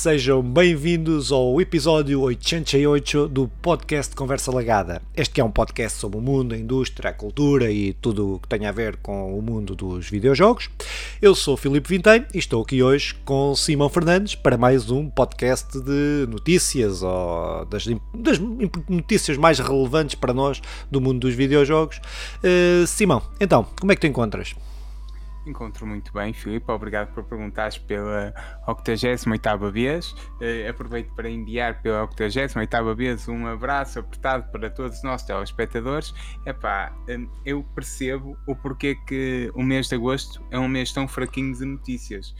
sejam 0.00 0.42
bem-vindos 0.42 1.30
ao 1.30 1.60
episódio 1.60 2.22
88 2.22 3.28
do 3.28 3.48
podcast 3.60 4.16
Conversa 4.16 4.50
Lagada. 4.50 5.02
Este 5.14 5.42
é 5.42 5.44
um 5.44 5.50
podcast 5.50 5.98
sobre 5.98 6.16
o 6.16 6.22
mundo, 6.22 6.54
a 6.54 6.56
indústria, 6.56 7.10
a 7.10 7.12
cultura 7.12 7.70
e 7.70 7.92
tudo 7.92 8.36
o 8.36 8.38
que 8.38 8.48
tem 8.48 8.64
a 8.64 8.72
ver 8.72 8.96
com 8.96 9.38
o 9.38 9.42
mundo 9.42 9.76
dos 9.76 10.08
videojogos. 10.08 10.70
Eu 11.20 11.34
sou 11.34 11.54
Filipe 11.54 11.86
Vintém 11.86 12.24
e 12.32 12.38
estou 12.38 12.62
aqui 12.62 12.82
hoje 12.82 13.14
com 13.26 13.54
Simão 13.54 13.90
Fernandes 13.90 14.34
para 14.34 14.56
mais 14.56 14.90
um 14.90 15.06
podcast 15.10 15.78
de 15.78 16.26
notícias 16.30 17.02
ou 17.02 17.66
das, 17.66 17.84
das 18.14 18.38
notícias 18.88 19.36
mais 19.36 19.58
relevantes 19.58 20.14
para 20.14 20.32
nós 20.32 20.62
do 20.90 20.98
mundo 20.98 21.20
dos 21.20 21.34
videojogos. 21.34 22.00
Uh, 22.38 22.86
Simão, 22.86 23.22
então, 23.38 23.66
como 23.78 23.92
é 23.92 23.94
que 23.94 24.00
te 24.00 24.08
encontras? 24.08 24.54
Encontro 25.46 25.86
muito 25.86 26.12
bem, 26.12 26.32
Filipe. 26.34 26.70
Obrigado 26.70 27.12
por 27.14 27.24
perguntares 27.24 27.78
pela 27.78 28.34
88 28.66 29.70
vez. 29.72 30.12
Uh, 30.12 30.68
aproveito 30.68 31.14
para 31.14 31.30
enviar 31.30 31.80
pela 31.80 32.02
88 32.02 32.94
vez 32.94 33.28
um 33.28 33.46
abraço 33.46 34.00
apertado 34.00 34.50
para 34.50 34.68
todos 34.70 34.98
os 34.98 35.02
nossos 35.02 35.26
telespectadores. 35.26 36.12
Epá, 36.44 36.94
um, 37.08 37.28
eu 37.44 37.62
percebo 37.74 38.36
o 38.46 38.54
porquê 38.54 38.94
que 39.06 39.50
o 39.54 39.62
mês 39.62 39.88
de 39.88 39.94
agosto 39.94 40.44
é 40.50 40.58
um 40.58 40.68
mês 40.68 40.92
tão 40.92 41.08
fraquinho 41.08 41.54
de 41.54 41.64
notícias. 41.64 42.34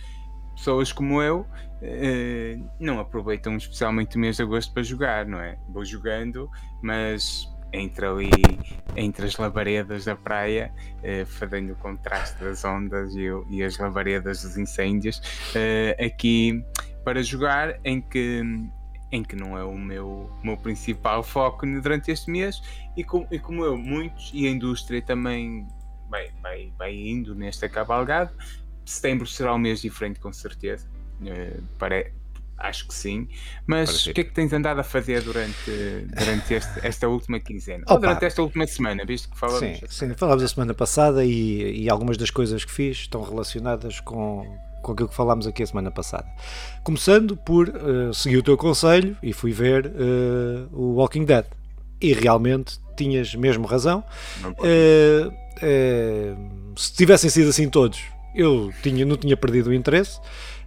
Pessoas 0.55 0.93
como 0.93 1.23
eu 1.23 1.41
uh, 1.41 2.71
não 2.79 3.01
aproveitam 3.01 3.57
especialmente 3.57 4.17
o 4.17 4.21
mês 4.21 4.37
de 4.37 4.43
agosto 4.43 4.75
para 4.75 4.83
jogar, 4.83 5.25
não 5.25 5.41
é? 5.41 5.59
Vou 5.71 5.87
jogando, 5.87 6.51
mas 6.83 7.49
entre 7.73 8.07
ali, 8.07 8.31
entre 8.97 9.27
as 9.27 9.37
labaredas 9.37 10.05
da 10.05 10.17
praia, 10.17 10.73
eh, 11.03 11.25
fazendo 11.25 11.73
o 11.73 11.77
contraste 11.77 12.43
das 12.43 12.65
ondas 12.65 13.15
e, 13.15 13.27
e, 13.51 13.63
as 13.63 13.79
labaredas 13.79 14.43
dos 14.43 14.57
incêndios, 14.57 15.21
eh, 15.55 15.97
aqui 16.05 16.65
para 17.05 17.23
jogar 17.23 17.79
em 17.85 18.01
que 18.01 18.43
em 19.13 19.25
que 19.25 19.35
não 19.35 19.59
é 19.59 19.65
o 19.65 19.77
meu, 19.77 20.31
meu 20.43 20.57
principal 20.57 21.23
foco 21.23 21.67
durante 21.67 22.13
este 22.13 22.31
mês 22.31 22.63
e, 22.97 23.03
com, 23.03 23.27
e 23.31 23.41
como 23.41 23.65
eu, 23.65 23.77
muitos 23.77 24.31
e 24.33 24.47
a 24.47 24.51
indústria 24.51 25.03
também 25.03 25.67
vai, 26.09 26.31
vai, 26.41 26.73
vai 26.79 26.95
indo 26.95 27.35
nesta 27.35 27.69
cavalgada, 27.69 28.33
setembro 28.85 29.27
será 29.27 29.55
um 29.55 29.59
mês 29.59 29.81
diferente 29.81 30.21
com 30.21 30.33
certeza, 30.33 30.89
uh, 31.23 31.63
pare, 31.77 32.13
Acho 32.61 32.87
que 32.87 32.95
sim. 32.95 33.27
Mas 33.67 34.07
o 34.07 34.13
que 34.13 34.21
é 34.21 34.25
que 34.25 34.33
tens 34.33 34.53
andado 34.53 34.79
a 34.81 34.83
fazer 34.85 35.23
durante, 35.23 35.71
durante 36.15 36.53
este, 36.55 36.87
esta 36.87 37.09
última 37.09 37.41
quinzena? 37.41 37.85
Opa. 37.85 37.95
Ou 37.95 38.01
durante 38.01 38.25
esta 38.27 38.43
última 38.43 38.67
semana, 38.67 39.03
visto 39.07 39.31
que 39.31 39.39
falamos? 39.39 39.79
Sim, 39.79 39.87
sim, 39.89 40.15
falámos 40.15 40.43
a 40.45 40.49
semana 40.49 40.75
passada 40.75 41.25
e, 41.25 41.85
e 41.85 41.89
algumas 41.89 42.19
das 42.19 42.31
coisas 42.31 42.63
que 42.63 42.71
fiz 42.71 42.99
estão 42.99 43.23
relacionadas 43.23 43.99
com, 44.01 44.45
com 44.83 44.93
aquilo 44.93 45.09
que 45.09 45.15
falámos 45.15 45.47
aqui 45.47 45.63
a 45.63 45.67
semana 45.67 45.91
passada. 45.91 46.27
Começando 46.85 47.35
por 47.35 47.71
uh, 47.71 48.13
seguir 48.13 48.37
o 48.37 48.43
teu 48.43 48.59
conselho 48.59 49.17
e 49.23 49.33
fui 49.33 49.53
ver 49.53 49.87
uh, 49.87 50.69
o 50.71 50.97
Walking 50.97 51.25
Dead. 51.25 51.47
E 51.99 52.13
realmente 52.13 52.79
tinhas 52.95 53.35
mesmo 53.35 53.67
razão. 53.67 54.05
Uh, 54.45 55.33
se 56.77 56.93
tivessem 56.93 57.31
sido 57.31 57.49
assim 57.49 57.71
todos, 57.71 58.03
eu 58.35 58.71
tinha, 58.83 59.07
não 59.07 59.17
tinha 59.17 59.37
perdido 59.37 59.71
o 59.71 59.75
interesse. 59.75 60.21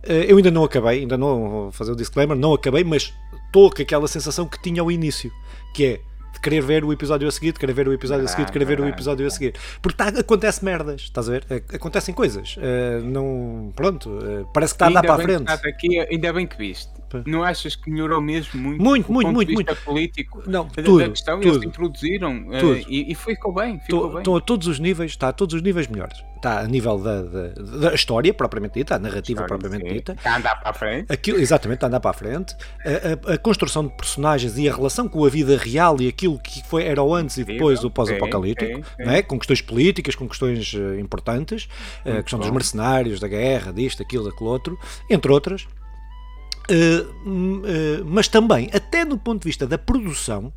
Eh, 0.03 0.25
eu 0.27 0.37
ainda 0.37 0.51
não 0.51 0.63
acabei, 0.63 0.99
ainda 0.99 1.17
não 1.17 1.49
vou 1.49 1.71
fazer 1.71 1.91
o 1.91 1.95
disclaimer, 1.95 2.37
não 2.37 2.53
acabei, 2.53 2.83
mas 2.83 3.13
estou 3.45 3.71
com 3.71 3.81
aquela 3.81 4.07
sensação 4.07 4.45
que 4.45 4.61
tinha 4.61 4.81
ao 4.81 4.91
início, 4.91 5.31
que 5.73 5.85
é 5.85 5.99
de 6.33 6.39
querer 6.39 6.61
ver 6.61 6.83
o 6.83 6.91
episódio 6.91 7.27
a 7.27 7.31
seguir, 7.31 7.53
de 7.53 7.59
querer 7.59 7.73
ver 7.73 7.87
o 7.87 7.93
episódio 7.93 8.25
a 8.25 8.27
seguir, 8.27 8.45
de 8.45 8.51
querer 8.51 8.65
ver 8.65 8.79
o 8.79 8.87
episódio 8.87 9.25
a 9.25 9.29
seguir. 9.29 9.53
Porque 9.81 9.97
tá, 9.97 10.07
acontece 10.07 10.65
merdas, 10.65 11.01
estás 11.01 11.29
a 11.29 11.31
ver? 11.31 11.45
Acontecem 11.73 12.13
coisas. 12.13 12.57
Uh, 12.57 13.03
não, 13.05 13.71
pronto, 13.75 14.09
uh, 14.09 14.47
parece 14.51 14.73
que 14.73 14.75
está 14.75 14.87
a 14.87 14.89
andar 14.89 15.03
para 15.03 15.13
a 15.13 15.19
frente. 15.19 15.51
Aqui, 15.51 15.99
ainda 15.99 16.33
bem 16.33 16.47
que 16.47 16.57
viste. 16.57 16.91
Não 17.25 17.43
achas 17.43 17.75
que 17.75 17.89
melhorou 17.89 18.21
mesmo 18.21 18.59
muito? 18.59 18.81
Muito, 18.81 19.11
muito, 19.11 19.31
muito. 19.31 19.51
muito. 19.51 19.75
político 19.83 20.43
não, 20.47 20.67
tudo, 20.67 20.99
da 20.99 21.09
questão, 21.09 21.39
tudo, 21.39 21.55
eles 21.55 21.63
introduziram 21.63 22.43
tudo. 22.59 22.73
Uh, 22.73 22.85
e, 22.87 23.11
e 23.11 23.15
ficou 23.15 23.53
bem. 23.53 23.79
Ficou 23.79 24.09
bem. 24.09 24.17
Estão 24.19 24.35
a 24.35 24.41
todos 24.41 24.67
os 24.67 24.79
níveis, 24.79 25.11
está 25.11 25.29
a 25.29 25.33
todos 25.33 25.55
os 25.55 25.61
níveis 25.61 25.87
melhores. 25.87 26.23
Está 26.35 26.59
a 26.59 26.67
nível 26.67 26.97
da, 26.97 27.21
da, 27.21 27.47
da 27.89 27.93
história 27.93 28.33
propriamente 28.33 28.73
dita, 28.73 28.95
a 28.95 28.99
narrativa 28.99 29.43
história, 29.43 29.47
propriamente 29.47 29.87
sim. 29.87 29.93
dita. 29.93 30.11
Está 30.13 30.33
a 30.33 30.37
andar 30.37 30.55
para 30.59 30.69
a 30.69 30.73
frente. 30.73 31.11
Aquilo, 31.11 31.39
exatamente, 31.39 31.77
está 31.77 31.87
a 31.87 31.89
andar 31.89 31.99
para 32.01 32.11
a 32.11 32.13
frente. 32.13 32.55
A, 32.85 33.31
a, 33.31 33.33
a, 33.35 33.37
construção 33.37 33.87
de 33.87 33.95
personagens 33.95 34.57
e 34.57 34.67
a 34.67 34.75
relação 34.75 35.07
com 35.07 35.23
a 35.25 35.29
vida 35.29 35.55
real 35.57 36.01
e 36.01 36.07
aquilo 36.07 36.37
que 36.39 36.61
foi, 36.67 36.83
era 36.83 37.01
o 37.01 37.15
antes 37.15 37.37
e 37.37 37.45
depois 37.45 37.83
o 37.83 37.89
pós-apocalíptico, 37.89 38.81
é? 38.99 39.21
com 39.21 39.37
questões 39.39 39.61
políticas, 39.61 40.15
com 40.15 40.27
questões 40.27 40.73
uh, 40.73 40.99
importantes, 40.99 41.69
a 42.05 42.21
questão 42.21 42.39
bom. 42.39 42.45
dos 42.45 42.51
mercenários, 42.51 43.19
da 43.21 43.27
guerra, 43.27 43.71
disto, 43.71 44.03
aquilo, 44.03 44.27
aquilo 44.27 44.49
outro, 44.49 44.77
entre 45.09 45.31
outras. 45.31 45.65
Uh, 46.69 47.03
uh, 47.27 48.05
mas 48.05 48.27
também, 48.27 48.69
até 48.73 49.03
no 49.03 49.17
ponto 49.17 49.41
de 49.41 49.49
vista 49.49 49.67
da 49.67 49.77
produção, 49.77 50.53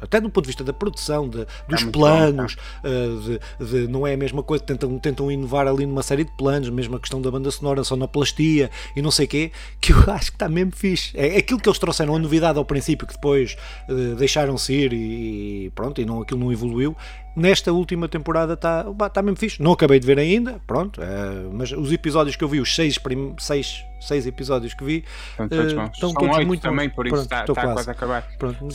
até 0.00 0.20
do 0.20 0.28
ponto 0.28 0.44
de 0.44 0.48
vista 0.48 0.62
da 0.62 0.72
produção, 0.72 1.28
de, 1.28 1.46
dos 1.68 1.82
é 1.82 1.90
planos, 1.90 2.56
bom, 2.82 2.88
uh, 2.88 3.20
de, 3.20 3.66
de, 3.66 3.88
não 3.88 4.06
é 4.06 4.14
a 4.14 4.16
mesma 4.16 4.42
coisa, 4.42 4.62
tentam, 4.62 4.98
tentam 4.98 5.30
inovar 5.30 5.66
ali 5.66 5.86
numa 5.86 6.02
série 6.02 6.24
de 6.24 6.36
planos, 6.36 6.68
mesmo 6.68 6.96
a 6.96 7.00
questão 7.00 7.20
da 7.20 7.30
banda 7.30 7.50
sonora, 7.50 7.82
sonoplastia 7.82 8.70
e 8.94 9.02
não 9.02 9.10
sei 9.10 9.26
o 9.26 9.28
quê, 9.28 9.52
que 9.80 9.92
eu 9.92 9.98
acho 10.12 10.30
que 10.30 10.36
está 10.36 10.48
mesmo 10.48 10.72
fixe. 10.74 11.16
É, 11.16 11.36
é 11.36 11.38
aquilo 11.38 11.60
que 11.60 11.68
eles 11.68 11.78
trouxeram, 11.78 12.14
a 12.14 12.18
novidade 12.18 12.58
ao 12.58 12.64
princípio, 12.64 13.06
que 13.06 13.14
depois 13.14 13.56
uh, 13.88 14.14
deixaram-se 14.16 14.72
ir 14.72 14.92
e, 14.92 15.66
e, 15.66 15.70
pronto, 15.74 16.00
e 16.00 16.04
não, 16.04 16.20
aquilo 16.20 16.40
não 16.40 16.52
evoluiu, 16.52 16.96
nesta 17.36 17.70
última 17.72 18.08
temporada 18.08 18.54
está 18.54 18.84
tá 19.10 19.22
mesmo 19.22 19.36
fixe. 19.36 19.62
Não 19.62 19.72
acabei 19.72 20.00
de 20.00 20.06
ver 20.06 20.18
ainda, 20.18 20.60
pronto, 20.66 21.00
uh, 21.00 21.52
mas 21.52 21.70
os 21.70 21.92
episódios 21.92 22.34
que 22.34 22.42
eu 22.42 22.48
vi, 22.48 22.60
os 22.60 22.74
seis, 22.74 22.98
seis, 23.38 23.84
seis 24.00 24.26
episódios 24.26 24.72
que 24.72 24.82
vi, 24.82 25.04
estão 25.30 25.48
todos, 25.48 25.72
uh, 25.74 25.90
estão 25.92 26.14
todos 26.14 26.44
muito 26.46 26.62
também, 26.62 26.88
por 26.88 27.06
isso 27.06 27.16
está, 27.16 27.40
está 27.40 27.52
quase. 27.52 27.72
quase 27.74 27.90
a 27.90 27.92
acabar. 27.92 28.28
Pronto. 28.38 28.66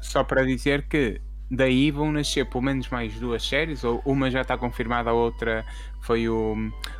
Só 0.00 0.24
para 0.24 0.44
dizer 0.44 0.86
que 0.88 1.20
daí 1.50 1.90
vão 1.90 2.12
nascer 2.12 2.44
pelo 2.46 2.62
menos 2.62 2.88
mais 2.88 3.14
duas 3.14 3.46
séries, 3.46 3.84
ou 3.84 4.02
uma 4.04 4.30
já 4.30 4.42
está 4.42 4.58
confirmada, 4.58 5.10
a 5.10 5.14
outra 5.14 5.64
foi 6.02 6.28
o, 6.28 6.56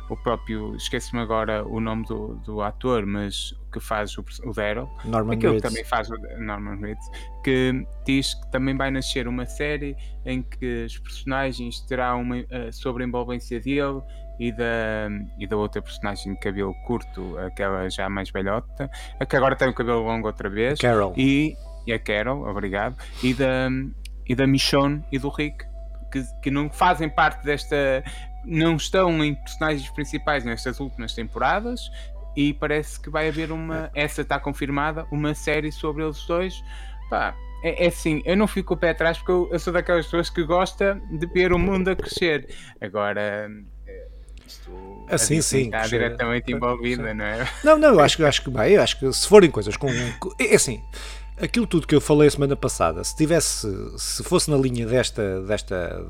o 0.09 0.17
próprio, 0.17 0.75
esqueço-me 0.75 1.21
agora 1.21 1.65
o 1.65 1.79
nome 1.79 2.05
do, 2.05 2.35
do 2.45 2.61
ator, 2.61 3.05
mas 3.05 3.53
que 3.71 3.79
faz 3.79 4.17
o, 4.17 4.25
o 4.43 4.53
Daryl, 4.53 4.89
Norman 5.05 5.33
aquele 5.33 5.55
que 5.55 5.61
também 5.61 5.83
faz 5.83 6.09
o 6.09 6.15
Norman 6.39 6.77
Reed, 6.77 6.97
que 7.43 7.85
diz 8.05 8.33
que 8.33 8.51
também 8.51 8.75
vai 8.75 8.91
nascer 8.91 9.27
uma 9.27 9.45
série 9.45 9.95
em 10.25 10.41
que 10.41 10.85
os 10.85 10.97
personagens 10.97 11.79
terão 11.81 12.21
uma, 12.21 12.37
uh, 12.37 12.71
sobre 12.71 13.03
a 13.03 13.07
envolvência 13.07 13.59
dele 13.59 14.01
e 14.39 14.51
da, 14.51 15.09
e 15.37 15.45
da 15.45 15.57
outra 15.57 15.81
personagem 15.81 16.33
de 16.33 16.39
cabelo 16.39 16.73
curto, 16.85 17.37
aquela 17.39 17.89
já 17.89 18.09
mais 18.09 18.31
velhota, 18.31 18.89
a 19.19 19.25
que 19.25 19.35
agora 19.35 19.55
tem 19.55 19.67
o 19.67 19.73
cabelo 19.73 20.01
longo 20.01 20.27
outra 20.27 20.49
vez. 20.49 20.79
Carol. 20.79 21.13
E, 21.17 21.55
e 21.85 21.91
a 21.91 21.99
Carol, 21.99 22.47
obrigado. 22.47 22.95
E 23.21 23.33
da, 23.33 23.69
e 24.27 24.35
da 24.35 24.47
Michonne 24.47 25.03
e 25.11 25.19
do 25.19 25.29
Rick, 25.29 25.65
que, 26.09 26.23
que 26.41 26.51
não 26.51 26.69
fazem 26.69 27.09
parte 27.09 27.43
desta. 27.43 28.03
não 28.45 28.75
estão 28.75 29.23
em 29.23 29.35
personagens 29.35 29.89
principais 29.89 30.43
nestas 30.43 30.79
últimas 30.79 31.13
temporadas. 31.13 31.89
E 32.35 32.53
parece 32.53 32.99
que 32.99 33.09
vai 33.09 33.27
haver 33.27 33.51
uma. 33.51 33.89
Essa 33.93 34.21
está 34.21 34.39
confirmada, 34.39 35.05
uma 35.11 35.33
série 35.33 35.71
sobre 35.71 36.03
eles 36.03 36.23
dois. 36.25 36.63
Pá, 37.09 37.35
é, 37.63 37.85
é 37.85 37.87
assim, 37.87 38.21
eu 38.25 38.37
não 38.37 38.47
fico 38.47 38.73
o 38.73 38.77
pé 38.77 38.91
atrás 38.91 39.17
porque 39.17 39.31
eu, 39.31 39.49
eu 39.51 39.59
sou 39.59 39.73
daquelas 39.73 40.05
pessoas 40.05 40.29
que 40.29 40.43
gosta 40.43 41.01
de 41.11 41.25
ver 41.27 41.51
o 41.51 41.59
mundo 41.59 41.89
a 41.89 41.95
crescer. 41.95 42.47
Agora 42.79 43.49
assim 45.09 45.41
sim 45.41 45.65
está 45.65 45.81
diretamente 45.87 46.51
envolvida, 46.51 47.13
não 47.13 47.25
é? 47.25 47.47
Não, 47.63 47.77
não, 47.77 47.89
eu 47.89 47.99
acho, 47.99 48.17
que 48.17 48.23
acho 48.23 48.43
que 48.43 48.49
bem, 48.49 48.73
eu 48.73 48.81
acho 48.81 48.99
que 48.99 49.11
se 49.11 49.27
forem 49.27 49.49
coisas 49.49 49.75
com. 49.75 49.89
É 50.39 50.55
assim, 50.55 50.81
aquilo 51.41 51.65
tudo 51.65 51.87
que 51.87 51.95
eu 51.95 52.01
falei 52.01 52.27
a 52.27 52.31
semana 52.31 52.55
passada, 52.55 53.03
se 53.03 53.15
tivesse, 53.15 53.67
se 53.97 54.23
fosse 54.23 54.49
na 54.49 54.57
linha 54.57 54.85
desta, 54.85 55.41
desta, 55.41 56.03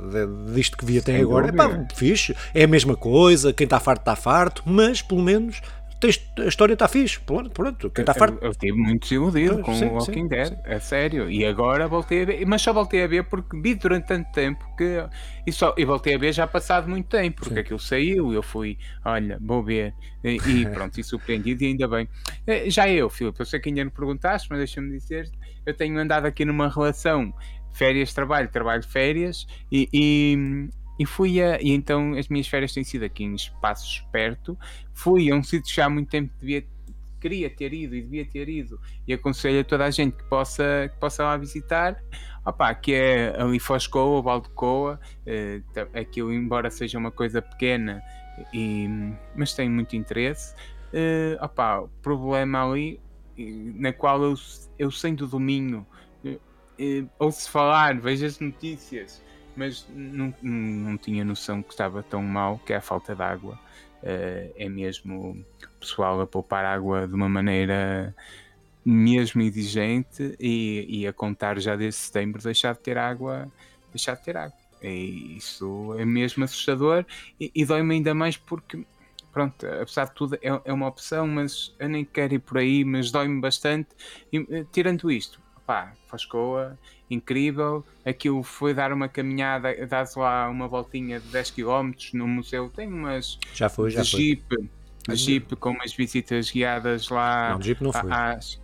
disto 0.53 0.77
que 0.77 0.85
vi 0.85 0.97
até 0.97 1.13
Sem 1.13 1.21
agora, 1.21 1.49
é 1.49 1.51
pá, 1.51 1.85
fixe, 1.93 2.35
é 2.53 2.63
a 2.63 2.67
mesma 2.67 2.95
coisa, 2.95 3.53
quem 3.53 3.65
está 3.65 3.79
farto 3.79 4.01
está 4.01 4.15
farto, 4.15 4.63
mas 4.65 5.01
pelo 5.01 5.21
menos 5.21 5.61
a 6.07 6.47
história 6.47 6.73
está 6.73 6.87
fixe. 6.87 7.19
Pronto, 7.19 7.49
pronto. 7.51 7.89
Quem 7.89 8.03
está 8.03 8.13
farto. 8.13 8.37
Eu, 8.37 8.47
eu 8.47 8.51
estive 8.51 8.77
muito 8.77 9.01
desiludido 9.03 9.59
com 9.59 9.73
sim, 9.73 9.85
o 9.85 9.93
Walking 9.93 10.13
sim, 10.13 10.27
Dead, 10.27 10.47
sim. 10.47 10.55
é 10.63 10.79
sério. 10.79 11.29
E 11.29 11.45
agora 11.45 11.87
voltei 11.87 12.23
a 12.23 12.25
ver, 12.25 12.45
mas 12.45 12.61
só 12.61 12.71
voltei 12.71 13.03
a 13.03 13.07
ver 13.07 13.23
porque 13.25 13.59
vi 13.59 13.75
durante 13.75 14.07
tanto 14.07 14.31
tempo 14.31 14.63
que. 14.77 15.03
E, 15.45 15.51
só, 15.51 15.73
e 15.77 15.83
voltei 15.83 16.15
a 16.15 16.17
ver 16.17 16.31
já 16.31 16.47
passado 16.47 16.89
muito 16.89 17.07
tempo, 17.07 17.41
porque 17.41 17.59
aquilo 17.59 17.79
saiu. 17.79 18.33
Eu 18.33 18.41
fui, 18.41 18.77
olha, 19.03 19.37
vou 19.41 19.61
ver. 19.61 19.93
E, 20.23 20.37
e 20.37 20.65
pronto, 20.71 20.99
e 20.99 21.03
surpreendido, 21.03 21.63
e 21.63 21.67
ainda 21.67 21.87
bem. 21.87 22.07
Eh, 22.47 22.69
já 22.69 22.89
eu, 22.89 23.09
Filipe, 23.09 23.39
eu 23.39 23.45
sei 23.45 23.59
que 23.59 23.69
ainda 23.69 23.83
não 23.83 23.91
perguntaste, 23.91 24.47
mas 24.49 24.59
deixa-me 24.59 24.91
dizer, 24.91 25.29
eu 25.65 25.73
tenho 25.73 25.99
andado 25.99 26.25
aqui 26.25 26.45
numa 26.45 26.69
relação 26.69 27.33
férias-trabalho, 27.71 28.49
trabalho-férias, 28.49 29.47
e, 29.71 29.87
e, 29.93 30.69
e 30.99 31.05
fui 31.05 31.41
a. 31.41 31.59
E 31.61 31.71
então 31.71 32.13
as 32.13 32.27
minhas 32.27 32.47
férias 32.47 32.73
têm 32.73 32.83
sido 32.83 33.05
aqui 33.05 33.23
em 33.23 33.33
espaços 33.33 34.05
perto. 34.11 34.57
Fui 34.93 35.31
a 35.31 35.35
um 35.35 35.41
sítio 35.41 35.73
já 35.73 35.85
há 35.85 35.89
muito 35.89 36.09
tempo 36.09 36.31
que 36.33 36.39
devia, 36.41 36.67
queria 37.21 37.49
ter 37.49 37.73
ido 37.73 37.95
e 37.95 38.01
devia 38.01 38.25
ter 38.25 38.49
ido. 38.49 38.79
E 39.07 39.13
aconselho 39.13 39.61
a 39.61 39.63
toda 39.63 39.85
a 39.85 39.89
gente 39.89 40.17
que 40.17 40.23
possa, 40.25 40.89
que 40.91 40.99
possa 40.99 41.23
lá 41.23 41.37
visitar. 41.37 41.97
Opa, 42.45 42.73
que 42.75 42.93
é 42.93 43.41
ali 43.41 43.59
Foscoa, 43.59 44.21
Valdecoa. 44.21 44.99
Uh, 45.25 45.97
aquilo, 45.97 46.33
embora 46.33 46.69
seja 46.69 46.97
uma 46.97 47.11
coisa 47.11 47.41
pequena, 47.41 48.01
e, 48.53 48.87
mas 49.35 49.53
tem 49.53 49.69
muito 49.69 49.95
interesse. 49.95 50.53
Uh, 50.93 51.41
opa, 51.41 51.81
o 51.81 51.87
problema 52.01 52.69
ali 52.69 52.99
na 53.75 53.93
qual 53.93 54.21
eu, 54.21 54.35
eu 54.77 54.91
sem 54.91 55.15
do 55.15 55.25
domínio, 55.25 55.87
ouço 57.17 57.49
falar, 57.49 57.97
vejo 57.99 58.25
as 58.25 58.39
notícias, 58.39 59.23
mas 59.55 59.85
não, 59.89 60.33
não 60.41 60.97
tinha 60.97 61.23
noção 61.23 61.61
que 61.61 61.71
estava 61.71 62.03
tão 62.03 62.21
mal, 62.21 62.59
que 62.65 62.73
é 62.73 62.77
a 62.77 62.81
falta 62.81 63.15
de 63.15 63.21
água. 63.21 63.59
Uh, 64.01 64.53
é 64.55 64.69
mesmo 64.69 65.31
o 65.31 65.79
pessoal 65.79 66.21
a 66.21 66.27
poupar 66.27 66.63
água 66.63 67.05
de 67.05 67.13
uma 67.13 67.27
maneira 67.27 68.15
mesmo 68.85 69.41
exigente 69.41 70.35
e, 70.39 70.85
e, 70.87 71.07
a 71.07 71.11
contar 71.11 71.59
já 71.59 71.75
desde 71.75 71.99
setembro 71.99 72.41
deixar 72.41 72.73
de 72.73 72.79
ter 72.79 72.97
água, 72.97 73.51
deixar 73.91 74.15
de 74.15 74.23
ter 74.23 74.37
água. 74.37 74.57
E 74.81 75.35
isso 75.37 75.93
é 75.97 76.05
mesmo 76.05 76.43
assustador 76.45 77.05
e, 77.39 77.51
e 77.53 77.65
dói-me 77.65 77.95
ainda 77.95 78.13
mais 78.13 78.37
porque 78.37 78.85
pronto, 79.31 79.65
apesar 79.65 80.05
de 80.05 80.13
tudo 80.13 80.35
é, 80.35 80.61
é, 80.65 80.73
uma 80.73 80.87
opção, 80.87 81.27
mas 81.27 81.75
eu 81.77 81.89
nem 81.89 82.03
quero 82.05 82.33
ir 82.33 82.39
por 82.39 82.57
aí, 82.57 82.83
mas 82.83 83.11
dói-me 83.11 83.39
bastante. 83.39 83.89
E, 84.31 84.37
eh, 84.49 84.65
tirando 84.71 85.11
isto, 85.11 85.41
pá, 85.65 85.93
Fascoa, 86.07 86.77
incrível. 87.09 87.85
Aquilo 88.05 88.43
foi 88.43 88.73
dar 88.73 88.91
uma 88.91 89.07
caminhada, 89.07 89.73
dar 89.87 90.07
lá 90.15 90.49
uma 90.49 90.67
voltinha 90.67 91.19
de 91.19 91.27
10 91.27 91.51
km 91.51 91.91
no 92.13 92.27
museu. 92.27 92.69
Tem 92.69 92.87
umas. 92.87 93.37
Já 93.53 93.69
foi, 93.69 93.89
já 93.89 94.01
de 94.01 94.11
foi. 94.11 94.19
Jeep, 94.19 94.69
Jeep 95.11 95.55
com 95.55 95.71
umas 95.71 95.93
visitas 95.93 96.51
guiadas 96.51 97.09
lá. 97.09 97.51
Não, 97.51 97.61
Jeep 97.61 97.83
não 97.83 97.91
foi. 97.91 98.11
Às, 98.11 98.59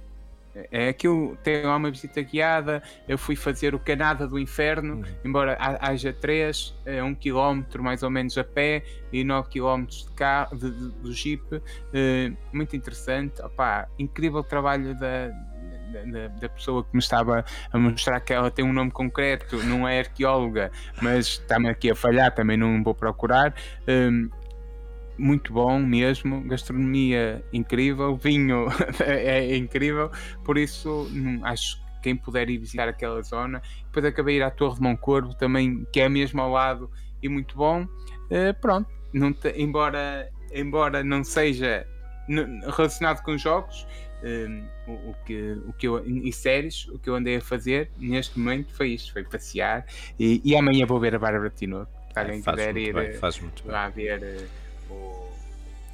é 0.72 0.90
aquilo, 0.90 1.38
tem 1.44 1.66
lá 1.66 1.76
uma 1.76 1.92
visita 1.92 2.22
guiada. 2.22 2.82
Eu 3.08 3.18
fui 3.18 3.36
fazer 3.36 3.76
o 3.76 3.80
Canada 3.80 4.28
do 4.28 4.40
Inferno, 4.40 4.96
uhum. 4.96 5.04
embora 5.24 5.58
haja 5.60 6.14
3, 6.14 6.74
é 6.86 7.04
um 7.04 7.14
quilómetro 7.14 7.84
mais 7.84 8.04
ou 8.04 8.10
menos 8.10 8.38
a 8.38 8.44
pé 8.44 8.84
e 9.12 9.24
9 9.24 9.50
quilómetros 9.50 10.06
de 10.06 10.12
carro, 10.12 10.58
de, 10.58 10.72
de, 10.72 10.90
do 10.90 11.12
Jeep. 11.12 11.44
Uh, 11.54 12.38
muito 12.54 12.76
interessante. 12.76 13.42
Opa, 13.42 13.88
incrível 14.00 14.44
trabalho 14.44 14.98
da, 14.98 15.28
da, 16.04 16.28
da, 16.28 16.50
pessoa 16.50 16.84
que 16.84 16.90
me 16.94 17.00
estava 17.00 17.46
a 17.72 17.78
mostrar 17.78 18.20
que 18.20 18.34
ela 18.34 18.52
tem 18.52 18.66
um 18.66 18.74
nome 18.74 18.92
concreto, 18.92 19.58
não 19.64 19.88
é 19.88 20.00
arqueóloga, 20.00 20.72
mas 21.02 21.28
está-me 21.28 21.70
aqui 21.70 21.92
a 21.92 21.96
falhar, 21.96 22.34
também 22.34 22.58
não 22.58 22.84
vou 22.84 22.94
procurar. 22.94 23.54
Um, 23.88 24.30
muito 25.18 25.54
bom 25.54 25.80
mesmo, 25.80 26.42
gastronomia 26.42 27.44
incrível, 27.54 28.18
vinho 28.18 28.68
é 29.00 29.56
incrível, 29.56 30.12
por 30.44 30.58
isso 30.58 31.08
hum, 31.12 31.40
acho 31.44 31.78
que 31.78 31.86
quem 32.04 32.16
puder 32.16 32.50
ir 32.50 32.58
visitar 32.58 32.88
aquela 32.88 33.22
zona, 33.22 33.62
depois 33.86 34.06
acabei 34.06 34.36
de 34.36 34.42
ir 34.42 34.44
à 34.44 34.52
Torre 34.52 34.76
de 34.76 34.82
Moncorvo 34.82 35.34
também, 35.34 35.88
que 35.92 36.02
é 36.02 36.10
mesmo 36.10 36.42
ao 36.42 36.52
lado 36.52 36.92
e 37.24 37.30
muito 37.30 37.56
bom. 37.56 37.84
Uh, 37.84 38.54
pronto, 38.62 38.90
te, 39.42 39.54
embora, 39.56 40.30
embora 40.54 41.04
não 41.04 41.24
seja 41.24 41.88
relacionado 42.76 43.24
com 43.24 43.38
jogos, 43.38 43.88
um, 44.24 44.64
o, 44.88 45.16
que, 45.26 45.58
o 45.68 45.74
que 45.74 45.88
eu, 45.88 46.06
e 46.06 46.32
séries, 46.32 46.88
o 46.88 46.98
que 46.98 47.10
eu 47.10 47.16
andei 47.16 47.38
a 47.38 47.42
fazer 47.42 47.90
neste 47.98 48.40
momento 48.40 48.74
foi 48.74 48.90
isto, 48.90 49.14
foi 49.14 49.24
passear 49.24 49.86
e, 50.20 50.42
e 50.44 50.56
amanhã 50.56 50.86
vou 50.86 51.00
ver 51.00 51.16
a 51.16 51.20
Bárbara 51.20 51.50
Tinoco. 51.50 51.92
Se 52.14 52.20
alguém 52.20 52.40
é, 52.40 52.52
quiser 52.52 52.78
ir 52.78 52.94
bem, 52.94 53.20
lá 53.66 53.90
ver 53.90 54.48
uh, 54.90 54.94
o 54.94 55.26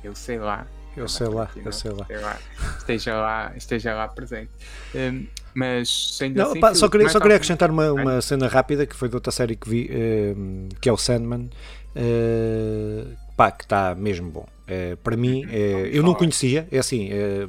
eu 0.03 0.15
sei 0.15 0.39
lá. 0.39 0.65
Eu 0.95 1.07
sei 1.07 1.27
lá, 1.27 1.49
eu 1.55 1.71
sei 1.71 1.91
lá. 1.91 2.05
sei 2.05 2.17
lá. 2.17 2.37
Esteja 2.77 3.15
lá, 3.15 3.53
esteja 3.55 3.93
lá 3.95 4.07
presente. 4.09 4.51
Um, 4.93 5.25
mas 5.53 6.17
sendo 6.17 6.37
Não, 6.37 6.51
assim, 6.51 6.59
pá, 6.59 6.75
só 6.75 6.89
queria, 6.89 7.07
só 7.07 7.19
queria 7.19 7.37
acrescentar 7.37 7.69
uma, 7.71 7.91
uma 7.93 8.21
cena 8.21 8.47
rápida 8.47 8.85
que 8.85 8.95
foi 8.95 9.07
de 9.07 9.15
outra 9.15 9.31
série 9.31 9.55
que 9.55 9.69
vi, 9.69 9.89
um, 10.35 10.67
que 10.81 10.89
é 10.89 10.91
o 10.91 10.97
Sandman. 10.97 11.49
Uh, 11.95 13.15
pá, 13.37 13.51
que 13.51 13.63
está 13.63 13.95
mesmo 13.95 14.29
bom. 14.29 14.45
É, 14.67 14.95
para 14.95 15.17
mim, 15.17 15.45
é, 15.49 15.89
eu 15.91 16.01
não 16.01 16.13
conhecia, 16.13 16.67
é 16.71 16.79
assim, 16.79 17.09
é, 17.11 17.47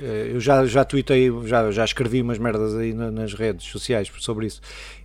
é, 0.00 0.30
eu 0.32 0.40
já, 0.40 0.66
já 0.66 0.84
tweetei, 0.84 1.30
já, 1.44 1.70
já 1.70 1.84
escrevi 1.84 2.20
umas 2.20 2.38
merdas 2.38 2.74
aí 2.74 2.92
nas 2.92 3.34
redes 3.34 3.66
sociais 3.66 4.10
sobre 4.18 4.46
isso 4.46 4.60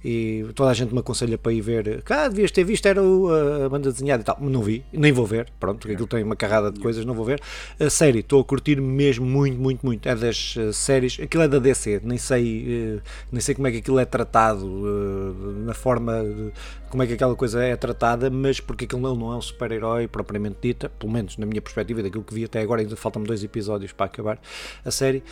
e 0.08 0.46
toda 0.54 0.70
a 0.70 0.74
gente 0.76 0.94
me 0.94 1.00
aconselha 1.00 1.36
para 1.36 1.52
ir 1.52 1.62
ver. 1.62 2.04
Ah, 2.08 2.28
devias 2.28 2.52
ter 2.52 2.64
visto, 2.64 2.86
era 2.86 3.02
a 3.02 3.68
banda 3.68 3.92
desenhada 3.92 4.22
e 4.22 4.24
tal. 4.24 4.38
Não 4.40 4.62
vi, 4.62 4.86
nem 4.94 5.12
vou 5.12 5.26
ver, 5.26 5.50
pronto, 5.60 5.80
porque 5.80 5.94
aquilo 5.94 6.08
tem 6.08 6.24
uma 6.24 6.36
carrada 6.36 6.72
de 6.72 6.80
coisas, 6.80 7.04
não 7.04 7.16
vou 7.16 7.26
ver. 7.26 7.42
A 7.80 7.90
série, 7.90 8.20
estou 8.20 8.40
a 8.40 8.46
curtir 8.46 8.80
mesmo 8.80 9.26
muito, 9.26 9.60
muito, 9.60 9.84
muito. 9.84 10.08
É 10.08 10.16
das 10.16 10.56
uh, 10.58 10.72
séries, 10.72 11.20
aquilo 11.20 11.42
é 11.42 11.48
da 11.48 11.58
DC, 11.58 12.02
nem 12.04 12.20
sei, 12.20 12.98
uh, 12.98 13.02
nem 13.32 13.42
sei 13.42 13.56
como 13.56 13.66
é 13.66 13.72
que 13.72 13.78
aquilo 13.78 13.98
é 13.98 14.06
tratado, 14.06 14.68
uh, 14.68 15.64
na 15.66 15.74
forma, 15.74 16.24
de, 16.24 16.52
como 16.88 17.02
é 17.02 17.08
que 17.08 17.14
aquela 17.14 17.36
coisa 17.36 17.64
é 17.64 17.76
tratada, 17.76 18.30
mas 18.30 18.60
porque 18.60 18.86
aquilo 18.86 19.02
não, 19.02 19.16
não 19.16 19.34
é 19.34 19.38
um 19.38 19.42
super-herói 19.42 20.08
propriamente 20.08 20.58
dita, 20.62 20.88
pelo 20.88 21.12
menos 21.12 21.35
na 21.38 21.46
minha 21.46 21.62
perspectiva, 21.62 22.02
daquilo 22.04 22.24
que 22.24 22.34
vi 22.34 22.46
até 22.46 22.62
agora, 22.62 22.82
ainda 22.82 22.96
faltam-me 22.96 23.28
dois 23.28 23.44
episódios 23.44 23.92
para 23.92 24.06
acabar 24.06 24.40
a 24.84 24.92
série, 24.92 25.24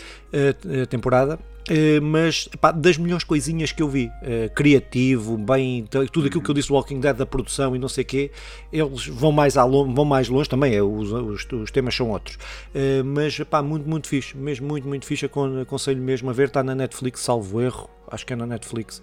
a 0.84 0.86
temporada. 0.86 1.40
Uh, 1.70 2.02
mas 2.02 2.50
pá, 2.60 2.72
das 2.72 2.98
melhores 2.98 3.24
coisinhas 3.24 3.72
que 3.72 3.82
eu 3.82 3.88
vi, 3.88 4.08
uh, 4.08 4.54
criativo, 4.54 5.38
bem, 5.38 5.86
tudo 6.12 6.28
aquilo 6.28 6.44
que 6.44 6.52
eu 6.52 6.54
disse 6.54 6.68
do 6.68 6.74
Walking 6.74 7.00
Dead 7.00 7.16
da 7.16 7.26
produção 7.26 7.74
e 7.74 7.80
não 7.80 7.88
sei 7.88 8.04
o 8.04 8.08
quê, 8.08 8.32
eles 8.72 9.08
vão 9.08 9.32
mais, 9.32 9.56
a 9.56 9.66
vão 9.66 10.04
mais 10.04 10.28
longe 10.28 10.50
também, 10.50 10.76
é, 10.76 10.84
os, 10.84 11.14
os, 11.14 11.48
os, 11.50 11.72
temas 11.72 11.96
são 11.96 12.10
outros, 12.10 12.36
uh, 12.36 13.04
mas 13.06 13.40
pá, 13.40 13.62
muito, 13.62 13.88
muito 13.88 14.10
fixe, 14.10 14.36
mesmo 14.36 14.68
muito, 14.68 14.86
muito 14.86 15.06
fixe, 15.06 15.26
aconselho 15.26 16.02
mesmo 16.02 16.30
a 16.30 16.34
ver, 16.34 16.48
está 16.48 16.62
na 16.62 16.76
Netflix, 16.76 17.22
salvo 17.22 17.62
erro, 17.62 17.90
acho 18.12 18.26
que 18.26 18.34
é 18.34 18.36
na 18.36 18.46
Netflix, 18.46 19.02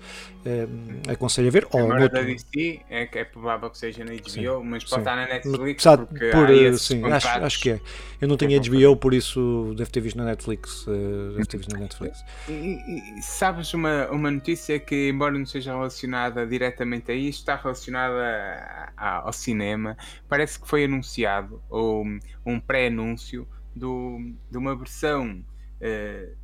aconselho 1.09 1.49
a 1.49 1.51
ver. 1.51 1.67
Agora 1.73 2.09
da 2.09 2.21
DC 2.21 2.81
é, 2.91 3.09
é 3.11 3.25
provável 3.25 3.71
que 3.71 3.79
seja 3.79 4.05
na 4.05 4.13
HBO, 4.13 4.29
sim, 4.29 4.45
mas 4.65 4.85
pode 4.85 4.95
sim. 4.95 4.99
estar 4.99 5.17
na 5.17 5.27
Netflix 5.27 5.83
porque 5.83 6.31
por, 6.31 6.79
sim, 6.79 7.05
acho, 7.05 7.29
acho 7.29 7.61
que 7.61 7.71
é. 7.71 7.81
Eu 8.21 8.29
não 8.29 8.37
tenho 8.37 8.61
HBO, 8.61 8.97
por 8.97 9.15
isso 9.15 9.73
deve 9.77 9.91
ter 9.91 10.01
visto 10.01 10.17
na 10.17 10.27
Netflix, 10.27 10.85
deve 10.85 11.47
ter 11.47 11.57
visto 11.57 11.73
na 11.73 11.81
Netflix. 11.81 12.23
E, 12.51 13.19
e, 13.19 13.23
sabes 13.23 13.73
uma, 13.73 14.09
uma 14.11 14.31
notícia 14.31 14.79
que, 14.79 15.09
embora 15.09 15.39
não 15.39 15.47
seja 15.47 15.73
relacionada 15.73 16.47
diretamente 16.47 17.13
a 17.13 17.15
isto, 17.15 17.41
está 17.41 17.57
relacionada 17.57 18.15
a, 18.17 18.93
a, 18.97 19.17
ao 19.27 19.33
cinema. 19.33 19.97
Parece 20.29 20.61
que 20.61 20.69
foi 20.69 20.85
anunciado, 20.85 21.63
ou 21.71 22.05
um 22.45 22.59
pré-anúncio, 22.59 23.47
de 23.75 24.59
uma 24.59 24.77
versão 24.77 25.45
uh, 25.81 26.37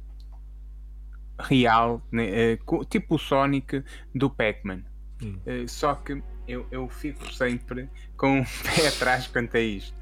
real, 1.40 2.00
né, 2.10 2.54
uh, 2.54 2.84
tipo 2.84 3.16
o 3.16 3.18
Sonic 3.18 3.82
do 4.14 4.30
Pac-Man. 4.30 4.84
Hum. 5.22 5.38
Uh, 5.46 5.68
só 5.68 5.94
que 5.94 6.22
eu, 6.46 6.66
eu 6.70 6.88
fico 6.88 7.32
sempre 7.32 7.90
com 8.16 8.40
o 8.40 8.44
pé 8.62 8.88
atrás 8.88 9.26
quanto 9.26 9.56
a 9.56 9.60
isto. 9.60 9.96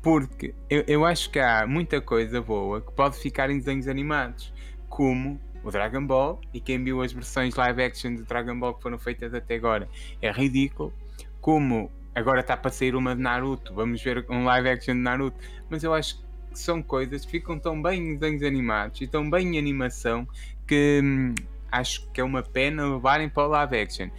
Porque 0.00 0.54
eu, 0.68 0.84
eu 0.86 1.04
acho 1.04 1.30
que 1.30 1.38
há 1.38 1.66
muita 1.66 2.00
coisa 2.00 2.40
boa 2.40 2.80
que 2.80 2.92
pode 2.92 3.18
ficar 3.18 3.50
em 3.50 3.58
desenhos 3.58 3.88
animados 3.88 4.52
como 4.90 5.40
o 5.62 5.70
Dragon 5.70 6.04
Ball 6.04 6.38
e 6.52 6.60
quem 6.60 6.82
viu 6.82 7.00
as 7.00 7.12
versões 7.12 7.54
live 7.54 7.82
action 7.82 8.14
de 8.16 8.22
Dragon 8.24 8.58
Ball 8.58 8.74
que 8.74 8.82
foram 8.82 8.98
feitas 8.98 9.32
até 9.32 9.54
agora 9.54 9.88
é 10.20 10.30
ridículo. 10.30 10.92
Como 11.40 11.90
agora 12.14 12.40
está 12.40 12.56
para 12.56 12.70
sair 12.70 12.94
uma 12.94 13.14
de 13.14 13.22
Naruto, 13.22 13.72
vamos 13.72 14.02
ver 14.02 14.26
um 14.28 14.44
live 14.44 14.68
action 14.68 14.94
de 14.94 15.00
Naruto, 15.00 15.38
mas 15.70 15.82
eu 15.82 15.94
acho 15.94 16.18
que 16.18 16.58
são 16.58 16.82
coisas 16.82 17.24
que 17.24 17.30
ficam 17.30 17.58
tão 17.58 17.80
bem 17.80 18.00
em 18.00 18.16
desenhos 18.16 18.42
animados 18.42 19.00
e 19.00 19.06
tão 19.06 19.30
bem 19.30 19.54
em 19.54 19.58
animação 19.58 20.26
que 20.66 21.00
hum, 21.02 21.34
acho 21.70 22.10
que 22.10 22.20
é 22.20 22.24
uma 22.24 22.42
pena 22.42 22.86
levarem 22.86 23.28
para 23.28 23.46
o 23.46 23.48
live 23.48 23.78
action. 23.78 24.10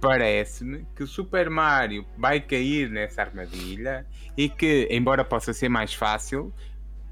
Parece-me 0.00 0.86
que 0.94 1.02
o 1.02 1.06
Super 1.06 1.48
Mario 1.48 2.04
vai 2.16 2.40
cair 2.40 2.90
nessa 2.90 3.22
armadilha 3.22 4.06
e 4.36 4.48
que, 4.48 4.88
embora 4.90 5.24
possa 5.24 5.52
ser 5.52 5.68
mais 5.68 5.94
fácil, 5.94 6.52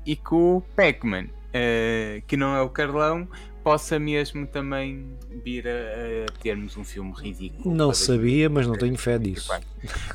e 0.04 0.16
que 0.16 0.34
o 0.34 0.62
Pac-Man 0.74 1.28
uh, 1.52 2.22
que 2.26 2.36
não 2.36 2.56
é 2.56 2.62
o 2.62 2.68
Carlão, 2.68 3.28
possa 3.62 3.98
mesmo 3.98 4.46
também 4.46 5.16
vir 5.44 5.66
a, 5.68 5.70
a 5.70 6.42
termos 6.42 6.76
um 6.76 6.84
filme 6.84 7.12
ridículo. 7.16 7.74
Não 7.74 7.92
sabia, 7.92 8.48
mas 8.48 8.66
não 8.66 8.76
tenho 8.76 8.96
fé 8.96 9.18
disso. 9.18 9.52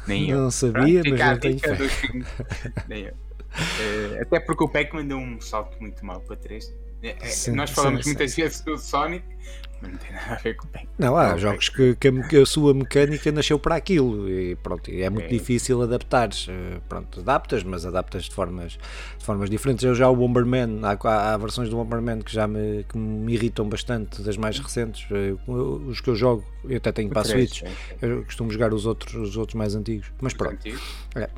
Nem 0.08 0.29
eu. 0.29 0.38
Não 0.48 0.51
sabia, 0.51 1.01
mas 1.03 1.20
não 1.20 1.39
tenho 1.39 1.60
fé. 1.60 1.77
Nem 2.88 3.03
eu. 3.06 3.13
Uh, 3.13 4.22
até 4.22 4.39
porque 4.39 4.63
o 4.63 4.70
Pac-Man 4.70 5.06
deu 5.06 5.17
um 5.17 5.41
salto 5.41 5.79
muito 5.79 6.06
mal 6.06 6.20
para 6.22 6.36
três. 6.36 6.74
Sim, 7.24 7.51
Nós 7.51 7.70
falamos 7.70 8.03
sim, 8.03 8.10
muitas 8.10 8.32
sim. 8.32 8.41
vezes 8.41 8.62
do 8.62 8.77
Sonic, 8.77 9.24
não 9.81 9.98
tem 9.98 10.12
nada 10.12 10.34
a 10.34 10.36
ver 10.36 10.55
com 10.55 10.65
o 10.65 10.69
Pac-Man. 10.69 10.91
Não, 10.98 11.17
há 11.17 11.31
não, 11.31 11.38
jogos 11.38 11.69
que, 11.69 11.96
que, 11.96 12.38
a, 12.38 12.46
sua 12.46 12.74
mecânica 12.74 13.31
nasceu 13.31 13.60
para 13.60 13.75
aquilo 13.75 14.29
e 14.29 14.55
pronto, 14.55 14.89
é 14.89 15.10
muito 15.10 15.25
é. 15.25 15.29
difícil 15.29 15.81
adaptares. 15.81 16.48
Eh, 16.50 16.79
pronto, 16.89 17.19
adaptas, 17.19 17.63
mas 17.63 17.86
adaptas 17.86 18.24
de 18.24 18.34
formas, 18.34 18.77
de 19.17 19.25
formas 19.25 19.50
diferentes. 19.50 19.84
Eu 19.84 19.93
já 19.93 20.10
o 20.10 20.15
Bomberman, 20.15 20.81
há, 20.84 21.34
há 21.34 21.38
versões 21.38 21.69
do 21.69 21.75
Bomberman 21.75 22.19
que 22.19 22.34
já 22.34 22.48
me, 22.48 22.84
que 22.89 22.98
me 22.98 23.34
irritam 23.34 23.67
bastante, 23.69 24.22
das 24.22 24.38
mais 24.38 24.57
recentes. 24.60 25.05
Eh, 25.12 25.36
os 25.48 26.01
que 26.01 26.10
eu 26.10 26.15
jogo 26.15 26.43
Eu 26.70 26.78
até 26.78 26.92
tenho 26.92 27.10
para 27.10 27.22
a 27.22 27.26
Switch. 27.26 27.64
Eu 28.02 28.24
costumo 28.24 28.52
jogar 28.52 28.74
os 28.74 28.86
outros, 28.86 29.14
os 29.16 29.38
outros 29.38 29.56
mais 29.56 29.76
antigos. 29.76 30.08
Mas 30.22 30.34
pronto. 30.34 30.58
É. 31.16 31.30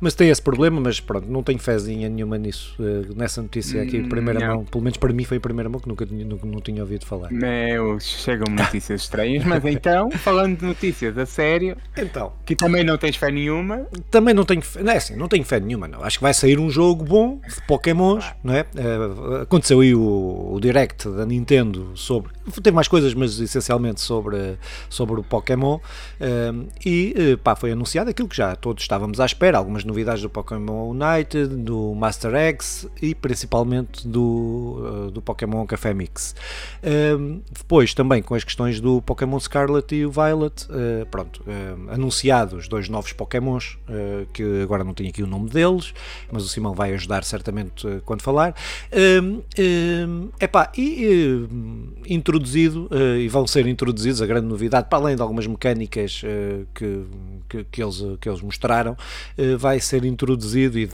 Mas 0.00 0.14
tem 0.14 0.28
esse 0.28 0.42
problema, 0.42 0.80
mas 0.80 1.00
pronto, 1.00 1.30
não 1.30 1.42
tenho 1.42 1.58
fezinha 1.58 2.08
nenhuma 2.08 2.38
nisso. 2.38 2.74
Uh, 2.78 3.14
nessa 3.16 3.42
notícia 3.42 3.82
aqui 3.82 4.02
de 4.02 4.08
primeira 4.08 4.40
não. 4.40 4.56
mão, 4.56 4.64
pelo 4.64 4.82
menos 4.84 4.96
para 4.96 5.12
mim 5.12 5.24
foi 5.24 5.38
a 5.38 5.40
primeira 5.40 5.68
mão 5.68 5.80
que 5.80 5.88
nunca, 5.88 6.06
nunca 6.06 6.46
não 6.46 6.60
tinha 6.60 6.82
ouvido 6.82 7.06
falar. 7.06 7.30
Não, 7.32 7.98
chegam 8.00 8.52
notícias 8.54 9.02
estranhas, 9.02 9.44
mas 9.44 9.64
então, 9.64 10.10
falando 10.18 10.58
de 10.58 10.64
notícias 10.64 11.16
a 11.16 11.26
sério, 11.26 11.76
então, 11.96 12.32
que 12.44 12.54
também 12.54 12.84
não 12.84 12.96
tens 12.98 13.16
fé 13.16 13.30
nenhuma. 13.30 13.86
Também 14.10 14.34
não 14.34 14.44
tenho 14.44 14.62
fé, 14.62 14.82
não 14.82 14.92
é 14.92 14.96
assim, 14.96 15.16
não 15.16 15.28
tenho 15.28 15.44
fé 15.44 15.58
nenhuma, 15.58 15.88
não. 15.88 16.02
Acho 16.02 16.18
que 16.18 16.22
vai 16.22 16.34
sair 16.34 16.58
um 16.58 16.70
jogo 16.70 17.04
bom 17.04 17.40
de 17.48 17.60
Pokémons, 17.66 18.24
ah. 18.24 18.36
não 18.42 18.54
é? 18.54 18.66
Uh, 18.74 19.42
aconteceu 19.42 19.80
aí 19.80 19.94
o, 19.94 20.52
o 20.52 20.60
Direct 20.60 21.08
da 21.08 21.24
Nintendo 21.24 21.92
sobre. 21.94 22.32
Teve 22.62 22.74
mais 22.74 22.88
coisas, 22.88 23.14
mas 23.14 23.38
essencialmente 23.40 24.00
sobre, 24.00 24.58
sobre 24.88 25.20
o 25.20 25.22
Pokémon. 25.22 25.76
Uh, 25.76 26.68
e 26.84 27.38
pá, 27.42 27.56
foi 27.56 27.72
anunciado 27.72 28.10
aquilo 28.10 28.28
que 28.28 28.36
já 28.36 28.54
todos 28.56 28.82
estávamos 28.82 29.20
à 29.20 29.26
espera, 29.26 29.58
algumas 29.58 29.84
novidades 29.84 30.22
do 30.22 30.30
Pokémon 30.30 30.90
United, 30.90 31.48
do 31.56 31.94
Master 31.94 32.34
X 32.34 32.88
e 33.00 33.14
principalmente 33.14 34.06
do, 34.06 35.06
uh, 35.06 35.10
do 35.10 35.22
Pokémon 35.22 35.66
Café 35.66 35.94
Mix. 35.94 36.34
Uh, 36.82 37.42
depois 37.50 37.94
também 37.94 38.22
com 38.22 38.34
as 38.34 38.44
questões 38.44 38.80
do 38.80 39.00
Pokémon 39.02 39.38
Scarlet 39.40 39.94
e 39.94 40.06
o 40.06 40.10
Violet, 40.10 40.66
uh, 40.66 41.06
pronto, 41.06 41.42
anunciados 41.88 42.68
dois 42.68 42.88
novos 42.88 43.12
Pokémons, 43.12 43.78
que 44.32 44.62
agora 44.62 44.82
não 44.82 44.94
tenho 44.94 45.10
aqui 45.10 45.22
o 45.22 45.26
nome 45.26 45.48
deles, 45.50 45.92
mas 46.30 46.44
o 46.44 46.48
Simão 46.48 46.74
vai 46.74 46.92
ajudar 46.94 47.24
certamente 47.24 47.86
quando 48.04 48.22
falar. 48.22 48.54
epá, 50.40 50.72
e 50.76 51.46
introduzido, 52.08 52.88
e 53.20 53.28
vão 53.28 53.46
ser 53.46 53.66
introduzidos, 53.66 54.20
a 54.22 54.26
grande 54.26 54.46
novidade, 54.46 54.88
para 54.88 54.98
além 54.98 55.16
de 55.16 55.22
algumas 55.22 55.46
mecânicas 55.46 56.22
que, 56.74 57.04
que, 57.48 57.64
que, 57.64 57.82
eles, 57.82 58.02
que 58.20 58.28
eles 58.28 58.40
mostraram, 58.40 58.96
eh, 59.36 59.56
vai 59.56 59.80
ser 59.80 60.04
introduzido 60.04 60.78
e 60.78 60.88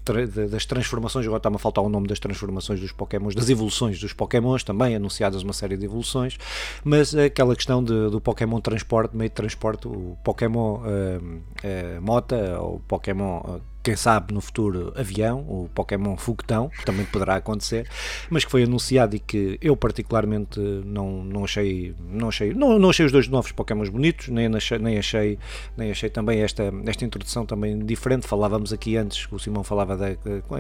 das 0.51 0.65
transformações, 0.65 1.27
agora 1.27 1.39
está-me 1.39 1.57
a 1.57 1.59
faltar 1.59 1.85
o 1.85 1.89
nome 1.89 2.07
das 2.07 2.19
transformações 2.19 2.81
dos 2.81 2.93
Pokémons, 2.93 3.35
das 3.35 3.49
evoluções 3.49 3.99
dos 4.01 4.13
Pokémons 4.13 4.63
também, 4.63 4.95
anunciadas 4.95 5.43
uma 5.43 5.53
série 5.53 5.77
de 5.77 5.85
evoluções, 5.85 6.39
mas 6.85 7.15
aquela 7.15 7.55
questão 7.55 7.83
de, 7.83 8.11
do 8.11 8.21
Pokémon 8.21 8.61
transporte, 8.61 9.17
meio 9.17 9.31
de 9.31 9.35
transporte, 9.35 9.89
o 9.89 10.17
Pokémon 10.23 10.77
uh, 10.77 10.83
uh, 10.83 12.03
Mota, 12.03 12.61
o 12.61 12.81
Pokémon 12.81 13.61
quem 13.83 13.97
sabe 13.97 14.35
no 14.35 14.41
futuro 14.41 14.93
avião, 14.97 15.41
o 15.41 15.69
Pokémon 15.75 16.17
Foguetão, 16.17 16.69
que 16.69 16.85
também 16.85 17.07
poderá 17.07 17.37
acontecer, 17.37 17.89
mas 18.29 18.45
que 18.45 18.51
foi 18.51 18.65
anunciado 18.65 19.17
e 19.17 19.19
que 19.19 19.59
eu 19.63 19.77
particularmente 19.77 20.61
não, 20.85 21.25
não 21.25 21.45
achei, 21.45 21.95
não 22.11 22.29
achei, 22.29 22.53
não, 22.53 22.79
não 22.79 22.91
achei 22.91 23.07
os 23.07 23.13
dois 23.13 23.27
novos 23.29 23.53
Pokémons 23.53 23.89
bonitos, 23.89 24.29
nem 24.29 24.47
achei, 24.55 24.79
nem 24.79 24.99
achei, 24.99 25.39
nem 25.77 25.91
achei 25.91 26.11
também 26.11 26.41
esta, 26.41 26.73
esta 26.87 27.05
introdução 27.05 27.47
também 27.47 27.79
diferente. 27.79 28.27
Falávamos 28.27 28.73
aqui 28.73 28.97
antes, 28.97 29.27
o 29.33 29.39
Simão 29.39 29.65
falava 29.65 29.97
da, 29.97 30.11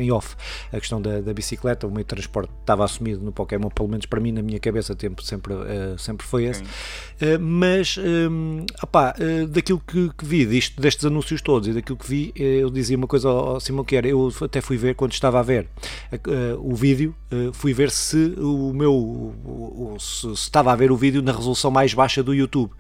em 0.01 0.11
off, 0.11 0.35
a 0.73 0.79
questão 0.79 1.01
da, 1.01 1.21
da 1.21 1.35
bicicleta, 1.35 1.87
o 1.87 1.91
meio 1.91 2.05
de 2.05 2.09
transporte 2.09 2.51
estava 2.61 2.85
assumido 2.85 3.23
no 3.23 3.33
Pokémon, 3.33 3.69
pelo 3.69 3.89
menos 3.89 4.07
para 4.07 4.21
mim, 4.21 4.33
na 4.33 4.43
minha 4.43 4.59
cabeça, 4.59 4.95
tempo 4.95 5.23
sempre, 5.23 5.53
uh, 5.53 5.99
sempre 5.99 6.27
foi 6.27 6.45
esse. 6.45 6.63
Uh, 6.63 7.39
mas, 7.39 7.99
um, 7.99 8.65
opá, 8.83 9.15
uh, 9.19 9.47
daquilo 9.47 9.83
que, 9.87 10.11
que 10.17 10.25
vi, 10.25 10.47
disto, 10.47 10.81
destes 10.81 11.05
anúncios 11.05 11.43
todos 11.43 11.69
e 11.69 11.73
daquilo 11.73 11.99
que 11.99 12.09
vi, 12.09 12.33
eu 12.35 12.71
dizia 12.71 12.97
uma 12.97 13.10
coisa 13.11 13.29
ao, 13.29 13.59
Simão 13.59 13.85
que 13.85 13.97
era, 13.97 14.07
eu 14.07 14.33
até 14.41 14.61
fui 14.61 14.77
ver 14.77 14.95
quando 14.95 15.13
estava 15.13 15.41
a 15.41 15.43
ver 15.43 15.67
uh, 16.13 16.73
o 16.73 16.75
vídeo, 16.75 17.15
uh, 17.33 17.53
fui 17.53 17.75
ver 17.75 17.91
se 17.91 18.35
o 18.39 18.73
meu 18.73 18.95
o, 18.95 19.95
o, 19.95 20.01
se 20.01 20.29
estava 20.29 20.73
a 20.73 20.77
ver 20.77 20.93
o 20.93 20.97
vídeo 20.97 21.21
na 21.21 21.33
resolução 21.33 21.71
mais 21.71 21.93
baixa 21.93 22.23
do 22.23 22.33
YouTube 22.33 22.71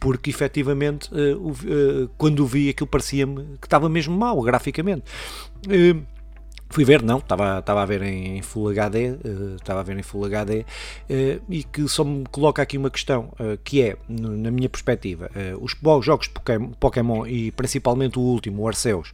porque 0.00 0.30
efetivamente 0.30 1.10
uh, 1.12 2.10
quando 2.16 2.40
o 2.40 2.46
vi 2.46 2.70
aquilo 2.70 2.86
parecia-me 2.86 3.58
que 3.60 3.66
estava 3.66 3.88
mesmo 3.88 4.16
mal 4.16 4.40
graficamente. 4.40 5.04
Fui 6.68 6.84
ver, 6.84 7.00
não, 7.00 7.18
estava, 7.18 7.60
estava 7.60 7.82
a 7.82 7.86
ver 7.86 8.02
em, 8.02 8.42
Full 8.42 8.70
HD, 8.70 9.16
estava 9.56 9.80
a 9.80 9.82
ver 9.84 9.96
em 9.96 10.02
Full 10.02 10.24
HD 10.24 10.64
e 11.48 11.62
que 11.62 11.88
só 11.88 12.02
me 12.02 12.24
coloca 12.28 12.60
aqui 12.60 12.76
uma 12.76 12.90
questão 12.90 13.32
que 13.62 13.80
é, 13.80 13.96
na 14.08 14.50
minha 14.50 14.68
perspectiva, 14.68 15.30
os 15.60 15.76
jogos 16.04 16.28
Pokémon 16.80 17.24
e 17.24 17.52
principalmente 17.52 18.18
o 18.18 18.22
último, 18.22 18.62
o 18.62 18.68
Arceus, 18.68 19.12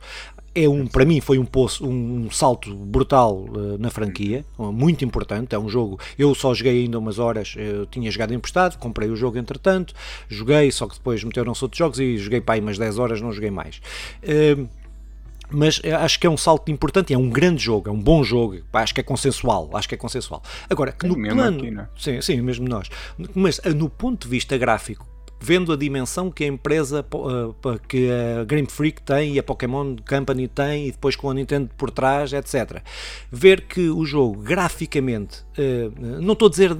é 0.55 0.69
um, 0.69 0.87
para 0.87 1.05
mim 1.05 1.21
foi 1.21 1.39
um 1.39 1.45
poço, 1.45 1.87
um 1.87 2.31
salto 2.31 2.75
brutal 2.75 3.47
uh, 3.49 3.79
na 3.79 3.91
franquia, 3.91 4.45
muito 4.59 5.05
importante, 5.05 5.55
é 5.55 5.59
um 5.59 5.69
jogo, 5.69 5.99
eu 6.19 6.35
só 6.35 6.53
joguei 6.53 6.85
ainda 6.85 6.99
umas 6.99 7.19
horas, 7.19 7.55
eu 7.57 7.87
tinha 7.87 8.11
jogado 8.11 8.35
emprestado, 8.35 8.79
comprei 8.79 9.09
o 9.09 9.17
jogo 9.17 9.39
entretanto, 9.39 9.95
joguei, 10.29 10.71
só 10.71 10.87
que 10.87 10.97
depois 10.97 11.25
meteram-se 11.25 11.65
outros 11.65 11.79
jogos 11.79 11.99
e 11.99 12.19
joguei 12.19 12.41
para 12.41 12.55
aí 12.55 12.61
umas 12.61 12.79
10 12.79 12.99
horas, 12.99 13.21
não 13.21 13.33
joguei 13.33 13.51
mais. 13.51 13.81
Uh, 14.23 14.69
mas 15.55 15.81
acho 16.01 16.19
que 16.19 16.27
é 16.27 16.31
um 16.31 16.37
salto 16.37 16.71
importante, 16.71 17.13
é 17.13 17.19
um 17.19 17.29
grande 17.29 17.63
jogo, 17.63 17.89
é 17.89 17.93
um 17.93 18.01
bom 18.01 18.25
jogo, 18.25 18.59
acho 18.73 18.95
que 18.95 19.01
é 19.01 19.05
consensual, 19.05 19.69
acho 19.75 19.89
que 19.89 19.95
é 19.95 19.99
consensual. 19.99 20.43
Agora, 20.69 20.93
que 20.93 21.07
no 21.07 21.15
plano, 21.15 21.59
aqui, 21.59 21.71
né? 21.71 21.89
sim, 21.99 22.21
sim, 22.23 22.41
mesmo 22.41 22.67
nós, 22.67 22.89
mas 23.35 23.61
no 23.77 23.89
ponto 23.89 24.23
de 24.25 24.31
vista 24.31 24.57
gráfico, 24.57 25.07
vendo 25.43 25.73
a 25.73 25.77
dimensão 25.77 26.31
que 26.31 26.45
a 26.45 26.47
empresa, 26.47 27.05
eh, 27.05 27.79
que 27.89 28.09
a 28.09 28.45
Game 28.45 28.69
Freak 28.71 29.03
tem 29.03 29.35
e 29.35 29.39
a 29.41 29.43
Pokémon 29.43 29.97
Company 30.09 30.47
tem 30.47 30.87
e 30.87 30.93
depois 30.93 31.17
com 31.17 31.29
a 31.29 31.35
Nintendo 31.35 31.69
por 31.77 31.91
trás, 31.91 32.33
etc. 32.33 32.81
Ver 33.31 33.63
que 33.63 33.89
o 33.89 34.05
jogo 34.05 34.41
graficamente, 34.41 35.45
eh, 35.59 35.91
não 36.21 36.35
estou 36.35 36.47
a 36.47 36.51
dizer 36.51 36.71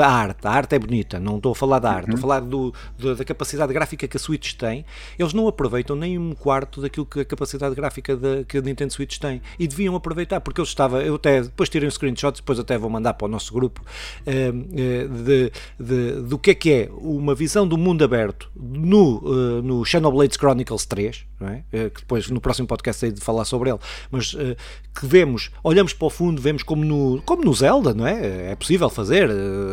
a 0.00 0.06
arte, 0.06 0.46
a 0.46 0.50
arte 0.50 0.76
é 0.76 0.78
bonita, 0.78 1.18
não 1.18 1.38
estou 1.38 1.50
a 1.50 1.54
falar 1.54 1.80
da 1.80 1.90
arte, 1.90 2.10
uhum. 2.10 2.14
estou 2.14 2.30
a 2.30 2.34
falar 2.34 2.46
do, 2.46 2.72
da 3.16 3.24
capacidade 3.24 3.72
gráfica 3.72 4.06
que 4.06 4.16
a 4.16 4.20
Switch 4.20 4.54
tem, 4.54 4.84
eles 5.18 5.32
não 5.32 5.48
aproveitam 5.48 5.96
nem 5.96 6.16
um 6.16 6.32
quarto 6.32 6.80
daquilo 6.80 7.04
que 7.04 7.20
a 7.20 7.24
capacidade 7.24 7.74
gráfica 7.74 8.16
da, 8.16 8.44
que 8.44 8.58
a 8.58 8.60
Nintendo 8.60 8.92
Switch 8.92 9.18
tem 9.18 9.42
e 9.58 9.66
deviam 9.66 9.96
aproveitar, 9.96 10.40
porque 10.40 10.60
eu 10.60 10.64
estava, 10.64 11.02
eu 11.02 11.16
até 11.16 11.42
depois 11.42 11.68
tirei 11.68 11.88
um 11.88 11.90
screenshot, 11.90 12.36
depois 12.36 12.60
até 12.60 12.78
vou 12.78 12.88
mandar 12.88 13.14
para 13.14 13.24
o 13.24 13.28
nosso 13.28 13.52
grupo 13.52 13.82
eh, 14.24 14.52
de, 14.52 15.52
de, 15.80 16.22
do 16.22 16.38
que 16.38 16.52
é 16.52 16.54
que 16.54 16.72
é 16.72 16.90
uma 16.92 17.34
visão 17.34 17.66
do 17.66 17.76
mundo 17.76 18.04
aberto 18.12 18.50
no, 18.54 19.18
uh, 19.18 19.62
no 19.62 19.84
Chronicles 19.84 20.84
3, 20.84 21.24
é? 21.40 21.44
uh, 21.86 21.90
que 21.90 22.00
depois 22.02 22.28
no 22.28 22.40
próximo 22.40 22.68
podcast 22.68 23.04
hei 23.04 23.10
de 23.10 23.20
falar 23.20 23.44
sobre 23.46 23.70
ele, 23.70 23.78
mas 24.10 24.34
uh, 24.34 24.54
que 24.94 25.06
vemos, 25.06 25.50
olhamos 25.64 25.94
para 25.94 26.06
o 26.06 26.10
fundo, 26.10 26.40
vemos 26.40 26.62
como 26.62 26.84
no, 26.84 27.22
como 27.22 27.42
no 27.42 27.54
Zelda, 27.54 27.94
não 27.94 28.06
é? 28.06 28.52
É 28.52 28.56
possível 28.56 28.90
fazer, 28.90 29.30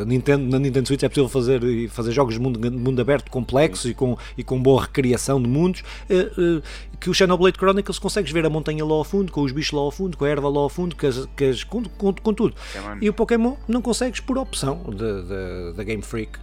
Nintendo, 0.07 0.49
na 0.49 0.57
Nintendo 0.57 0.87
Switch 0.87 1.03
é 1.03 1.09
possível 1.09 1.27
fazer, 1.27 1.89
fazer 1.89 2.13
jogos 2.13 2.35
de 2.35 2.39
mundo, 2.39 2.59
mundo 2.71 3.01
aberto 3.01 3.29
complexos 3.29 3.91
e 3.91 3.93
com, 3.93 4.17
e 4.37 4.43
com 4.43 4.61
boa 4.61 4.83
recriação 4.83 5.41
de 5.41 5.49
mundos, 5.49 5.83
que 6.99 7.09
o 7.09 7.13
Xenoblade 7.13 7.57
Chronicles 7.57 7.99
consegues 7.99 8.31
ver 8.31 8.45
a 8.45 8.49
montanha 8.49 8.85
lá 8.85 8.93
ao 8.93 9.03
fundo, 9.03 9.31
com 9.31 9.41
os 9.41 9.51
bichos 9.51 9.73
lá 9.73 9.81
ao 9.81 9.91
fundo, 9.91 10.17
com 10.17 10.23
a 10.23 10.29
erva 10.29 10.47
lá 10.47 10.61
ao 10.61 10.69
fundo, 10.69 10.95
com, 10.95 11.05
as, 11.05 11.25
com, 11.25 11.49
as, 11.49 11.63
com, 11.63 11.83
com, 11.83 12.13
com 12.13 12.33
tudo. 12.33 12.55
E 13.01 13.09
o 13.09 13.13
Pokémon 13.13 13.55
não 13.67 13.81
consegues 13.81 14.21
por 14.21 14.37
opção 14.37 14.81
da 15.75 15.83
Game 15.83 16.01
Freak, 16.01 16.39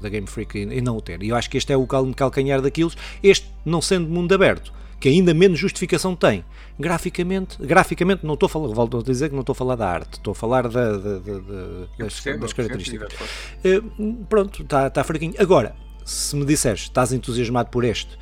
da 0.00 0.08
Game 0.08 0.26
Freak 0.26 0.58
e, 0.58 0.62
e, 0.62 0.80
não 0.80 0.96
o 0.96 1.00
ter. 1.02 1.22
E 1.26 1.30
eu 1.30 1.36
acho 1.36 1.50
que 1.50 1.58
este 1.58 1.72
é 1.72 1.76
o 1.76 1.86
calcanhar 1.86 2.60
daqueles, 2.62 2.96
este 3.22 3.46
não 3.64 3.82
sendo 3.82 4.08
mundo 4.08 4.32
aberto, 4.32 4.72
que 5.00 5.08
ainda 5.08 5.34
menos 5.34 5.58
justificação 5.58 6.14
tem. 6.14 6.44
Graficamente, 6.78 7.56
graficamente 7.60 8.24
não 8.24 8.34
estou 8.34 8.46
a 8.46 8.50
falar, 8.50 8.68
volto 8.68 8.98
a 8.98 9.02
dizer 9.02 9.28
que 9.28 9.34
não 9.34 9.40
estou 9.40 9.52
a 9.52 9.56
falar 9.56 9.76
da 9.76 9.88
arte, 9.88 10.14
estou 10.14 10.32
a 10.32 10.34
falar 10.34 10.68
da, 10.68 10.92
da, 10.92 11.18
da, 11.18 11.38
das, 11.98 12.14
percebo, 12.14 12.40
das, 12.40 12.52
características. 12.52 13.12
Uh, 13.64 14.24
pronto, 14.28 14.62
está 14.62 14.88
tá 14.88 15.02
fraquinho. 15.02 15.34
Agora, 15.38 15.74
se 16.04 16.36
me 16.36 16.44
disseres, 16.44 16.82
estás 16.82 17.12
entusiasmado 17.12 17.70
por 17.70 17.84
este, 17.84 18.16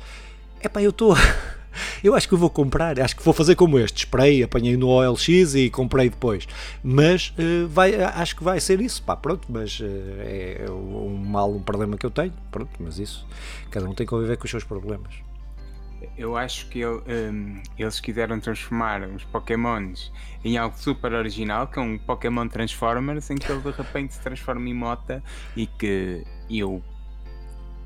é 0.59 0.67
pá, 0.67 0.81
eu 0.81 0.89
estou. 0.89 1.15
Eu 2.03 2.15
acho 2.15 2.27
que 2.27 2.35
vou 2.35 2.49
comprar, 2.49 2.99
acho 2.99 3.15
que 3.15 3.23
vou 3.23 3.33
fazer 3.33 3.55
como 3.55 3.79
este. 3.79 3.99
Esperei, 3.99 4.43
apanhei 4.43 4.77
no 4.77 4.87
OLX 4.87 5.55
e 5.55 5.69
comprei 5.69 6.09
depois. 6.09 6.47
Mas 6.83 7.33
uh, 7.39 7.67
vai, 7.67 7.95
acho 7.95 8.35
que 8.35 8.43
vai 8.43 8.59
ser 8.59 8.81
isso. 8.81 9.01
Pá, 9.03 9.15
pronto, 9.15 9.47
mas 9.49 9.79
uh, 9.79 9.85
é 10.19 10.65
um 10.69 11.15
mal, 11.17 11.53
um 11.53 11.61
problema 11.61 11.97
que 11.97 12.05
eu 12.05 12.11
tenho. 12.11 12.33
Pronto, 12.51 12.71
mas 12.79 12.99
isso, 12.99 13.27
cada 13.71 13.85
um 13.85 13.93
tem 13.93 14.05
que 14.05 14.09
conviver 14.09 14.37
com 14.37 14.45
os 14.45 14.51
seus 14.51 14.63
problemas. 14.63 15.25
Eu 16.17 16.37
acho 16.37 16.67
que 16.67 16.85
um, 16.85 17.61
eles 17.77 17.99
quiseram 17.99 18.39
transformar 18.39 19.01
os 19.01 19.23
Pokémons 19.23 20.11
em 20.43 20.57
algo 20.57 20.77
super 20.77 21.13
original, 21.13 21.67
que 21.67 21.79
é 21.79 21.81
um 21.81 21.97
Pokémon 21.97 22.47
Transformers, 22.47 23.29
em 23.29 23.35
que 23.35 23.51
ele 23.51 23.61
de 23.61 23.71
repente 23.71 24.13
se 24.13 24.19
transforma 24.21 24.69
em 24.69 24.73
mota 24.73 25.23
e 25.55 25.65
que 25.65 26.23
eu 26.49 26.83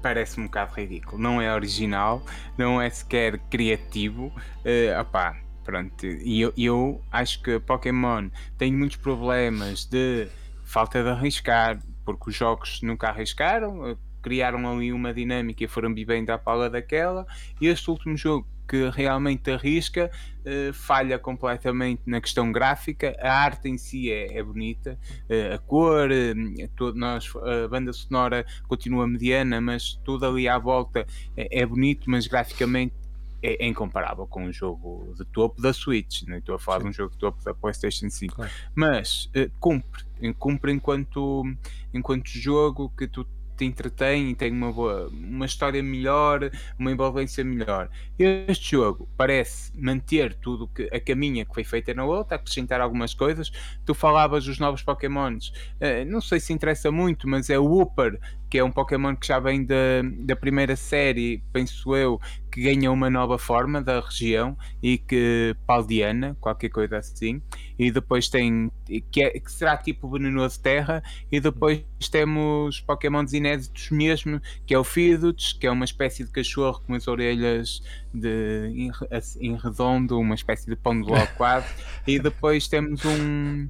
parece 0.01 0.39
um 0.39 0.45
bocado 0.45 0.73
ridículo. 0.73 1.21
Não 1.21 1.41
é 1.41 1.53
original, 1.53 2.23
não 2.57 2.81
é 2.81 2.89
sequer 2.89 3.39
criativo. 3.49 4.33
Uh, 4.59 5.29
pronto. 5.63 6.05
E 6.05 6.41
eu, 6.41 6.53
eu 6.57 7.01
acho 7.11 7.41
que 7.41 7.59
Pokémon 7.59 8.29
tem 8.57 8.73
muitos 8.73 8.97
problemas 8.97 9.85
de 9.85 10.27
falta 10.63 11.03
de 11.03 11.09
arriscar, 11.09 11.79
porque 12.05 12.29
os 12.29 12.35
jogos 12.35 12.81
nunca 12.81 13.09
arriscaram. 13.09 13.97
criaram 14.21 14.69
ali 14.69 14.91
uma 14.91 15.13
dinâmica 15.13 15.63
e 15.63 15.67
foram 15.67 15.93
vivendo 15.93 16.29
à 16.31 16.37
pala 16.37 16.69
daquela. 16.69 17.25
E 17.61 17.67
este 17.67 17.89
último 17.89 18.17
jogo 18.17 18.47
que 18.69 18.87
realmente 18.91 19.49
arrisca, 19.49 20.11
uh, 20.45 20.71
falha 20.73 21.17
completamente 21.17 22.03
na 22.05 22.21
questão 22.21 22.51
gráfica. 22.51 23.17
A 23.19 23.33
arte 23.33 23.67
em 23.67 23.79
si 23.79 24.11
é, 24.11 24.37
é 24.37 24.43
bonita, 24.43 24.97
uh, 25.27 25.55
a 25.55 25.57
cor, 25.57 26.09
uh, 26.11 26.67
todo, 26.75 26.95
nós, 26.95 27.27
a 27.35 27.67
banda 27.67 27.91
sonora 27.91 28.45
continua 28.67 29.07
mediana, 29.07 29.59
mas 29.59 29.99
tudo 30.05 30.27
ali 30.27 30.47
à 30.47 30.59
volta 30.59 31.07
é, 31.35 31.61
é 31.61 31.65
bonito, 31.65 32.07
mas 32.07 32.27
graficamente 32.27 32.93
é, 33.41 33.65
é, 33.65 33.67
incomparável 33.67 34.27
com 34.27 34.43
um 34.43 34.53
jogo 34.53 35.15
de 35.17 35.25
topo 35.25 35.59
da 35.59 35.73
Switch. 35.73 36.21
Não 36.27 36.37
estou 36.37 36.53
a 36.53 36.59
falar 36.59 36.77
Sim. 36.77 36.83
de 36.83 36.89
um 36.89 36.93
jogo 36.93 37.11
de 37.13 37.17
topo 37.17 37.43
da 37.43 37.55
PlayStation 37.55 38.07
5, 38.07 38.35
claro. 38.35 38.51
mas 38.75 39.31
cumpre, 39.59 40.03
cumpre 40.37 40.71
enquanto, 40.71 41.43
enquanto 41.91 42.27
jogo 42.27 42.93
que 42.95 43.07
tu 43.07 43.25
te 43.59 43.65
entretém 43.65 44.29
e 44.29 44.35
tem 44.35 44.51
uma 44.51 44.71
boa, 44.71 45.09
uma 45.09 45.45
história 45.45 45.83
melhor, 45.83 46.49
uma 46.77 46.91
envolvência 46.91 47.43
melhor. 47.43 47.89
Este 48.17 48.71
jogo 48.71 49.07
parece 49.17 49.71
manter 49.77 50.33
tudo 50.35 50.67
que 50.67 50.89
a 50.93 50.99
caminha 50.99 51.45
que 51.45 51.53
foi 51.53 51.63
feita 51.63 51.93
na 51.93 52.05
outra, 52.05 52.35
acrescentar 52.37 52.79
algumas 52.79 53.13
coisas. 53.13 53.51
Tu 53.85 53.93
falavas 53.93 54.45
dos 54.45 54.59
novos 54.59 54.81
Pokémons, 54.81 55.49
uh, 55.49 56.05
não 56.07 56.21
sei 56.21 56.39
se 56.39 56.53
interessa 56.53 56.91
muito, 56.91 57.27
mas 57.27 57.49
é 57.49 57.59
o 57.59 57.65
Wooper 57.65 58.19
que 58.49 58.57
é 58.57 58.63
um 58.63 58.71
Pokémon 58.71 59.15
que 59.15 59.27
já 59.27 59.39
vem 59.39 59.63
da, 59.63 59.75
da 60.19 60.35
primeira 60.35 60.75
série, 60.75 61.43
penso 61.53 61.95
eu, 61.95 62.19
que 62.51 62.63
ganha 62.63 62.91
uma 62.91 63.09
nova 63.09 63.37
forma 63.37 63.81
da 63.81 63.99
região 63.99 64.57
e 64.81 64.97
que 64.97 65.55
paldiana, 65.67 66.35
qualquer 66.41 66.69
coisa 66.69 66.97
assim. 66.97 67.41
E 67.77 67.91
depois 67.91 68.27
tem 68.27 68.71
que, 69.11 69.21
é, 69.21 69.39
que 69.39 69.51
será 69.51 69.77
tipo 69.77 70.09
venenoso 70.09 70.59
terra. 70.59 71.03
E 71.31 71.39
depois 71.39 71.83
temos 72.11 72.81
Pokémons 72.81 73.33
inéditos 73.33 73.89
mesmo, 73.91 74.41
que 74.65 74.73
é 74.73 74.79
o 74.79 74.83
Fidots, 74.83 75.53
que 75.53 75.67
é 75.67 75.71
uma 75.71 75.85
espécie 75.85 76.23
de 76.23 76.31
cachorro 76.31 76.81
com 76.85 76.95
as 76.95 77.07
orelhas 77.07 77.83
de, 78.13 78.71
em, 78.73 78.91
em 79.39 79.55
redondo, 79.55 80.19
uma 80.19 80.35
espécie 80.35 80.65
de 80.65 80.75
pão 80.75 80.99
de 80.99 81.07
ló 81.07 81.25
quase. 81.37 81.67
e 82.07 82.17
depois 82.19 82.67
temos 82.67 83.05
um, 83.05 83.69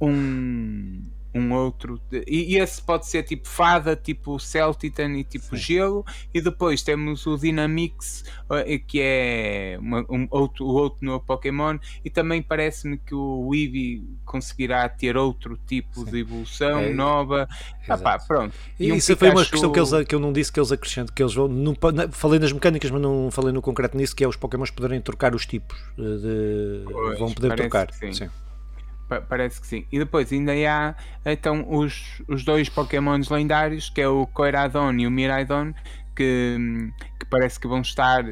um 0.00 1.02
um 1.34 1.52
outro. 1.52 2.00
E 2.26 2.56
esse 2.56 2.80
pode 2.80 3.06
ser 3.06 3.24
tipo 3.24 3.48
fada, 3.48 3.96
tipo 3.96 4.38
Celtitan 4.38 5.10
e 5.14 5.24
tipo 5.24 5.56
Sim. 5.56 5.56
gelo. 5.56 6.04
E 6.32 6.40
depois 6.40 6.82
temos 6.82 7.26
o 7.26 7.36
Dynamix, 7.36 8.24
eh, 8.50 8.78
que 8.78 9.00
é 9.02 9.76
uma, 9.80 10.00
um, 10.08 10.28
outro, 10.30 10.64
outro 10.66 11.04
novo 11.04 11.24
Pokémon. 11.26 11.78
E 12.04 12.10
também 12.10 12.40
parece-me 12.40 12.96
que 12.96 13.14
o 13.14 13.52
Eevee 13.52 14.06
conseguirá 14.24 14.88
ter 14.88 15.16
outro 15.16 15.58
tipo 15.66 16.04
Sim. 16.04 16.10
de 16.10 16.20
evolução 16.20 16.78
é, 16.78 16.92
nova. 16.92 17.48
Ah, 17.88 17.98
pá, 17.98 18.18
pronto. 18.18 18.54
E, 18.78 18.86
e 18.86 18.92
um 18.92 18.96
isso 18.96 19.08
Pikachu... 19.16 19.18
foi 19.18 19.30
uma 19.30 19.50
questão 19.50 19.72
que, 19.72 19.80
eles, 19.80 20.08
que 20.08 20.14
eu 20.14 20.20
não 20.20 20.32
disse 20.32 20.52
que 20.52 20.60
eles 20.60 20.70
acrescentam, 20.70 21.14
que 21.14 21.22
eles 21.22 21.34
vão. 21.34 21.48
Não, 21.48 21.74
falei 22.12 22.38
nas 22.38 22.52
mecânicas, 22.52 22.90
mas 22.90 23.02
não 23.02 23.30
falei 23.30 23.52
no 23.52 23.60
concreto 23.60 23.96
nisso, 23.96 24.14
que 24.14 24.22
é 24.22 24.28
os 24.28 24.36
Pokémons 24.36 24.70
poderem 24.70 25.00
trocar 25.00 25.34
os 25.34 25.44
tipos. 25.44 25.76
Eh, 25.98 26.02
de, 26.02 26.84
pois, 26.84 27.18
vão 27.18 27.32
poder 27.32 27.56
trocar. 27.56 27.92
Sim. 27.92 28.12
sim 28.12 28.30
parece 29.20 29.60
que 29.60 29.66
sim. 29.66 29.86
E 29.90 29.98
depois 29.98 30.32
ainda 30.32 30.52
há 30.52 30.94
então 31.24 31.66
os, 31.68 32.22
os 32.28 32.44
dois 32.44 32.68
Pokémons 32.68 33.28
lendários, 33.28 33.90
que 33.90 34.00
é 34.00 34.08
o 34.08 34.26
Coiradon 34.26 34.92
e 34.94 35.06
o 35.06 35.10
Miraidon, 35.10 35.72
que, 36.14 36.56
que 37.18 37.26
parece 37.26 37.58
que 37.58 37.66
vão 37.66 37.80
estar 37.80 38.24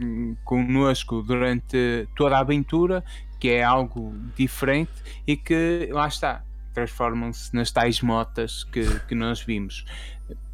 hum, 0.00 0.36
connosco 0.44 1.22
durante 1.22 2.08
toda 2.16 2.36
a 2.36 2.40
aventura, 2.40 3.04
que 3.38 3.50
é 3.50 3.62
algo 3.62 4.14
diferente 4.36 4.92
e 5.26 5.36
que 5.36 5.88
lá 5.90 6.08
está, 6.08 6.42
transformam-se 6.74 7.54
nas 7.54 7.70
tais 7.70 8.00
motas 8.00 8.64
que, 8.64 8.84
que 9.00 9.14
nós 9.14 9.40
vimos. 9.40 9.84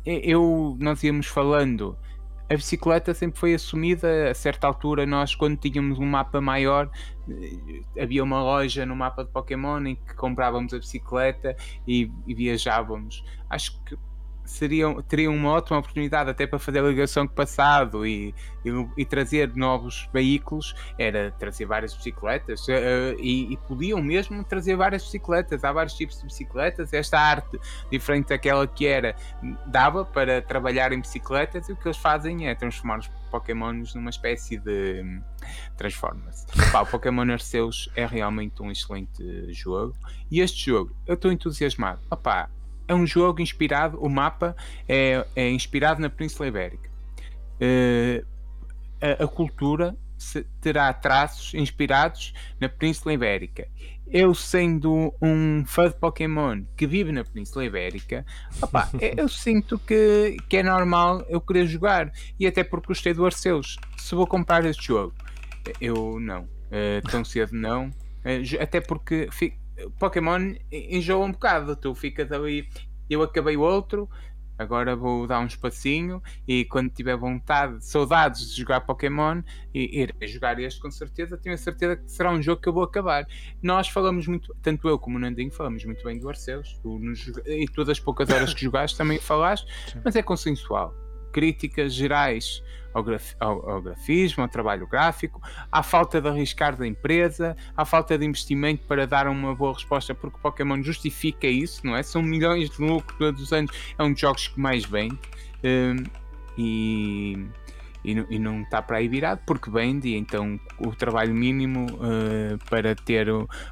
Eu, 0.04 0.76
nós 0.78 1.02
íamos 1.02 1.26
falando 1.26 1.98
a 2.48 2.54
bicicleta 2.54 3.12
sempre 3.12 3.38
foi 3.38 3.54
assumida. 3.54 4.30
A 4.30 4.34
certa 4.34 4.66
altura 4.66 5.04
nós 5.04 5.34
quando 5.34 5.56
tínhamos 5.56 5.98
um 5.98 6.06
mapa 6.06 6.40
maior 6.40 6.90
eh, 7.28 7.82
havia 8.00 8.22
uma 8.22 8.42
loja 8.42 8.86
no 8.86 8.94
mapa 8.94 9.24
de 9.24 9.30
Pokémon 9.30 9.84
em 9.84 9.96
que 9.96 10.14
comprávamos 10.14 10.72
a 10.72 10.78
bicicleta 10.78 11.56
e, 11.86 12.10
e 12.26 12.34
viajávamos. 12.34 13.24
Acho 13.50 13.80
que 13.84 13.96
seriam, 14.46 15.02
teriam 15.02 15.34
uma 15.34 15.50
ótima 15.50 15.78
oportunidade 15.78 16.30
até 16.30 16.46
para 16.46 16.58
fazer 16.58 16.80
a 16.80 16.82
ligação 16.82 17.26
com 17.26 17.32
o 17.32 17.36
passado 17.36 18.06
e, 18.06 18.34
e, 18.64 18.88
e 18.96 19.04
trazer 19.04 19.54
novos 19.54 20.08
veículos, 20.12 20.74
era 20.98 21.30
trazer 21.38 21.66
várias 21.66 21.94
bicicletas 21.94 22.66
uh, 22.68 23.16
e, 23.18 23.52
e, 23.52 23.56
podiam 23.68 24.00
mesmo 24.02 24.42
trazer 24.44 24.76
várias 24.76 25.02
bicicletas. 25.04 25.64
Há 25.64 25.72
vários 25.72 25.94
tipos 25.94 26.18
de 26.18 26.24
bicicletas. 26.24 26.92
Esta 26.92 27.18
arte, 27.18 27.58
diferente 27.90 28.28
daquela 28.28 28.66
que 28.66 28.86
era, 28.86 29.14
dava 29.66 30.04
para 30.04 30.42
trabalhar 30.42 30.92
em 30.92 31.00
bicicletas 31.00 31.68
e 31.68 31.72
o 31.72 31.76
que 31.76 31.86
eles 31.86 31.98
fazem 31.98 32.48
é 32.48 32.54
transformar 32.54 32.98
os 32.98 33.08
Pokémons 33.30 33.94
numa 33.94 34.10
espécie 34.10 34.56
de 34.58 35.20
Transformers. 35.76 36.46
o 36.74 36.86
Pokémon 36.86 37.30
Arceus 37.30 37.90
é 37.94 38.06
realmente 38.06 38.62
um 38.62 38.70
excelente 38.70 39.52
jogo 39.52 39.94
e 40.30 40.40
este 40.40 40.70
jogo 40.70 40.94
eu 41.06 41.14
estou 41.14 41.30
entusiasmado. 41.30 42.00
Opá, 42.10 42.48
é 42.88 42.94
um 42.94 43.06
jogo 43.06 43.40
inspirado, 43.40 43.98
o 44.00 44.08
mapa 44.08 44.56
é, 44.88 45.26
é 45.34 45.50
inspirado 45.50 46.00
na 46.00 46.08
Península 46.08 46.48
Ibérica. 46.48 46.88
Uh, 47.60 48.24
a, 49.00 49.24
a, 49.24 49.28
cultura 49.28 49.96
terá 50.60 50.92
traços 50.92 51.54
inspirados 51.54 52.34
na 52.60 52.68
Península 52.68 53.14
Ibérica. 53.14 53.68
Eu, 54.06 54.34
sendo 54.34 55.12
um 55.20 55.64
fã 55.66 55.88
de 55.88 55.96
Pokémon 55.96 56.62
que 56.76 56.86
vive 56.86 57.10
na 57.10 57.24
Península 57.24 57.64
Ibérica, 57.64 58.24
opa, 58.62 58.88
eu 59.16 59.28
sinto 59.28 59.78
que, 59.78 60.36
que 60.48 60.58
é 60.58 60.62
normal 60.62 61.24
eu 61.28 61.40
querer 61.40 61.66
jogar. 61.66 62.12
E 62.38 62.46
até 62.46 62.62
porque 62.62 62.88
gostei 62.88 63.12
do 63.12 63.26
Arceus. 63.26 63.76
Se 63.96 64.14
vou 64.14 64.26
comprar 64.26 64.64
este 64.64 64.86
jogo, 64.86 65.14
eu 65.80 66.20
não. 66.20 66.42
Uh, 66.42 67.08
tão 67.10 67.24
cedo 67.24 67.52
não. 67.54 67.88
Uh, 67.88 68.62
até 68.62 68.80
porque 68.80 69.28
fico, 69.32 69.56
Pokémon 69.98 70.54
enjoa 70.70 71.24
um 71.24 71.32
bocado, 71.32 71.76
tu 71.76 71.94
ficas 71.94 72.30
ali, 72.32 72.68
eu 73.08 73.22
acabei 73.22 73.56
o 73.56 73.60
outro, 73.60 74.08
agora 74.58 74.96
vou 74.96 75.26
dar 75.26 75.40
um 75.40 75.46
espacinho 75.46 76.22
e 76.46 76.64
quando 76.64 76.90
tiver 76.90 77.16
vontade, 77.16 77.84
saudades 77.84 78.50
de 78.54 78.60
jogar 78.60 78.80
Pokémon 78.80 79.42
e 79.74 80.02
ir 80.02 80.14
jogar 80.22 80.58
este 80.58 80.80
com 80.80 80.90
certeza, 80.90 81.36
tenho 81.36 81.54
a 81.54 81.58
certeza 81.58 81.96
que 81.96 82.10
será 82.10 82.30
um 82.30 82.42
jogo 82.42 82.60
que 82.60 82.68
eu 82.68 82.72
vou 82.72 82.82
acabar. 82.82 83.26
Nós 83.62 83.88
falamos 83.88 84.26
muito, 84.26 84.54
tanto 84.62 84.88
eu 84.88 84.98
como 84.98 85.16
o 85.16 85.20
Nandinho 85.20 85.52
falamos 85.52 85.84
muito 85.84 86.02
bem 86.04 86.18
do 86.18 86.28
Arceus, 86.28 86.78
tu 86.82 86.98
nos, 86.98 87.26
e 87.46 87.66
todas 87.68 87.90
as 87.90 88.00
poucas 88.00 88.30
horas 88.30 88.54
que 88.54 88.62
jogaste 88.64 88.96
também 88.96 89.18
falaste, 89.18 89.66
mas 90.04 90.16
é 90.16 90.22
consensual. 90.22 91.05
Críticas 91.36 91.92
gerais 91.92 92.62
ao, 92.94 93.02
graf, 93.02 93.34
ao, 93.38 93.68
ao, 93.68 93.82
grafismo, 93.82 94.42
ao 94.42 94.48
trabalho 94.48 94.86
gráfico, 94.86 95.38
à 95.70 95.82
falta 95.82 96.18
de 96.18 96.26
arriscar 96.26 96.74
da 96.74 96.86
empresa, 96.86 97.54
à 97.76 97.84
falta 97.84 98.16
de 98.16 98.24
investimento 98.24 98.86
para 98.86 99.06
dar 99.06 99.28
uma 99.28 99.54
boa 99.54 99.74
resposta, 99.74 100.14
porque 100.14 100.38
o 100.38 100.40
Pokémon 100.40 100.82
justifica 100.82 101.46
isso, 101.46 101.86
não 101.86 101.94
é? 101.94 102.02
São 102.02 102.22
milhões 102.22 102.70
de 102.70 102.80
lucro 102.80 103.14
todos 103.18 103.42
os 103.42 103.52
anos, 103.52 103.70
é 103.98 104.02
um 104.02 104.12
dos 104.12 104.20
jogos 104.22 104.48
que 104.48 104.58
mais 104.58 104.86
vem 104.86 105.10
um, 105.62 106.04
e, 106.56 107.46
e, 108.02 108.38
não 108.38 108.62
está 108.62 108.80
para 108.80 108.96
aí 108.96 109.08
virado 109.08 109.42
porque 109.46 109.70
vende, 109.70 110.16
então 110.16 110.58
o 110.78 110.96
trabalho 110.96 111.34
mínimo 111.34 111.84
uh, 111.96 112.56
para 112.70 112.94
ter 112.94 113.28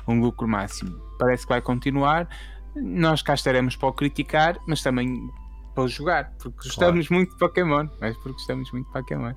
um 0.06 0.20
lucro 0.20 0.46
máximo 0.46 1.00
parece 1.18 1.44
que 1.44 1.48
vai 1.48 1.62
continuar. 1.62 2.28
Nós 2.76 3.22
cá 3.22 3.32
estaremos 3.32 3.74
para 3.74 3.88
o 3.88 3.92
criticar, 3.94 4.58
mas 4.66 4.82
também 4.82 5.30
para 5.74 5.86
jogar, 5.88 6.32
porque 6.38 6.68
gostamos 6.68 7.08
claro. 7.08 7.20
muito 7.20 7.32
de 7.32 7.38
Pokémon, 7.38 7.88
mas 8.00 8.16
porque 8.16 8.32
gostamos 8.32 8.70
muito 8.72 8.86
de 8.86 8.92
Pokémon. 8.92 9.32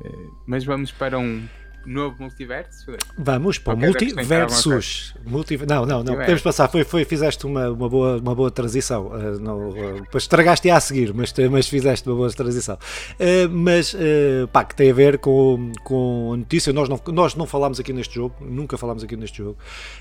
Uh, 0.00 0.36
mas 0.46 0.64
vamos 0.64 0.92
para 0.92 1.18
um 1.18 1.48
novo 1.86 2.16
multiverso? 2.18 2.96
Vamos 3.16 3.58
para 3.58 3.74
o 3.74 3.76
multiversus. 3.76 5.14
Multi... 5.24 5.58
Não, 5.66 5.86
não, 5.86 6.02
não. 6.02 6.16
Podemos 6.16 6.42
passar. 6.42 6.68
Foi, 6.68 6.84
foi, 6.84 7.04
fizeste 7.04 7.46
uma, 7.46 7.70
uma, 7.70 7.88
boa, 7.88 8.18
uma 8.18 8.34
boa 8.34 8.50
transição. 8.50 9.06
Uh, 9.06 9.38
não, 9.40 9.70
uh, 9.70 10.16
estragaste 10.16 10.68
a 10.70 10.80
seguir, 10.80 11.14
mas, 11.14 11.32
mas 11.50 11.68
fizeste 11.68 12.08
uma 12.08 12.16
boa 12.16 12.30
transição. 12.32 12.76
Uh, 13.14 13.48
mas, 13.50 13.94
uh, 13.94 14.48
pá, 14.52 14.64
que 14.64 14.74
tem 14.74 14.90
a 14.90 14.94
ver 14.94 15.18
com, 15.18 15.72
com 15.84 16.32
a 16.34 16.36
notícia. 16.36 16.72
Nós 16.72 16.88
não, 16.88 17.00
nós 17.08 17.34
não 17.34 17.46
falámos 17.46 17.80
aqui 17.80 17.92
neste 17.92 18.14
jogo, 18.14 18.34
nunca 18.40 18.76
falámos 18.76 19.04
aqui 19.04 19.16
neste 19.16 19.38
jogo. 19.38 19.56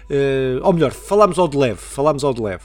Uh, 0.09 0.59
ou 0.61 0.73
melhor, 0.73 0.91
falámos 0.91 1.39
ao 1.39 1.47
de 1.47 1.57
leve, 1.57 1.79
falámos 1.79 2.23
ao 2.23 2.33
de 2.33 2.41
leve, 2.41 2.63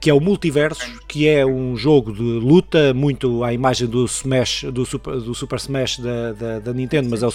que 0.00 0.10
é 0.10 0.14
o 0.14 0.20
Multiverso, 0.20 0.80
que 1.06 1.28
é 1.28 1.44
um 1.44 1.76
jogo 1.76 2.12
de 2.12 2.22
luta 2.22 2.92
muito 2.94 3.42
à 3.44 3.52
imagem 3.52 3.86
do 3.86 4.04
Smash, 4.04 4.64
do 4.64 4.84
Super, 4.84 5.20
do 5.20 5.34
Super 5.34 5.56
Smash 5.56 5.98
da, 5.98 6.32
da, 6.32 6.58
da 6.58 6.72
Nintendo, 6.72 7.08
mas 7.10 7.22
é 7.22 7.26
o, 7.26 7.32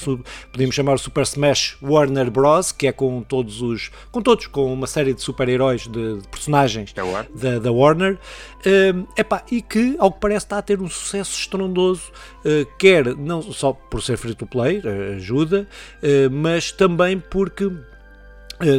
podemos 0.52 0.76
chamar 0.76 0.96
o 0.96 1.00
Super 1.04 1.24
Smash 1.24 1.76
Warner 1.82 2.32
Bros, 2.32 2.72
que 2.72 2.88
é 2.88 2.94
com 2.94 3.22
todos 3.22 3.62
os. 3.62 3.92
com 4.10 4.22
todos, 4.22 4.48
com 4.48 4.72
uma 4.74 4.88
série 4.88 5.14
de 5.14 5.22
super-heróis, 5.22 5.82
de, 5.82 6.22
de, 6.22 6.28
personagens 6.30 6.94
da, 6.94 7.60
da 7.60 7.72
Warner. 7.72 8.18
Uh, 8.66 9.06
epá, 9.18 9.44
e 9.52 9.62
que, 9.62 9.98
ao 10.00 10.14
que 10.14 10.22
parece, 10.22 10.46
está 10.46 10.60
a 10.60 10.62
ter 10.62 10.80
um 10.82 10.88
sucesso 10.88 11.38
estrondoso, 11.38 12.10
uh, 12.46 12.66
quer 12.80 13.18
não 13.18 13.42
só 13.42 13.74
por 13.74 14.02
ser 14.02 14.16
free 14.16 14.34
to 14.34 14.48
play, 14.48 14.80
uh, 14.80 15.16
ajuda, 15.18 15.68
uh, 16.02 16.32
mas 16.32 16.72
também 16.72 17.20
porque 17.20 17.70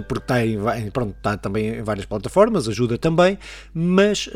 porque 0.08 0.24
está, 0.24 0.46
em, 0.46 0.90
pronto, 0.90 1.14
está 1.14 1.37
também 1.37 1.68
em 1.68 1.82
várias 1.82 2.06
plataformas, 2.06 2.66
ajuda 2.66 2.96
também, 2.96 3.38
mas 3.74 4.30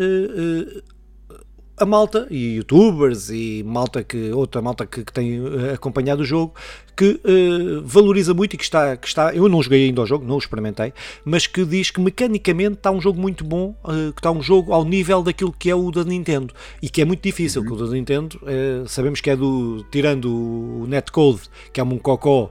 a 1.79 1.87
malta 1.87 2.27
e 2.29 2.57
youtubers 2.57 3.31
e 3.31 3.63
malta 3.65 4.05
que 4.05 4.31
outra 4.31 4.61
malta 4.61 4.85
que, 4.85 5.03
que 5.03 5.13
tem 5.13 5.41
acompanhado 5.73 6.21
o 6.21 6.25
jogo 6.25 6.55
que 6.99 7.21
uh, 7.25 7.81
valoriza 7.85 8.35
muito 8.35 8.55
e 8.55 8.57
que 8.57 8.65
está, 8.65 8.97
que 8.97 9.07
está. 9.07 9.33
Eu 9.33 9.49
não 9.49 9.63
joguei 9.63 9.87
ainda 9.87 10.03
o 10.03 10.07
jogo, 10.07 10.27
não 10.27 10.35
o 10.35 10.39
experimentei, 10.39 10.93
mas 11.25 11.47
que 11.47 11.65
diz 11.65 11.93
que 11.93 12.01
mecanicamente 12.01 12.73
está 12.79 12.91
um 12.91 13.01
jogo 13.01 13.21
muito 13.21 13.45
bom, 13.45 13.77
uh, 13.85 14.13
que 14.13 14.19
está 14.19 14.33
um 14.33 14.43
jogo 14.43 14.73
ao 14.73 14.85
nível 14.85 15.23
daquilo 15.23 15.53
que 15.57 15.71
é 15.71 15.77
o 15.77 15.93
da 15.93 16.03
Nintendo 16.03 16.53
e 16.83 16.91
que 16.91 17.01
é 17.01 17.05
muito 17.05 17.23
difícil. 17.23 17.63
Uhum. 17.63 17.69
Que 17.69 17.73
o 17.75 17.87
da 17.87 17.93
Nintendo 17.93 18.41
uh, 18.43 18.89
sabemos 18.89 19.21
que 19.21 19.31
é 19.31 19.37
do. 19.37 19.87
tirando 19.93 20.25
o 20.29 20.87
netcode, 20.89 21.43
que 21.73 21.81
é 21.81 21.85
um 21.85 21.99
cocó, 21.99 22.51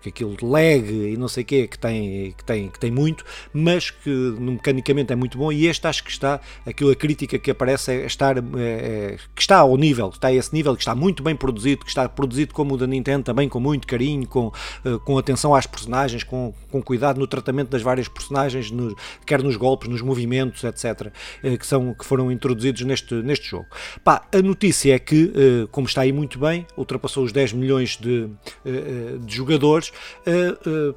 que 0.00 0.08
aquilo 0.08 0.36
lag 0.42 0.90
e 0.90 1.16
não 1.16 1.28
sei 1.28 1.42
o 1.42 1.46
que, 1.46 1.68
que 1.68 1.78
tem, 1.78 2.32
que, 2.36 2.44
tem, 2.44 2.68
que 2.68 2.78
tem 2.78 2.90
muito, 2.90 3.24
mas 3.52 3.90
que 3.90 4.10
mecanicamente 4.10 5.12
é 5.12 5.16
muito 5.16 5.38
bom. 5.38 5.52
E 5.52 5.66
este 5.66 5.86
acho 5.86 6.02
que 6.02 6.10
está, 6.10 6.40
aquilo 6.66 6.90
a 6.90 6.96
crítica 6.96 7.38
que 7.38 7.50
aparece 7.50 7.92
é 7.92 8.06
estar, 8.06 8.36
é, 8.38 9.16
que 9.34 9.42
está 9.42 9.58
ao 9.58 9.76
nível, 9.76 10.08
está 10.08 10.28
a 10.28 10.32
esse 10.32 10.52
nível, 10.52 10.74
que 10.74 10.82
está 10.82 10.94
muito 10.94 11.22
bem 11.22 11.36
produzido, 11.36 11.84
que 11.84 11.90
está 11.90 12.08
produzido 12.08 12.54
como 12.54 12.79
da 12.80 12.86
Nintendo 12.86 13.24
também 13.24 13.48
com 13.48 13.60
muito 13.60 13.86
carinho, 13.86 14.26
com, 14.26 14.52
eh, 14.84 14.98
com 15.04 15.18
atenção 15.18 15.54
às 15.54 15.66
personagens, 15.66 16.24
com, 16.24 16.52
com 16.70 16.82
cuidado 16.82 17.18
no 17.18 17.26
tratamento 17.26 17.68
das 17.70 17.82
várias 17.82 18.08
personagens, 18.08 18.70
no, 18.70 18.96
quer 19.26 19.42
nos 19.42 19.56
golpes, 19.56 19.88
nos 19.88 20.02
movimentos, 20.02 20.64
etc., 20.64 21.12
eh, 21.42 21.56
que, 21.56 21.66
são, 21.66 21.94
que 21.94 22.04
foram 22.04 22.32
introduzidos 22.32 22.82
neste, 22.82 23.14
neste 23.14 23.48
jogo. 23.48 23.66
Pá, 24.02 24.22
a 24.32 24.42
notícia 24.42 24.94
é 24.94 24.98
que, 24.98 25.32
eh, 25.34 25.68
como 25.70 25.86
está 25.86 26.02
aí 26.02 26.12
muito 26.12 26.38
bem, 26.38 26.66
ultrapassou 26.76 27.24
os 27.24 27.32
10 27.32 27.52
milhões 27.52 27.96
de, 27.96 28.28
de 28.64 29.34
jogadores, 29.34 29.92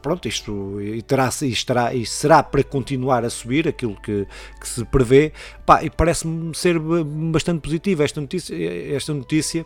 pronto, 0.02 0.28
isto 0.28 0.78
terá, 1.08 1.30
estará, 1.42 1.94
e 1.94 2.06
será 2.06 2.42
para 2.42 2.64
continuar 2.64 3.26
a 3.26 3.30
subir 3.30 3.68
aquilo 3.68 3.96
que, 4.02 4.28
que 4.60 4.68
se 4.68 4.86
prevê, 4.86 5.34
pá, 5.66 5.84
e 5.84 5.90
parece-me 5.90 6.56
ser 6.56 6.80
bastante 6.80 7.62
positivo 7.62 8.04
esta 8.04 8.22
notícia, 8.22 8.56
esta 8.96 9.14
notícia 9.14 9.66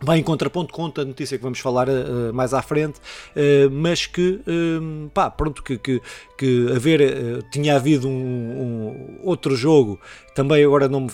vai 0.00 0.18
em 0.18 0.22
contraponto 0.22 0.72
com 0.72 0.86
a 0.86 1.04
notícia 1.04 1.36
que 1.38 1.42
vamos 1.42 1.58
falar 1.58 1.88
uh, 1.88 2.32
mais 2.32 2.52
à 2.52 2.62
frente, 2.62 2.98
uh, 2.98 3.70
mas 3.70 4.06
que, 4.06 4.40
uh, 4.46 5.10
pá, 5.10 5.30
pronto, 5.30 5.62
que, 5.62 5.78
que, 5.78 6.00
que 6.36 6.72
haver, 6.74 7.42
tinha 7.50 7.76
havido 7.76 8.08
um, 8.08 8.12
um, 8.12 9.20
outro 9.22 9.56
jogo, 9.56 9.98
também 10.36 10.62
agora 10.62 10.86
não 10.86 11.00
me 11.00 11.08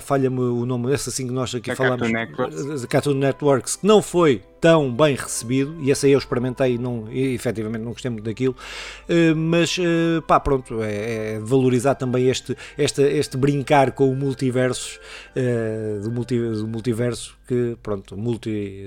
falha-me 0.00 0.38
o 0.38 0.64
nome, 0.64 0.94
esse 0.94 1.08
assim 1.08 1.26
que 1.26 1.32
nós 1.32 1.52
aqui 1.52 1.74
falamos, 1.74 2.08
Cartoon 2.08 2.12
Networks. 2.12 2.86
Cartoon 2.86 3.14
Networks, 3.14 3.76
que 3.76 3.86
não 3.86 4.00
foi 4.00 4.40
tão 4.60 4.94
bem 4.94 5.16
recebido, 5.16 5.76
e 5.80 5.90
essa 5.90 6.06
aí 6.06 6.12
eu 6.12 6.18
experimentei 6.18 6.74
e, 6.74 6.78
não, 6.78 7.10
e 7.10 7.34
efetivamente 7.34 7.82
não 7.82 7.92
gostei 7.92 8.10
muito 8.10 8.24
daquilo, 8.24 8.54
uh, 9.08 9.34
mas 9.34 9.76
uh, 9.78 10.22
pá, 10.26 10.38
pronto, 10.38 10.82
é, 10.82 11.34
é, 11.34 11.38
valorizar 11.40 11.94
também 11.94 12.28
este, 12.28 12.56
este, 12.76 13.02
este 13.02 13.36
brincar 13.36 13.92
com 13.92 14.10
o 14.10 14.14
multiverso, 14.14 15.00
uh, 15.34 16.02
do, 16.02 16.10
multi, 16.10 16.38
do 16.38 16.68
multiverso, 16.68 17.38
que 17.48 17.76
pronto, 17.82 18.16
multi, 18.16 18.84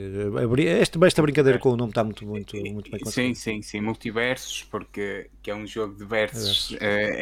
este, 0.60 1.04
esta 1.04 1.22
brincadeira 1.22 1.58
com 1.58 1.72
o 1.72 1.76
nome 1.76 1.90
está 1.90 2.04
muito, 2.04 2.26
muito, 2.26 2.56
muito 2.56 2.92
bem 2.92 3.00
conseguido. 3.00 3.36
Sim, 3.36 3.62
sim, 3.62 3.62
sim, 3.62 3.82
multiversos, 3.82 4.66
porque 4.70 5.30
que 5.42 5.52
é 5.52 5.56
um 5.56 5.68
jogo 5.68 5.96
de 5.96 6.06
versos 6.06 6.78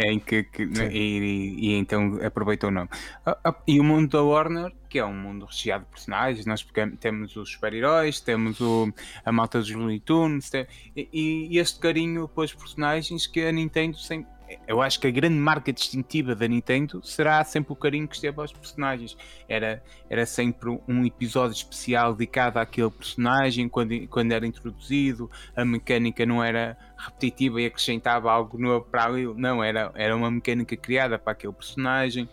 em 0.05 0.19
que, 0.19 0.43
que 0.43 0.63
e, 0.63 0.97
e, 0.97 1.69
e, 1.69 1.73
então 1.73 2.19
aproveita 2.51 2.67
o. 2.67 2.89
Ah, 3.25 3.37
ah, 3.43 3.55
e 3.67 3.79
o 3.79 3.83
mundo 3.83 4.11
da 4.11 4.23
Warner 4.23 4.71
que 4.91 4.99
é 4.99 5.05
um 5.05 5.13
mundo 5.13 5.45
recheado 5.45 5.85
de 5.85 5.91
personagens. 5.91 6.45
Nós 6.45 6.67
temos 6.99 7.37
os 7.37 7.49
super-heróis, 7.49 8.19
temos 8.19 8.59
o, 8.59 8.93
a 9.23 9.31
malta 9.31 9.57
dos 9.59 9.71
Looney 9.71 10.01
Tunes, 10.01 10.49
tem, 10.49 10.67
e, 10.93 11.07
e, 11.49 11.57
este 11.57 11.79
carinho 11.79 12.27
pelos 12.27 12.53
personagens 12.53 13.25
que 13.25 13.41
a 13.45 13.53
Nintendo 13.53 13.97
sempre. 13.97 14.29
Eu 14.67 14.81
acho 14.81 14.99
que 14.99 15.07
a 15.07 15.11
grande 15.11 15.35
marca 15.35 15.71
distintiva 15.71 16.35
da 16.35 16.47
Nintendo 16.47 17.01
será 17.03 17.43
sempre 17.43 17.73
o 17.73 17.75
carinho 17.75 18.07
que 18.07 18.15
esteve 18.15 18.39
aos 18.39 18.51
personagens. 18.51 19.17
Era, 19.47 19.83
era 20.09 20.25
sempre 20.25 20.79
um 20.87 21.05
episódio 21.05 21.53
especial 21.53 22.13
dedicado 22.13 22.59
àquele 22.59 22.89
personagem 22.89 23.67
quando, 23.69 24.07
quando 24.07 24.31
era 24.31 24.45
introduzido, 24.45 25.29
a 25.55 25.63
mecânica 25.63 26.25
não 26.25 26.43
era 26.43 26.77
repetitiva 26.97 27.61
e 27.61 27.65
acrescentava 27.65 28.31
algo 28.31 28.57
novo 28.57 28.85
para 28.85 29.05
ali, 29.05 29.25
não, 29.35 29.63
era, 29.63 29.91
era 29.95 30.15
uma 30.15 30.29
mecânica 30.29 30.75
criada 30.75 31.17
para 31.17 31.33
aquele 31.33 31.53
personagem 31.53 32.29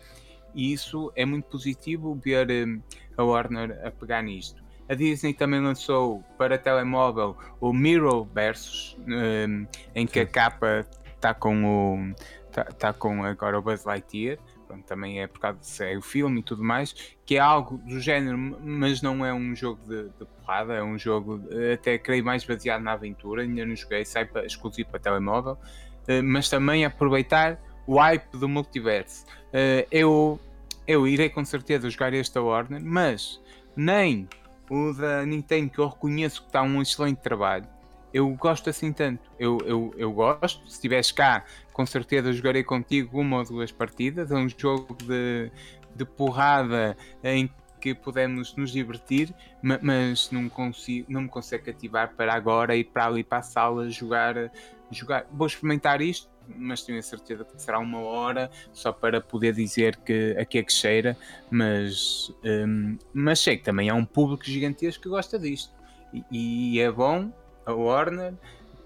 e 0.54 0.72
isso 0.72 1.12
é 1.14 1.24
muito 1.24 1.44
positivo 1.46 2.14
ver 2.14 2.48
um, 2.50 2.82
a 3.16 3.22
Warner 3.22 3.80
a 3.84 3.90
pegar 3.90 4.22
nisto. 4.22 4.62
A 4.88 4.94
Disney 4.94 5.34
também 5.34 5.60
lançou 5.60 6.24
para 6.38 6.56
telemóvel 6.56 7.36
o 7.60 7.72
Mirror 7.72 8.26
Versus, 8.34 8.96
um, 9.06 9.66
em 9.94 10.06
que 10.06 10.20
a 10.20 10.26
capa 10.26 10.86
está 11.18 11.34
com 11.34 11.64
o 11.64 12.14
tá, 12.50 12.64
tá, 12.64 12.92
com 12.92 13.24
agora 13.24 13.58
o 13.58 13.62
Buzz 13.62 13.84
Lightyear, 13.84 14.38
Pronto, 14.68 14.84
também 14.84 15.22
é 15.22 15.26
por 15.26 15.40
causa 15.40 15.58
de 15.58 15.66
ser 15.66 15.96
o 15.96 16.02
filme 16.02 16.40
e 16.40 16.42
tudo 16.42 16.62
mais, 16.62 16.94
que 17.24 17.36
é 17.36 17.38
algo 17.38 17.78
do 17.78 17.98
género, 17.98 18.36
mas 18.36 19.00
não 19.00 19.24
é 19.24 19.32
um 19.32 19.56
jogo 19.56 19.80
de, 19.88 20.10
de 20.10 20.26
porrada, 20.26 20.74
é 20.74 20.82
um 20.82 20.98
jogo 20.98 21.40
até 21.72 21.96
creio 21.96 22.22
mais 22.22 22.44
baseado 22.44 22.82
na 22.82 22.92
aventura, 22.92 23.42
ainda 23.42 23.64
não 23.64 23.74
joguei, 23.74 24.04
sai 24.04 24.26
para, 24.26 24.44
exclusivo 24.44 24.90
para 24.90 25.00
telemóvel, 25.00 25.52
uh, 25.54 26.22
mas 26.22 26.50
também 26.50 26.84
aproveitar 26.84 27.58
o 27.86 27.98
hype 27.98 28.30
do 28.32 28.46
multiverso. 28.46 29.24
Uh, 29.46 29.88
eu, 29.90 30.38
eu 30.86 31.06
irei 31.08 31.30
com 31.30 31.42
certeza 31.46 31.88
jogar 31.88 32.12
este 32.12 32.38
Warner, 32.38 32.84
mas 32.84 33.40
nem 33.74 34.28
o 34.68 34.92
da 34.92 35.24
Nintendo, 35.24 35.70
que 35.70 35.78
eu 35.78 35.88
reconheço 35.88 36.42
que 36.42 36.48
está 36.48 36.62
um 36.62 36.82
excelente 36.82 37.22
trabalho, 37.22 37.66
eu 38.12 38.28
gosto 38.30 38.70
assim 38.70 38.92
tanto. 38.92 39.30
Eu, 39.38 39.58
eu, 39.64 39.94
eu 39.96 40.12
gosto. 40.12 40.66
Se 40.68 40.74
estiveres 40.74 41.12
cá, 41.12 41.44
com 41.72 41.84
certeza 41.84 42.32
jogarei 42.32 42.64
contigo 42.64 43.20
uma 43.20 43.38
ou 43.38 43.44
duas 43.44 43.72
partidas. 43.72 44.30
É 44.30 44.34
um 44.34 44.48
jogo 44.48 44.96
de, 45.04 45.50
de 45.94 46.04
porrada 46.04 46.96
em 47.22 47.50
que 47.80 47.94
podemos 47.94 48.56
nos 48.56 48.72
divertir, 48.72 49.32
mas 49.62 50.30
não, 50.32 50.48
consigo, 50.48 51.06
não 51.08 51.22
me 51.22 51.28
consegue 51.28 51.64
cativar 51.64 52.12
para 52.16 52.34
agora 52.34 52.74
ir 52.74 52.84
para 52.84 53.06
ali 53.06 53.22
para 53.22 53.38
a 53.38 53.42
sala 53.42 53.88
jogar. 53.88 54.50
jogar. 54.90 55.26
Vou 55.30 55.46
experimentar 55.46 56.00
isto 56.00 56.28
mas 56.56 56.82
tenho 56.82 56.98
a 56.98 57.02
certeza 57.02 57.44
que 57.44 57.60
será 57.60 57.78
uma 57.78 58.00
hora 58.00 58.50
só 58.72 58.92
para 58.92 59.20
poder 59.20 59.52
dizer 59.52 59.96
que 59.96 60.34
aqui 60.38 60.58
é 60.58 60.62
que 60.62 60.72
cheira, 60.72 61.16
mas, 61.50 62.32
um, 62.42 62.96
mas 63.12 63.40
sei 63.40 63.58
que 63.58 63.64
também 63.64 63.90
há 63.90 63.94
um 63.94 64.04
público 64.04 64.44
gigantesco 64.44 65.02
que 65.02 65.08
gosta 65.08 65.38
disto. 65.38 65.74
E, 66.12 66.24
e 66.30 66.80
é 66.80 66.90
bom 66.90 67.30
a 67.68 67.72
Warner 67.74 68.34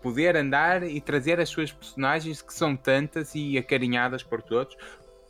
poder 0.03 0.37
andar 0.37 0.83
e 0.83 1.01
trazer 1.01 1.41
as 1.41 1.49
suas 1.49 1.71
personagens 1.71 2.43
que 2.43 2.53
são 2.53 2.75
tantas 2.75 3.35
e 3.35 3.57
acarinhadas 3.57 4.23
por 4.23 4.43
todos. 4.43 4.77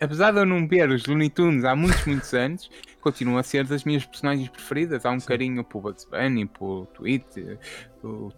Apesar 0.01 0.33
de 0.33 0.39
eu 0.39 0.47
não 0.47 0.67
ver 0.67 0.89
os 0.89 1.07
Looney 1.07 1.29
Tunes 1.29 1.65
há 1.65 1.77
muitos, 1.77 2.05
muitos 2.07 2.33
anos, 2.33 2.71
continuam 3.01 3.39
a 3.39 3.43
ser 3.43 3.65
das 3.65 3.85
minhas 3.85 4.05
personagens 4.05 4.49
preferidas. 4.49 5.05
Há 5.05 5.11
um 5.11 5.21
Sim. 5.21 5.29
carinho 5.29 5.63
pelo 5.63 5.83
Bugs 5.83 6.05
Bunny, 6.07 6.47
pelo 6.47 6.87
Tweet, 6.87 7.59
o 8.03 8.33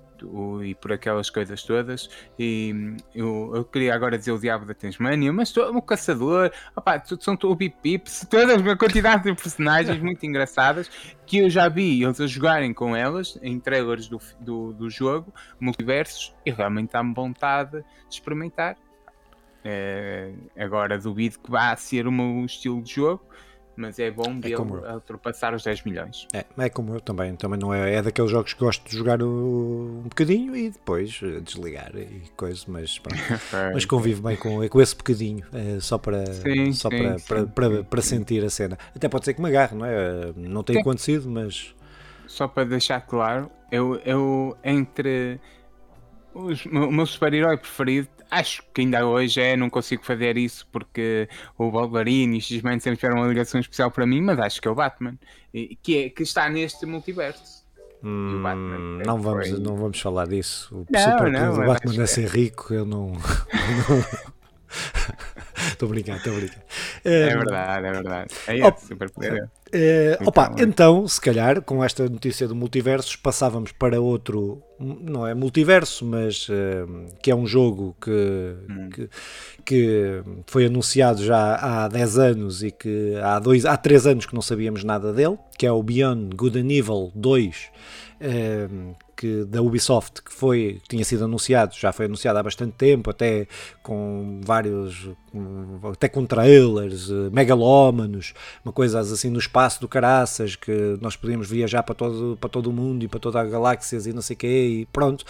e 0.62 0.74
por 0.74 0.92
aquelas 0.92 1.30
coisas 1.30 1.62
todas. 1.62 2.08
E 2.38 2.96
eu, 3.14 3.52
eu, 3.54 3.64
queria 3.64 3.94
agora 3.94 4.18
dizer 4.18 4.32
o 4.32 4.38
Diabo 4.38 4.64
da 4.64 4.74
Tasmania, 4.74 5.32
mas 5.32 5.56
o 5.56 5.82
Caçador, 5.82 6.50
opa, 6.76 7.02
são 7.20 7.36
Bip 7.56 7.76
Pips, 7.82 8.26
toda 8.30 8.56
uma 8.56 8.76
quantidade 8.76 9.24
de 9.24 9.34
personagens 9.34 10.00
muito 10.00 10.24
engraçadas 10.24 10.90
que 11.26 11.38
eu 11.38 11.50
já 11.50 11.68
vi 11.68 12.02
eles 12.02 12.20
a 12.20 12.26
jogarem 12.26 12.72
com 12.72 12.94
elas 12.94 13.38
em 13.42 13.58
trailers 13.58 14.08
do, 14.08 14.20
do, 14.40 14.72
do 14.72 14.90
jogo, 14.90 15.32
multiversos, 15.58 16.34
e 16.44 16.50
realmente 16.50 16.92
dá-me 16.92 17.14
vontade 17.14 17.82
de 17.82 18.14
experimentar. 18.14 18.76
É, 19.66 20.30
agora 20.58 20.98
duvido 20.98 21.38
que 21.38 21.50
vá 21.50 21.74
ser 21.74 22.06
o 22.06 22.12
meu 22.12 22.44
estilo 22.44 22.82
de 22.82 22.94
jogo 22.96 23.24
mas 23.76 23.98
é 23.98 24.10
bom 24.10 24.40
ver 24.40 24.52
é 24.52 24.58
ultrapassar 24.58 25.54
os 25.54 25.62
10 25.62 25.84
milhões. 25.84 26.26
É, 26.32 26.44
é 26.58 26.68
como 26.68 26.94
eu 26.94 27.00
também, 27.00 27.34
também 27.36 27.58
não 27.58 27.72
é, 27.72 27.94
é 27.94 28.02
daqueles 28.02 28.30
jogos 28.30 28.52
que 28.52 28.60
gosto 28.60 28.88
de 28.88 28.96
jogar 28.96 29.22
um 29.22 30.02
bocadinho 30.04 30.56
e 30.56 30.70
depois 30.70 31.20
eh, 31.22 31.40
desligar 31.40 31.92
e 31.96 32.22
coisa, 32.36 32.64
mas, 32.68 33.00
mas 33.72 33.84
convivo 33.84 34.22
bem 34.22 34.36
com, 34.36 34.66
com 34.68 34.80
esse 34.80 34.96
bocadinho, 34.96 35.44
é, 35.52 35.80
só, 35.80 35.98
para, 35.98 36.26
sim, 36.26 36.72
só 36.72 36.88
sim, 36.88 36.98
para, 36.98 37.18
sim, 37.18 37.26
para, 37.26 37.46
para, 37.46 37.84
para, 37.84 38.02
sentir 38.02 38.44
a 38.44 38.50
cena. 38.50 38.78
Até 38.94 39.08
pode 39.08 39.24
ser 39.24 39.34
que 39.34 39.42
me 39.42 39.48
agarre, 39.48 39.76
não 39.76 39.86
é? 39.86 40.32
Não 40.36 40.62
tem 40.62 40.80
acontecido, 40.80 41.28
mas. 41.28 41.74
Só 42.26 42.48
para 42.48 42.64
deixar 42.64 43.00
claro, 43.02 43.50
eu, 43.70 43.96
eu 44.04 44.56
entre 44.64 45.40
os, 46.34 46.64
o 46.66 46.90
meu 46.90 47.06
super-herói 47.06 47.56
preferido 47.56 48.08
acho 48.34 48.62
que 48.72 48.80
ainda 48.80 49.06
hoje 49.06 49.40
é, 49.40 49.56
não 49.56 49.70
consigo 49.70 50.04
fazer 50.04 50.36
isso 50.36 50.66
porque 50.72 51.28
o 51.56 51.70
Wolverine 51.70 52.36
e 52.36 52.38
o 52.38 52.42
X-Men 52.42 52.80
sempre 52.80 52.98
tiveram 52.98 53.18
uma 53.18 53.28
ligação 53.28 53.60
especial 53.60 53.90
para 53.90 54.06
mim, 54.06 54.20
mas 54.20 54.38
acho 54.38 54.60
que 54.60 54.68
é 54.68 54.70
o 54.70 54.74
Batman, 54.74 55.16
que, 55.82 56.04
é, 56.04 56.10
que 56.10 56.22
está 56.22 56.48
neste 56.48 56.84
multiverso. 56.86 57.64
Hum, 58.02 58.42
Batman, 58.42 59.02
não, 59.06 59.18
vamos, 59.18 59.58
não 59.58 59.76
vamos 59.76 60.00
falar 60.00 60.26
disso. 60.26 60.74
O 60.74 60.86
não, 60.90 61.30
não, 61.30 61.54
do 61.54 61.64
Batman 61.64 62.02
é 62.02 62.06
ser 62.06 62.28
rico, 62.28 62.74
eu 62.74 62.84
não. 62.84 63.12
Estou 65.72 65.88
brincando, 65.88 66.18
estou 66.18 66.34
brincando. 66.34 66.62
É 67.04 67.36
verdade, 67.36 67.86
é 67.86 67.92
verdade. 67.92 68.34
É 68.46 68.58
esse, 68.58 68.86
super 68.86 69.10
poder. 69.10 69.50
Uh, 69.74 70.28
opa, 70.28 70.54
então, 70.58 71.06
se 71.08 71.20
calhar, 71.20 71.60
com 71.60 71.82
esta 71.82 72.08
notícia 72.08 72.46
do 72.46 72.54
multiversos, 72.54 73.16
passávamos 73.16 73.72
para 73.72 74.00
outro, 74.00 74.62
não 74.78 75.26
é 75.26 75.34
multiverso, 75.34 76.06
mas 76.06 76.48
uh, 76.48 77.06
que 77.20 77.28
é 77.28 77.34
um 77.34 77.44
jogo 77.44 77.96
que, 78.00 78.10
hum. 78.10 78.88
que, 78.90 79.10
que, 79.64 80.22
foi 80.46 80.66
anunciado 80.66 81.24
já 81.24 81.56
há 81.56 81.88
10 81.88 82.18
anos 82.18 82.62
e 82.62 82.70
que 82.70 83.16
há, 83.20 83.40
dois, 83.40 83.66
há 83.66 83.76
3 83.76 84.06
anos 84.06 84.26
que 84.26 84.34
não 84.34 84.42
sabíamos 84.42 84.84
nada 84.84 85.12
dele, 85.12 85.36
que 85.58 85.66
é 85.66 85.72
o 85.72 85.82
Beyond 85.82 86.36
Good 86.36 86.60
and 86.60 86.70
Evil 86.70 87.10
2, 87.12 87.70
uh, 88.20 88.96
que, 89.16 89.44
da 89.44 89.62
Ubisoft 89.62 90.22
que 90.22 90.32
foi 90.32 90.80
que 90.82 90.88
tinha 90.88 91.04
sido 91.04 91.24
anunciado, 91.24 91.74
já 91.78 91.92
foi 91.92 92.06
anunciado 92.06 92.38
há 92.38 92.42
bastante 92.42 92.72
tempo, 92.72 93.10
até 93.10 93.46
com 93.82 94.40
vários, 94.44 95.08
até 95.92 96.08
com 96.08 96.24
trailers, 96.26 97.08
uh, 97.08 97.30
megalómanos, 97.32 98.34
uma 98.64 98.72
coisa 98.72 99.00
assim 99.00 99.30
no 99.30 99.38
espaço 99.38 99.80
do 99.80 99.88
caraças, 99.88 100.56
que 100.56 100.98
nós 101.00 101.16
podíamos 101.16 101.48
viajar 101.48 101.82
para 101.82 101.94
todo, 101.94 102.36
para 102.40 102.50
todo 102.50 102.68
o 102.68 102.72
mundo 102.72 103.04
e 103.04 103.08
para 103.08 103.20
toda 103.20 103.40
a 103.40 103.44
galáxias 103.44 104.06
e 104.06 104.12
não 104.12 104.22
sei 104.22 104.34
o 104.34 104.38
quê, 104.38 104.68
e 104.80 104.86
pronto, 104.86 105.24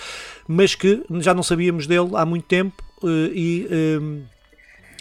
mas 0.46 0.74
que 0.74 1.04
já 1.20 1.34
não 1.34 1.42
sabíamos 1.42 1.86
dele 1.86 2.10
há 2.14 2.24
muito 2.24 2.46
tempo 2.46 2.82
uh, 3.02 3.08
e. 3.32 3.66
Um, 3.70 4.22
eh, 4.30 4.34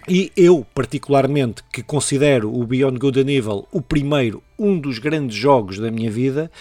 e 0.05 0.33
eu, 0.35 0.67
particularmente, 0.75 1.63
que 1.71 1.81
considero 1.81 2.53
o 2.53 2.65
Beyond 2.65 2.99
Good 2.99 3.21
and 3.21 3.31
Evil 3.31 3.65
o 3.71 3.81
primeiro, 3.81 4.43
um 4.59 4.77
dos 4.77 4.99
grandes 4.99 5.37
jogos 5.37 5.79
da 5.79 5.89
minha 5.89 6.11
vida, 6.11 6.51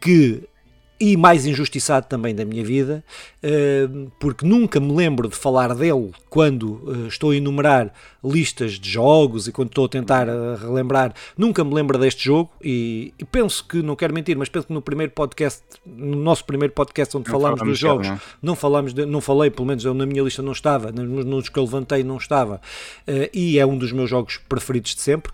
que 0.00 0.48
e 0.98 1.16
mais 1.16 1.44
injustiçado 1.44 2.06
também 2.06 2.34
da 2.34 2.44
minha 2.44 2.64
vida, 2.64 3.04
eh, 3.42 3.88
porque 4.20 4.46
nunca 4.46 4.78
me 4.78 4.92
lembro 4.92 5.28
de 5.28 5.34
falar 5.34 5.74
dele 5.74 6.12
quando 6.30 6.80
eh, 6.86 7.08
estou 7.08 7.30
a 7.30 7.36
enumerar 7.36 7.92
listas 8.22 8.72
de 8.72 8.88
jogos 8.90 9.48
e 9.48 9.52
quando 9.52 9.68
estou 9.68 9.86
a 9.86 9.88
tentar 9.88 10.28
eh, 10.28 10.56
relembrar, 10.60 11.12
nunca 11.36 11.64
me 11.64 11.74
lembro 11.74 11.98
deste 11.98 12.24
jogo 12.24 12.50
e, 12.62 13.12
penso 13.30 13.66
que, 13.66 13.82
não 13.82 13.96
quero 13.96 14.14
mentir, 14.14 14.36
mas 14.36 14.48
penso 14.48 14.68
que 14.68 14.72
no 14.72 14.80
primeiro 14.80 15.12
podcast, 15.12 15.62
no 15.84 16.16
nosso 16.16 16.44
primeiro 16.44 16.72
podcast 16.72 17.16
onde 17.16 17.28
falámos 17.28 17.60
dos 17.60 17.78
jogos, 17.78 18.08
não. 18.08 18.20
não 18.40 18.56
falámos, 18.56 18.94
de, 18.94 19.04
não 19.04 19.20
falei, 19.20 19.50
pelo 19.50 19.66
menos 19.66 19.84
eu 19.84 19.94
na 19.94 20.06
minha 20.06 20.22
lista 20.22 20.42
não 20.42 20.52
estava, 20.52 20.92
nos 20.92 21.48
que 21.48 21.58
eu 21.58 21.64
levantei 21.64 22.04
não 22.04 22.18
estava, 22.18 22.60
e 23.32 23.58
é 23.58 23.66
um 23.66 23.76
dos 23.76 23.90
meus 23.90 24.08
jogos 24.08 24.38
preferidos 24.48 24.94
de 24.94 25.00
sempre, 25.00 25.32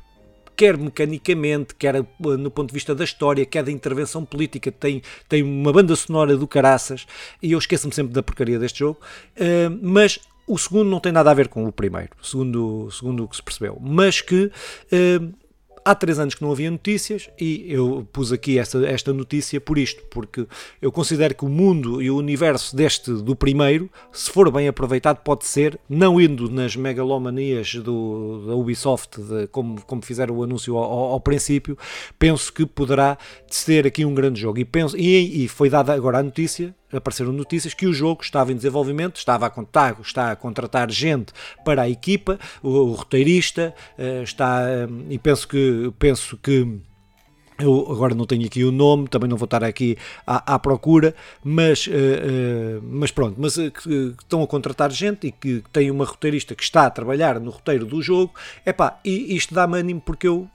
quer 0.61 0.77
mecanicamente, 0.77 1.75
quer 1.75 1.94
eh, 1.96 2.05
no 2.18 2.51
ponto 2.51 2.68
de 2.68 2.75
vista 2.75 2.94
da 2.94 3.03
história, 3.03 3.46
quer 3.46 3.64
da 3.64 3.73
intervenção 3.73 4.27
política, 4.27 4.70
tem, 4.70 5.01
tem 5.27 5.42
uma 5.42 5.73
banda 5.73 5.96
sonora 5.96 6.37
do 6.37 6.46
caraças, 6.46 7.07
e 7.42 7.53
eu 7.53 7.59
esqueço-me 7.59 7.94
sempre 7.94 8.12
da 8.12 8.23
porcaria 8.23 8.59
deste 8.59 8.81
jogo, 8.81 9.01
uh, 9.37 9.79
mas 9.81 10.18
o 10.46 10.59
segundo 10.59 10.90
não 10.90 11.01
tem 11.01 11.12
nada 11.12 11.31
a 11.31 11.35
ver 11.35 11.49
com 11.49 11.64
o 11.64 11.73
primeiro, 11.73 12.11
segundo, 12.20 12.90
segundo 12.90 13.25
o 13.25 13.29
que 13.29 13.37
se 13.37 13.42
percebeu, 13.42 13.79
mas 13.81 14.20
que 14.20 14.53
uh, 14.92 15.33
há 15.85 15.95
três 15.95 16.19
anos 16.19 16.35
que 16.35 16.43
não 16.43 16.53
havia 16.53 16.71
notícias 16.71 17.31
e 17.38 17.64
eu 17.69 18.07
pus 18.12 18.33
aqui 18.33 18.59
esta, 18.59 18.85
esta 18.87 19.12
notícia 19.12 19.61
por 19.61 19.79
isto, 19.79 20.03
porque 20.11 20.47
eu 20.81 20.93
considero 20.93 21.35
que 21.35 21.45
o 21.45 21.49
mundo 21.49 22.03
e 22.03 22.11
o 22.11 22.16
universo 22.16 22.75
deste 22.75 23.12
do 23.12 23.35
primeiro, 23.35 23.90
se 24.12 24.31
for 24.31 24.51
bem 24.51 24.69
aproveitado, 24.69 25.19
pode 25.19 25.45
ser, 25.47 25.79
não 25.88 26.21
indo 26.21 26.51
nas 26.51 26.77
megalomanias 26.77 27.75
do, 27.75 28.47
da 28.47 28.55
Ubisoft, 28.55 29.21
de, 29.21 29.47
como, 29.49 29.81
como 29.83 30.03
fizeram 30.03 30.37
o 30.37 30.43
anúncio 30.43 30.77
ao, 30.77 31.12
ao, 31.12 31.21
princípio, 31.21 31.77
penso 32.19 32.53
que 32.53 32.66
poderá 32.66 33.16
ser 33.47 33.87
aqui 33.87 34.05
um 34.05 34.14
grande 34.14 34.40
jogo. 34.40 34.59
E, 34.59 34.64
penso, 34.64 34.97
e, 34.97 35.45
e 35.45 35.49
foi 35.49 35.69
dada 35.69 35.93
agora 35.93 36.19
a 36.19 36.23
notícia 36.23 36.75
apareceram 36.92 37.33
notícias 37.33 37.74
que 37.74 37.87
o 37.87 37.92
jogo 37.92 38.22
estava 38.22 38.53
em 38.53 38.57
desenvolvimento, 38.57 39.16
estava 39.16 39.46
a 39.46 39.50
contar, 39.50 39.96
está 40.03 40.33
a 40.33 40.37
contratar 40.37 40.90
gente 40.90 41.33
para 41.64 41.83
a 41.83 41.90
equipa, 41.90 42.38
o, 42.62 42.68
o 42.68 42.92
roteirista 42.92 43.74
eh, 43.98 44.22
está 44.22 44.62
eh, 44.68 44.88
e 45.09 45.18
penso 45.18 45.46
que 45.48 45.92
penso 45.98 46.37
que 46.37 46.81
eu 47.62 47.87
agora 47.90 48.14
não 48.14 48.26
tenho 48.26 48.46
aqui 48.46 48.64
o 48.64 48.72
nome, 48.72 49.09
também 49.09 49.29
não 49.29 49.37
vou 49.37 49.44
estar 49.44 49.62
aqui 49.62 49.96
à, 50.26 50.55
à 50.55 50.59
procura, 50.59 51.14
mas, 51.44 51.87
uh, 51.87 51.90
uh, 51.90 52.83
mas 52.83 53.11
pronto, 53.11 53.37
mas 53.38 53.57
uh, 53.57 53.70
que 53.70 54.14
estão 54.18 54.42
a 54.42 54.46
contratar 54.46 54.90
gente 54.90 55.26
e 55.26 55.33
que 55.33 55.62
tem 55.72 55.90
uma 55.90 56.05
roteirista 56.05 56.55
que 56.55 56.62
está 56.62 56.87
a 56.87 56.90
trabalhar 56.90 57.38
no 57.38 57.50
roteiro 57.50 57.85
do 57.85 58.00
jogo, 58.03 58.33
epá, 58.64 58.98
e 59.05 59.37
isto 59.37 59.55
dá-me 59.55 59.79
ânimo 59.79 60.00
porque 60.00 60.26
eu 60.26 60.48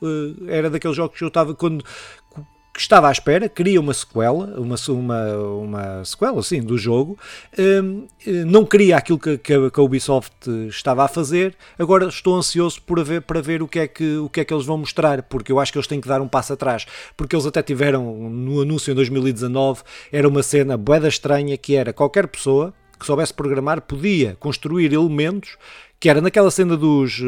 era 0.48 0.70
daqueles 0.70 0.98
jogos 0.98 1.18
que 1.18 1.24
eu 1.24 1.28
estava 1.28 1.54
quando, 1.54 1.84
que 2.76 2.82
estava 2.82 3.08
à 3.08 3.12
espera, 3.12 3.48
queria 3.48 3.80
uma 3.80 3.94
sequela, 3.94 4.60
uma, 4.60 4.76
uma, 4.90 5.38
uma 5.38 6.04
sequela, 6.04 6.44
sim, 6.44 6.62
do 6.62 6.78
jogo, 6.78 7.18
um, 7.58 8.06
eh, 8.28 8.44
não 8.44 8.66
queria 8.66 8.98
aquilo 8.98 9.18
que, 9.18 9.38
que, 9.38 9.54
a, 9.54 9.82
Ubisoft 9.82 10.50
estava 10.68 11.06
a 11.06 11.08
fazer, 11.08 11.56
agora 11.80 12.08
estou 12.08 12.36
ansioso 12.36 12.82
por 12.82 13.02
ver, 13.02 13.22
para 13.22 13.42
ver 13.42 13.64
o 13.64 13.68
que, 13.68 13.80
é 13.80 13.88
que, 13.88 14.18
o 14.18 14.28
que 14.28 14.42
é 14.42 14.46
que 14.46 14.54
eles 14.54 14.66
vão 14.66 14.78
mostrar, 14.78 15.24
porque 15.24 15.54
eu 15.54 15.60
acho 15.62 15.72
que 15.72 15.78
eles 15.78 15.88
têm 15.88 16.02
que 16.02 16.08
dar 16.10 16.20
um 16.20 16.28
passo 16.28 16.52
atrás, 16.52 16.86
porque 17.16 17.34
eles 17.34 17.46
até 17.46 17.64
tiveram, 17.64 18.04
no 18.30 18.62
anúncio 18.62 18.92
em 18.92 18.96
2019, 18.96 19.82
era 20.12 20.28
uma 20.28 20.44
cena 20.44 20.76
boeda 20.76 21.08
estranha, 21.08 21.58
que 21.58 21.78
era 21.78 21.94
qualquer 21.94 22.28
pessoa 22.28 22.74
que 23.00 23.06
soubesse 23.06 23.34
programar 23.34 23.82
podia 23.82 24.36
construir 24.40 24.92
elementos 24.92 25.58
que 26.06 26.10
era 26.10 26.22
naquela 26.22 26.52
cena 26.52 26.78
dos, 26.78 27.20
eh, 27.20 27.24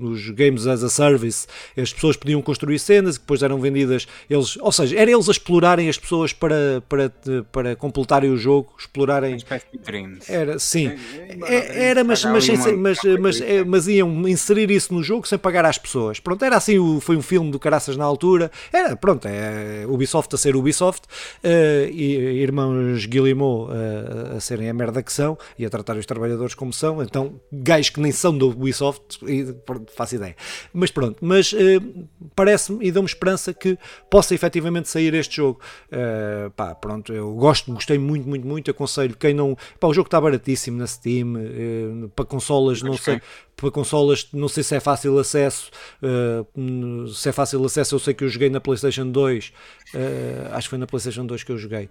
dos 0.00 0.30
Games 0.30 0.66
as 0.66 0.82
a 0.82 0.88
Service, 0.88 1.46
as 1.76 1.92
pessoas 1.92 2.16
podiam 2.16 2.40
construir 2.40 2.78
cenas 2.78 3.16
e 3.16 3.18
depois 3.18 3.42
eram 3.42 3.60
vendidas, 3.60 4.08
eles, 4.30 4.56
ou 4.56 4.72
seja, 4.72 4.98
era 4.98 5.10
eles 5.10 5.28
a 5.28 5.32
explorarem 5.32 5.86
as 5.86 5.98
pessoas 5.98 6.32
para, 6.32 6.82
para, 6.88 7.12
para 7.52 7.76
completarem 7.76 8.30
o 8.30 8.38
jogo, 8.38 8.72
explorarem. 8.78 9.36
Era, 10.30 10.58
sim, 10.58 10.92
é, 11.42 11.54
é, 11.54 11.88
era, 11.88 12.02
mas, 12.02 12.24
mas, 12.24 12.48
mas, 12.48 12.98
mas, 13.20 13.40
é, 13.42 13.64
mas, 13.64 13.86
iam 13.86 14.26
inserir 14.26 14.70
isso 14.70 14.94
no 14.94 15.02
jogo 15.02 15.28
sem 15.28 15.36
pagar 15.36 15.66
às 15.66 15.76
pessoas. 15.76 16.18
Pronto, 16.18 16.42
era 16.42 16.56
assim, 16.56 17.00
foi 17.02 17.18
um 17.18 17.22
filme 17.22 17.50
do 17.50 17.58
caraças 17.58 17.98
na 17.98 18.04
altura, 18.06 18.50
era, 18.72 18.96
pronto, 18.96 19.28
é 19.28 19.84
Ubisoft 19.86 20.34
a 20.34 20.38
ser 20.38 20.56
Ubisoft, 20.56 21.02
uh, 21.04 21.90
e 21.90 22.40
irmãos 22.40 23.04
Guillemot 23.04 23.70
uh, 23.70 24.36
a 24.38 24.40
serem 24.40 24.70
a 24.70 24.72
merda 24.72 25.02
que 25.02 25.12
são 25.12 25.36
e 25.58 25.66
a 25.66 25.68
tratar 25.68 25.98
os 25.98 26.06
trabalhadores 26.06 26.54
como 26.54 26.72
são, 26.72 27.02
então 27.02 27.38
gajos 27.52 27.90
que 27.90 28.00
nem 28.00 28.10
são 28.22 28.36
do 28.36 28.50
Ubisoft, 28.50 29.18
e, 29.26 29.54
faço 29.94 30.14
ideia. 30.14 30.36
Mas 30.72 30.90
pronto, 30.90 31.18
mas 31.20 31.52
uh, 31.52 32.08
parece-me 32.34 32.86
e 32.86 32.92
dá-me 32.92 33.06
esperança 33.06 33.52
que 33.52 33.76
possa 34.08 34.34
efetivamente 34.34 34.88
sair 34.88 35.12
este 35.14 35.36
jogo. 35.36 35.60
Uh, 35.88 36.50
pá, 36.52 36.74
pronto, 36.74 37.12
eu 37.12 37.34
gosto, 37.34 37.72
gostei 37.72 37.98
muito, 37.98 38.28
muito, 38.28 38.46
muito. 38.46 38.70
Aconselho 38.70 39.16
quem 39.16 39.34
não. 39.34 39.56
Pá, 39.78 39.88
o 39.88 39.94
jogo 39.94 40.06
está 40.06 40.20
baratíssimo 40.20 40.78
na 40.78 40.86
Steam, 40.86 41.34
uh, 41.34 42.08
para 42.10 42.24
consolas, 42.24 42.80
não 42.80 42.96
sei. 42.96 43.20
Para 43.56 43.70
consolas, 43.70 44.28
não 44.32 44.48
sei 44.48 44.62
se 44.62 44.74
é 44.74 44.80
fácil 44.80 45.16
acesso. 45.18 45.70
Se 47.14 47.28
é 47.28 47.32
fácil 47.32 47.64
acesso, 47.64 47.94
eu 47.94 47.98
sei 47.98 48.14
que 48.14 48.24
eu 48.24 48.28
joguei 48.28 48.48
na 48.48 48.60
PlayStation 48.60 49.08
2. 49.08 49.52
acho 50.52 50.66
que 50.66 50.70
foi 50.70 50.78
na 50.78 50.86
PlayStation 50.86 51.26
2 51.26 51.44
que 51.44 51.52
eu 51.52 51.58
joguei 51.58 51.88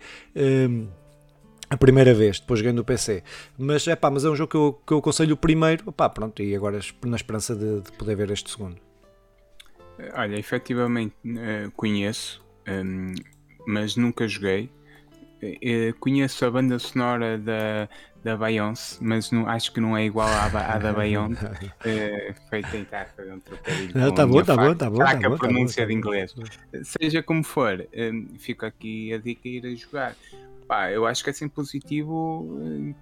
a 1.72 1.78
primeira 1.78 2.14
vez, 2.14 2.38
depois 2.38 2.60
joguei 2.60 2.74
no 2.74 2.84
PC. 2.84 3.24
Mas 3.58 3.88
é 3.88 3.96
pá, 3.96 4.12
mas 4.12 4.26
é 4.26 4.30
um 4.30 4.36
jogo 4.36 4.52
que 4.52 4.58
eu, 4.58 4.82
que 4.86 4.92
eu 4.92 4.98
aconselho 4.98 5.36
o 5.36 5.38
primeiro, 5.38 5.90
pá, 5.94 6.10
pronto, 6.10 6.44
e 6.44 6.54
agora 6.54 6.78
na 7.06 7.16
esperança 7.16 7.56
de, 7.56 7.80
de 7.80 7.92
poder 7.94 8.14
ver 8.14 8.30
este 8.30 8.52
segundo. 8.52 8.76
Olha, 10.14 10.36
efetivamente 10.38 11.16
uh, 11.26 11.72
conheço, 11.72 12.44
ehm, 12.66 13.16
mas 13.66 13.96
nunca 13.96 14.28
joguei. 14.28 14.70
Uh, 15.42 15.98
conheço 15.98 16.46
a 16.46 16.52
banda 16.52 16.78
sonora 16.78 17.38
da, 17.38 17.88
da 18.22 18.36
Beyoncé, 18.36 18.98
mas 19.00 19.32
não, 19.32 19.48
acho 19.48 19.72
que 19.72 19.80
não 19.80 19.96
é 19.96 20.04
igual 20.04 20.28
à, 20.28 20.48
à 20.48 20.78
da 20.78 20.92
Beyoncé. 20.92 21.46
uh, 21.48 22.36
foi 22.50 22.64
tentar 22.64 23.06
fazer 23.16 23.32
um 23.32 23.40
trocadilho. 23.40 23.98
Não, 23.98 24.14
tá 24.14 24.28
bom, 24.28 24.44
tá 24.44 24.58
bom, 24.58 24.76
tá 24.76 24.90
bom. 24.90 24.98
Tá 24.98 25.16
bom, 25.16 25.36
a 25.36 25.38
pronúncia 25.38 25.84
tá 25.84 25.88
bom, 25.88 25.88
de 25.88 25.94
inglês. 25.94 26.36
Seja 26.84 27.24
como 27.24 27.46
for, 27.46 27.80
um, 27.80 27.86
ehm, 27.94 28.28
fico 28.38 28.66
aqui 28.66 29.14
a 29.14 29.18
dica 29.18 29.48
ir 29.48 29.66
a 29.66 29.74
jogar 29.74 30.16
pá, 30.72 30.90
eu 30.90 31.06
acho 31.06 31.22
que 31.22 31.30
é 31.30 31.34
sempre 31.34 31.56
positivo 31.56 32.46
uh, 32.46 32.96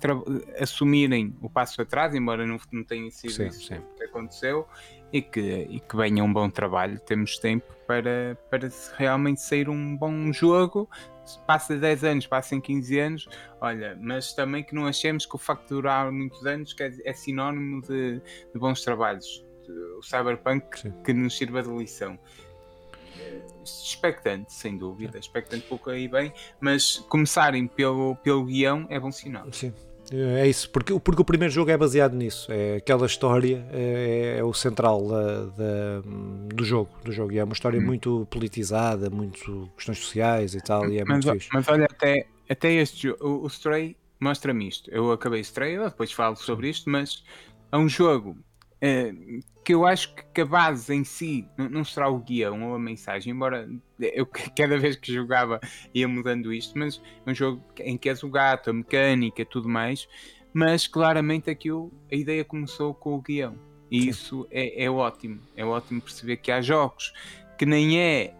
assumirem 0.59 1.35
o 1.39 1.47
passo 1.47 1.79
atrás, 1.83 2.15
embora 2.15 2.43
não, 2.43 2.57
não 2.71 2.83
tenha 2.83 3.11
sido 3.11 3.31
sim, 3.31 3.45
isso 3.45 3.67
sim. 3.67 3.79
que 3.95 4.05
aconteceu, 4.05 4.67
e 5.13 5.21
que, 5.21 5.67
e 5.69 5.79
que 5.79 5.95
venha 5.95 6.23
um 6.23 6.33
bom 6.33 6.49
trabalho. 6.49 6.99
Temos 6.99 7.37
tempo 7.37 7.71
para, 7.85 8.35
para 8.49 8.69
realmente 8.97 9.41
sair 9.41 9.69
um 9.69 9.95
bom 9.95 10.33
jogo. 10.33 10.89
Passa 11.45 11.77
10 11.77 12.03
anos, 12.05 12.25
passem 12.25 12.59
15 12.59 12.99
anos, 12.99 13.29
olha, 13.61 13.95
mas 14.01 14.33
também 14.33 14.63
que 14.63 14.73
não 14.73 14.87
achemos 14.87 15.27
que 15.27 15.35
o 15.35 15.37
facto 15.37 15.67
de 15.67 15.75
durar 15.75 16.11
muitos 16.11 16.43
anos 16.47 16.75
é, 16.79 16.91
é 17.05 17.13
sinónimo 17.13 17.83
de, 17.83 18.19
de 18.51 18.59
bons 18.59 18.81
trabalhos. 18.81 19.45
O 19.99 20.01
Cyberpunk 20.01 20.79
sim. 20.79 20.91
que 21.05 21.13
nos 21.13 21.37
sirva 21.37 21.61
de 21.61 21.69
lição 21.69 22.17
expectante, 23.63 24.53
sem 24.53 24.77
dúvida, 24.77 25.17
expectante 25.17 25.65
pouco 25.67 25.89
aí 25.89 26.07
bem, 26.07 26.33
mas 26.59 26.97
começarem 27.09 27.67
pelo, 27.67 28.15
pelo 28.17 28.45
guião 28.45 28.85
é 28.89 28.99
bom 28.99 29.11
sinal. 29.11 29.47
Sim. 29.51 29.73
É 30.11 30.47
isso, 30.47 30.71
porque, 30.71 30.99
porque 30.99 31.21
o 31.21 31.25
primeiro 31.25 31.53
jogo 31.53 31.69
é 31.69 31.77
baseado 31.77 32.15
nisso, 32.15 32.51
é 32.51 32.77
aquela 32.77 33.05
história 33.05 33.63
é, 33.71 34.37
é 34.39 34.43
o 34.43 34.51
central 34.55 35.07
da, 35.07 35.45
da, 35.45 36.01
do 36.51 36.63
jogo, 36.63 36.89
do 37.03 37.11
jogo, 37.11 37.31
e 37.31 37.37
é 37.37 37.43
uma 37.43 37.53
história 37.53 37.79
hum. 37.79 37.85
muito 37.85 38.27
politizada, 38.31 39.07
muito 39.07 39.69
questões 39.75 39.99
sociais 39.99 40.55
e 40.55 40.61
tal, 40.61 40.89
e 40.89 40.97
é 40.97 41.05
mas, 41.05 41.23
muito 41.23 41.39
fixe. 41.39 41.49
Mas 41.53 41.67
olha, 41.67 41.85
até, 41.85 42.25
até 42.49 42.73
este 42.73 43.03
jogo, 43.03 43.23
o, 43.23 43.43
o 43.43 43.47
Stray 43.47 43.95
mostra-me 44.19 44.67
isto, 44.67 44.89
eu 44.89 45.11
acabei 45.11 45.41
Stray, 45.41 45.77
depois 45.77 46.11
falo 46.11 46.35
sobre 46.35 46.69
isto, 46.69 46.89
mas 46.89 47.23
é 47.71 47.77
um 47.77 47.87
jogo 47.87 48.35
é, 48.81 49.13
que 49.69 49.73
eu 49.75 49.85
acho 49.85 50.15
que 50.33 50.41
a 50.41 50.45
base 50.47 50.91
em 50.95 51.03
si 51.03 51.47
não, 51.55 51.69
não 51.69 51.85
será 51.85 52.09
o 52.09 52.17
guião 52.17 52.69
ou 52.69 52.73
a 52.73 52.79
mensagem, 52.79 53.31
embora 53.31 53.69
eu 53.99 54.25
cada 54.57 54.79
vez 54.79 54.95
que 54.95 55.13
jogava 55.13 55.59
ia 55.93 56.07
mudando 56.07 56.51
isto, 56.51 56.75
mas 56.75 56.99
é 57.23 57.29
um 57.29 57.35
jogo 57.35 57.63
em 57.77 57.95
que 57.95 58.09
és 58.09 58.23
o 58.23 58.29
gato, 58.31 58.71
a 58.71 58.73
mecânica, 58.73 59.45
tudo 59.45 59.69
mais, 59.69 60.09
mas 60.51 60.87
claramente 60.87 61.51
aquilo, 61.51 61.93
a 62.11 62.15
ideia 62.15 62.43
começou 62.43 62.95
com 62.95 63.13
o 63.13 63.21
guião. 63.21 63.59
E 63.91 64.01
Sim. 64.01 64.09
isso 64.09 64.47
é, 64.49 64.85
é 64.85 64.89
ótimo. 64.89 65.39
É 65.55 65.63
ótimo 65.63 66.01
perceber 66.01 66.37
que 66.37 66.51
há 66.51 66.63
jogos 66.63 67.13
que 67.55 67.63
nem 67.63 67.99
é 67.99 68.33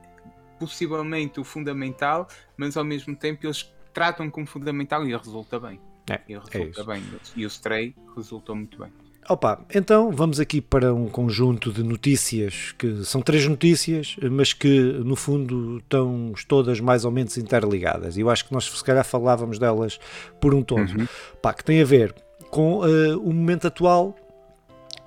possivelmente 0.58 1.40
o 1.40 1.44
fundamental, 1.44 2.28
mas 2.58 2.76
ao 2.76 2.84
mesmo 2.84 3.16
tempo 3.16 3.46
eles 3.46 3.72
tratam 3.94 4.32
como 4.32 4.48
fundamental 4.48 5.08
e 5.08 5.16
resulta 5.16 5.60
bem. 5.60 5.80
É, 6.10 6.22
e 6.28 6.36
resulta 6.36 6.82
é 6.82 6.86
bem. 6.86 7.04
E 7.36 7.46
o 7.46 7.48
Stray 7.48 7.96
resultou 8.16 8.56
muito 8.56 8.80
bem. 8.80 8.92
Opa, 9.30 9.64
então 9.76 10.12
vamos 10.12 10.40
aqui 10.40 10.60
para 10.60 10.92
um 10.92 11.08
conjunto 11.08 11.72
de 11.72 11.84
notícias 11.84 12.74
que 12.76 13.06
são 13.06 13.22
três 13.22 13.48
notícias, 13.48 14.16
mas 14.32 14.54
que 14.54 14.82
no 15.06 15.16
fundo 15.16 15.78
estão 15.78 16.34
todas 16.48 16.80
mais 16.80 17.06
ou 17.06 17.12
menos 17.12 17.38
interligadas. 17.38 18.18
E 18.18 18.22
eu 18.22 18.30
acho 18.32 18.48
que 18.48 18.52
nós 18.52 18.66
se 18.66 18.84
calhar 18.84 19.06
falávamos 19.06 19.60
delas 19.60 20.00
por 20.42 20.56
um 20.56 20.64
todo. 20.64 20.80
Uhum. 20.80 21.08
Pá, 21.44 21.54
que 21.54 21.64
tem 21.64 21.80
a 21.80 21.86
ver 21.86 22.16
com 22.50 22.80
uh, 22.80 23.20
o 23.20 23.32
momento 23.32 23.68
atual 23.68 24.16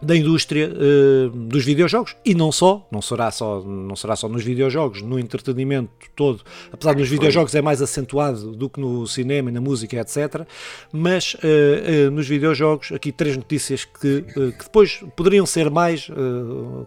da 0.02 0.16
indústria 0.16 0.68
uh, 0.68 1.30
dos 1.30 1.64
videojogos 1.64 2.16
e 2.24 2.34
não 2.34 2.50
só, 2.50 2.86
não 2.90 3.00
será 3.00 3.30
só, 3.30 3.62
não 3.62 3.94
será 3.94 4.16
só 4.16 4.28
nos 4.28 4.42
videojogos, 4.42 5.00
no 5.00 5.18
entretenimento 5.18 5.92
todo, 6.16 6.42
apesar 6.72 6.94
dos 6.94 7.08
videojogos 7.08 7.54
é 7.54 7.62
mais 7.62 7.80
acentuado 7.80 8.50
do 8.52 8.68
que 8.68 8.80
no 8.80 9.06
cinema, 9.06 9.50
na 9.52 9.60
música, 9.60 9.96
etc. 10.00 10.44
Mas 10.92 11.34
uh, 11.34 12.08
uh, 12.08 12.10
nos 12.10 12.26
videojogos, 12.26 12.90
aqui 12.90 13.12
três 13.12 13.36
notícias 13.36 13.84
que, 13.84 14.22
que 14.22 14.64
depois 14.64 15.00
poderiam 15.14 15.46
ser 15.46 15.70
mais, 15.70 16.10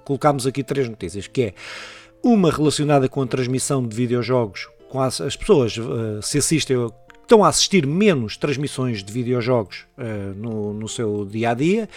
colocámos 0.03 0.45
aqui 0.45 0.63
três 0.63 0.89
notícias, 0.89 1.27
que 1.27 1.41
é 1.43 1.53
uma 2.21 2.51
relacionada 2.51 3.07
com 3.07 3.21
a 3.21 3.27
transmissão 3.27 3.87
de 3.87 3.95
videojogos, 3.95 4.67
com 4.89 4.99
as, 4.99 5.21
as 5.21 5.35
pessoas 5.35 5.75
se 6.21 6.37
assistem 6.37 6.89
estão 7.21 7.43
a 7.43 7.47
assistir 7.47 7.87
menos 7.87 8.37
transmissões 8.37 9.03
de 9.03 9.11
videojogos 9.11 9.85
no, 10.35 10.73
no 10.73 10.87
seu 10.87 11.25
dia 11.25 11.51
a 11.51 11.53
dia. 11.53 11.89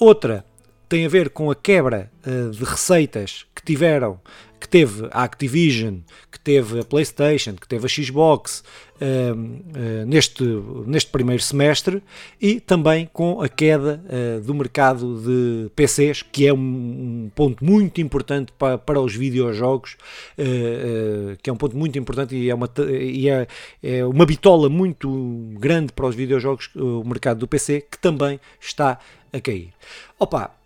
Outra 0.00 0.44
tem 0.88 1.04
a 1.04 1.08
ver 1.08 1.30
com 1.30 1.50
a 1.50 1.54
quebra 1.54 2.10
uh, 2.26 2.50
de 2.50 2.64
receitas 2.64 3.46
que 3.54 3.62
tiveram, 3.62 4.20
que 4.60 4.68
teve 4.68 5.08
a 5.10 5.24
Activision, 5.24 5.98
que 6.30 6.38
teve 6.38 6.80
a 6.80 6.84
PlayStation, 6.84 7.54
que 7.54 7.68
teve 7.68 7.86
a 7.86 7.88
Xbox 7.88 8.62
neste, 10.06 10.44
neste 10.86 11.10
primeiro 11.10 11.42
semestre 11.42 12.02
e 12.40 12.60
também 12.60 13.08
com 13.12 13.40
a 13.40 13.48
queda 13.48 14.02
do 14.44 14.54
mercado 14.54 15.20
de 15.20 15.70
PCs, 15.76 16.22
que 16.22 16.46
é 16.46 16.52
um, 16.52 17.30
ponto 17.34 17.64
muito 17.64 18.00
importante 18.00 18.52
para, 18.58 18.78
para 18.78 19.00
os 19.00 19.14
videojogos, 19.14 19.96
que 21.42 21.48
é 21.48 21.52
um 21.52 21.56
ponto 21.56 21.76
muito 21.76 21.98
importante 21.98 22.34
e 22.34 22.50
é 22.50 22.54
uma, 22.54 22.70
e 22.88 23.28
é, 23.28 23.46
é 23.82 24.04
uma 24.04 24.26
bitola 24.26 24.68
muito 24.68 25.08
grande 25.58 25.92
para 25.92 26.06
os 26.06 26.14
videojogos, 26.14 26.70
o 26.74 27.04
mercado 27.04 27.38
do 27.38 27.48
PC, 27.48 27.82
que 27.90 27.98
também 27.98 28.40
está 28.60 28.98
a 29.32 29.40
cair. 29.40 29.72
Opa, 30.18 30.50
eh, 30.50 30.57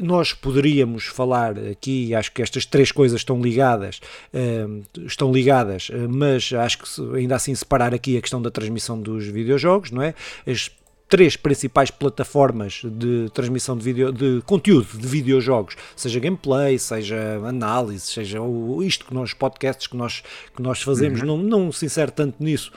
nós 0.00 0.32
poderíamos 0.32 1.06
falar 1.06 1.58
aqui, 1.58 2.14
acho 2.14 2.32
que 2.32 2.42
estas 2.42 2.64
três 2.66 2.92
coisas 2.92 3.20
estão 3.20 3.40
ligadas, 3.40 4.00
eh, 4.32 4.66
estão 5.06 5.32
ligadas, 5.32 5.90
eh, 5.92 6.06
mas 6.08 6.52
acho 6.52 6.78
que 6.78 7.16
ainda 7.16 7.36
assim 7.36 7.54
separar 7.54 7.94
aqui 7.94 8.16
a 8.16 8.20
questão 8.20 8.40
da 8.40 8.50
transmissão 8.50 9.00
dos 9.00 9.26
videojogos, 9.26 9.90
não 9.90 10.02
é? 10.02 10.14
As 10.46 10.70
três 11.10 11.36
principais 11.36 11.90
plataformas 11.90 12.82
de 12.84 13.28
transmissão 13.34 13.76
de, 13.76 13.82
video, 13.82 14.12
de 14.12 14.40
conteúdo 14.46 14.96
de 14.96 15.06
videojogos, 15.08 15.76
seja 15.96 16.20
gameplay, 16.20 16.78
seja 16.78 17.40
análise, 17.44 18.06
seja 18.06 18.40
o, 18.40 18.80
isto 18.80 19.04
que 19.04 19.12
nós, 19.12 19.34
podcasts 19.34 19.88
que 19.88 19.96
nós, 19.96 20.22
que 20.54 20.62
nós 20.62 20.80
fazemos, 20.80 21.20
uhum. 21.20 21.26
não, 21.26 21.36
não 21.36 21.72
se 21.72 21.84
insere 21.84 22.12
tanto 22.12 22.42
nisso, 22.42 22.70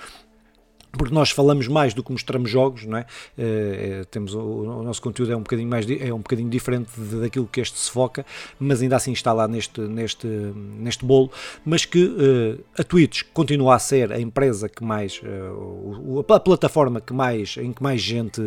porque 0.98 1.14
nós 1.14 1.32
falamos 1.32 1.68
mais 1.68 1.94
do 1.94 2.04
que 2.04 2.12
mostramos 2.12 2.50
jogos, 2.50 2.86
não 2.86 2.98
é? 2.98 3.06
é 3.38 4.04
temos 4.12 4.34
o, 4.36 4.40
o, 4.40 4.84
nosso 4.84 5.02
conteúdo 5.02 5.34
é 5.34 5.36
um 5.36 5.42
bocadinho 5.42 5.68
mais 5.68 5.86
é 5.90 6.14
um 6.14 6.20
bocadinho 6.20 6.50
diferente 6.50 6.90
daquilo 6.98 7.48
que 7.48 7.60
este 7.60 7.78
se 7.78 7.90
foca, 7.90 8.26
mas 8.60 8.82
ainda 8.82 8.96
assim 8.96 9.12
está 9.12 9.34
lá 9.34 9.48
neste 9.48 9.82
neste 9.82 10.28
neste 10.28 11.04
bolo, 11.04 11.32
mas 11.66 11.84
que 11.84 12.06
uh, 12.06 12.64
a 12.78 12.84
Twitch 12.84 13.24
continua 13.34 13.76
a 13.76 13.80
ser 13.80 14.12
a 14.12 14.20
empresa 14.20 14.70
que 14.70 14.84
mais 14.84 15.20
uh, 15.24 16.20
a 16.32 16.40
plataforma 16.40 17.02
que 17.02 17.14
mais 17.14 17.58
em 17.58 17.74
que 17.74 17.82
mais 17.82 18.00
gente 18.00 18.42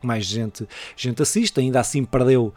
que 0.00 0.06
mais 0.06 0.24
gente 0.24 0.66
gente 0.96 1.20
assiste, 1.20 1.60
ainda 1.60 1.80
assim 1.80 2.04
perdeu 2.04 2.54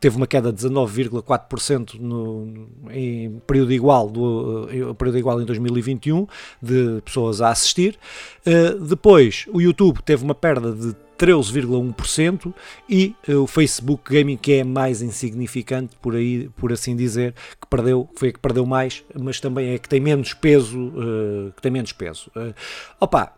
teve 0.00 0.16
uma 0.16 0.26
queda 0.26 0.52
de 0.52 0.66
19,4% 0.66 1.98
no, 1.98 2.68
em 2.90 3.40
período 3.46 3.72
igual, 3.72 4.08
do, 4.08 4.68
em 4.70 4.94
período 4.94 5.18
igual 5.18 5.40
em 5.40 5.44
2021 5.44 6.26
de 6.62 7.00
pessoas 7.04 7.40
a 7.40 7.50
assistir. 7.50 7.98
Uh, 8.46 8.78
depois, 8.84 9.46
o 9.52 9.60
YouTube 9.60 10.02
teve 10.02 10.22
uma 10.22 10.34
perda 10.34 10.72
de 10.72 10.94
13,1% 11.18 12.54
e 12.88 13.14
uh, 13.28 13.42
o 13.42 13.46
Facebook 13.46 14.12
Gaming 14.12 14.36
que 14.36 14.54
é 14.54 14.64
mais 14.64 15.02
insignificante 15.02 15.96
por 16.00 16.14
aí 16.14 16.48
por 16.56 16.72
assim 16.72 16.94
dizer 16.94 17.34
que 17.60 17.66
perdeu 17.68 18.08
foi 18.14 18.28
a 18.28 18.32
que 18.32 18.38
perdeu 18.38 18.66
mais 18.66 19.02
mas 19.18 19.40
também 19.40 19.70
é 19.70 19.78
que 19.78 19.88
tem 19.88 19.98
menos 19.98 20.34
peso 20.34 20.78
uh, 20.78 21.52
que 21.56 21.62
tem 21.62 21.72
menos 21.72 21.92
peso 21.92 22.30
uh, 22.36 22.54
opa 23.00 23.32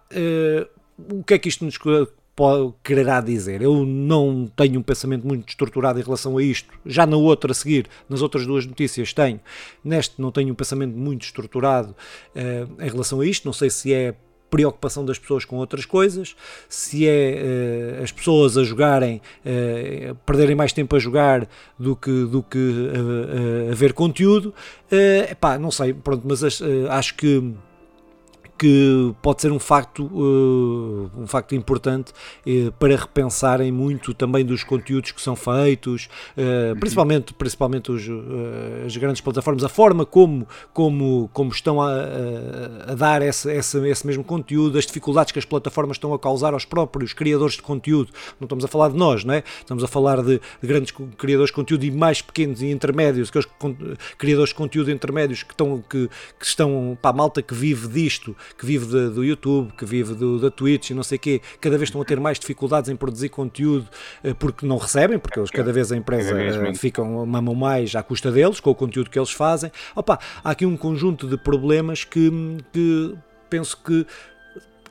o 0.96 1.22
que 1.22 1.34
é 1.34 1.38
que 1.38 1.48
isto 1.48 1.64
nos 1.64 1.78
quererá 2.82 3.20
dizer. 3.20 3.62
Eu 3.62 3.84
não 3.84 4.46
tenho 4.46 4.78
um 4.80 4.82
pensamento 4.82 5.26
muito 5.26 5.48
estruturado 5.48 5.98
em 5.98 6.02
relação 6.02 6.38
a 6.38 6.42
isto. 6.42 6.72
Já 6.84 7.06
na 7.06 7.16
outra 7.16 7.52
a 7.52 7.54
seguir, 7.54 7.86
nas 8.08 8.22
outras 8.22 8.46
duas 8.46 8.66
notícias 8.66 9.12
tenho. 9.12 9.40
Neste 9.84 10.20
não 10.20 10.30
tenho 10.30 10.52
um 10.52 10.54
pensamento 10.54 10.96
muito 10.96 11.22
estruturado 11.24 11.94
uh, 12.34 12.82
em 12.82 12.88
relação 12.88 13.20
a 13.20 13.26
isto. 13.26 13.44
Não 13.44 13.52
sei 13.52 13.70
se 13.70 13.92
é 13.92 14.14
preocupação 14.50 15.04
das 15.04 15.18
pessoas 15.18 15.44
com 15.44 15.56
outras 15.56 15.84
coisas, 15.84 16.34
se 16.68 17.06
é 17.06 17.98
uh, 18.00 18.02
as 18.02 18.12
pessoas 18.12 18.56
a 18.56 18.64
jogarem, 18.64 19.20
uh, 19.44 20.14
perderem 20.26 20.56
mais 20.56 20.72
tempo 20.72 20.96
a 20.96 20.98
jogar 20.98 21.48
do 21.78 21.94
que, 21.94 22.24
do 22.24 22.42
que 22.42 22.58
uh, 22.58 23.72
a 23.72 23.74
ver 23.74 23.92
conteúdo, 23.92 24.54
uh, 24.90 25.30
epá, 25.30 25.58
não 25.58 25.70
sei, 25.70 25.92
pronto, 25.92 26.22
mas 26.26 26.42
acho 26.90 27.14
que 27.14 27.52
que 28.58 29.14
pode 29.22 29.40
ser 29.40 29.52
um 29.52 29.58
facto, 29.60 30.04
uh, 30.04 31.10
um 31.16 31.26
facto 31.28 31.54
importante 31.54 32.12
uh, 32.44 32.72
para 32.72 32.96
repensarem 32.96 33.70
muito 33.70 34.12
também 34.12 34.44
dos 34.44 34.64
conteúdos 34.64 35.12
que 35.12 35.22
são 35.22 35.36
feitos, 35.36 36.08
uh, 36.36 36.78
principalmente, 36.80 37.32
principalmente 37.32 37.92
os, 37.92 38.02
as 38.84 38.96
grandes 38.96 39.20
plataformas, 39.20 39.62
a 39.62 39.68
forma 39.68 40.04
como, 40.04 40.46
como, 40.72 41.30
como 41.32 41.52
estão 41.52 41.80
a, 41.80 41.92
a, 42.88 42.94
dar 42.94 43.22
esse, 43.22 43.50
esse, 43.52 43.78
esse, 43.88 44.06
mesmo 44.06 44.24
conteúdo, 44.24 44.76
as 44.76 44.86
dificuldades 44.86 45.30
que 45.30 45.38
as 45.38 45.44
plataformas 45.44 45.96
estão 45.96 46.12
a 46.12 46.18
causar 46.18 46.52
aos 46.52 46.64
próprios 46.64 47.12
criadores 47.12 47.54
de 47.54 47.62
conteúdo. 47.62 48.12
Não 48.40 48.46
estamos 48.46 48.64
a 48.64 48.68
falar 48.68 48.88
de 48.88 48.96
nós, 48.96 49.24
não 49.24 49.34
é? 49.34 49.44
Estamos 49.60 49.84
a 49.84 49.86
falar 49.88 50.20
de, 50.22 50.40
de 50.60 50.66
grandes 50.66 50.92
criadores 51.16 51.50
de 51.50 51.54
conteúdo 51.54 51.84
e 51.84 51.90
mais 51.92 52.20
pequenos 52.20 52.60
e 52.60 52.66
intermédios, 52.66 53.28
aqueles 53.28 53.46
criadores 54.16 54.48
de 54.48 54.56
conteúdo 54.56 54.90
intermédios 54.90 55.44
que 55.44 55.52
estão, 55.52 55.82
que, 55.88 56.08
que 56.38 56.44
estão, 56.44 56.98
para 57.00 57.10
a 57.10 57.14
malta 57.14 57.40
que 57.40 57.54
vive 57.54 57.86
disto, 57.86 58.34
que 58.56 58.64
vive 58.64 58.86
de, 58.86 59.10
do 59.10 59.24
YouTube, 59.24 59.72
que 59.76 59.84
vive 59.84 60.14
do, 60.14 60.38
da 60.38 60.50
Twitch 60.50 60.90
e 60.90 60.94
não 60.94 61.02
sei 61.02 61.16
o 61.16 61.20
quê, 61.20 61.40
cada 61.60 61.76
vez 61.76 61.88
estão 61.88 62.00
a 62.00 62.04
ter 62.04 62.18
mais 62.20 62.38
dificuldades 62.38 62.90
em 62.90 62.96
produzir 62.96 63.28
conteúdo 63.28 63.88
eh, 64.22 64.34
porque 64.34 64.66
não 64.66 64.76
recebem, 64.76 65.18
porque 65.18 65.38
eles 65.38 65.50
cada 65.50 65.72
vez 65.72 65.92
a 65.92 65.96
empresa 65.96 66.34
uh, 66.34 66.74
ficam, 66.74 67.26
mamam 67.26 67.54
mais 67.54 67.94
à 67.94 68.02
custa 68.02 68.30
deles, 68.30 68.60
com 68.60 68.70
o 68.70 68.74
conteúdo 68.74 69.10
que 69.10 69.18
eles 69.18 69.30
fazem. 69.30 69.70
Opa, 69.94 70.18
há 70.42 70.50
aqui 70.50 70.64
um 70.66 70.76
conjunto 70.76 71.26
de 71.26 71.36
problemas 71.36 72.04
que, 72.04 72.30
que 72.72 73.14
penso 73.48 73.76
que 73.82 74.06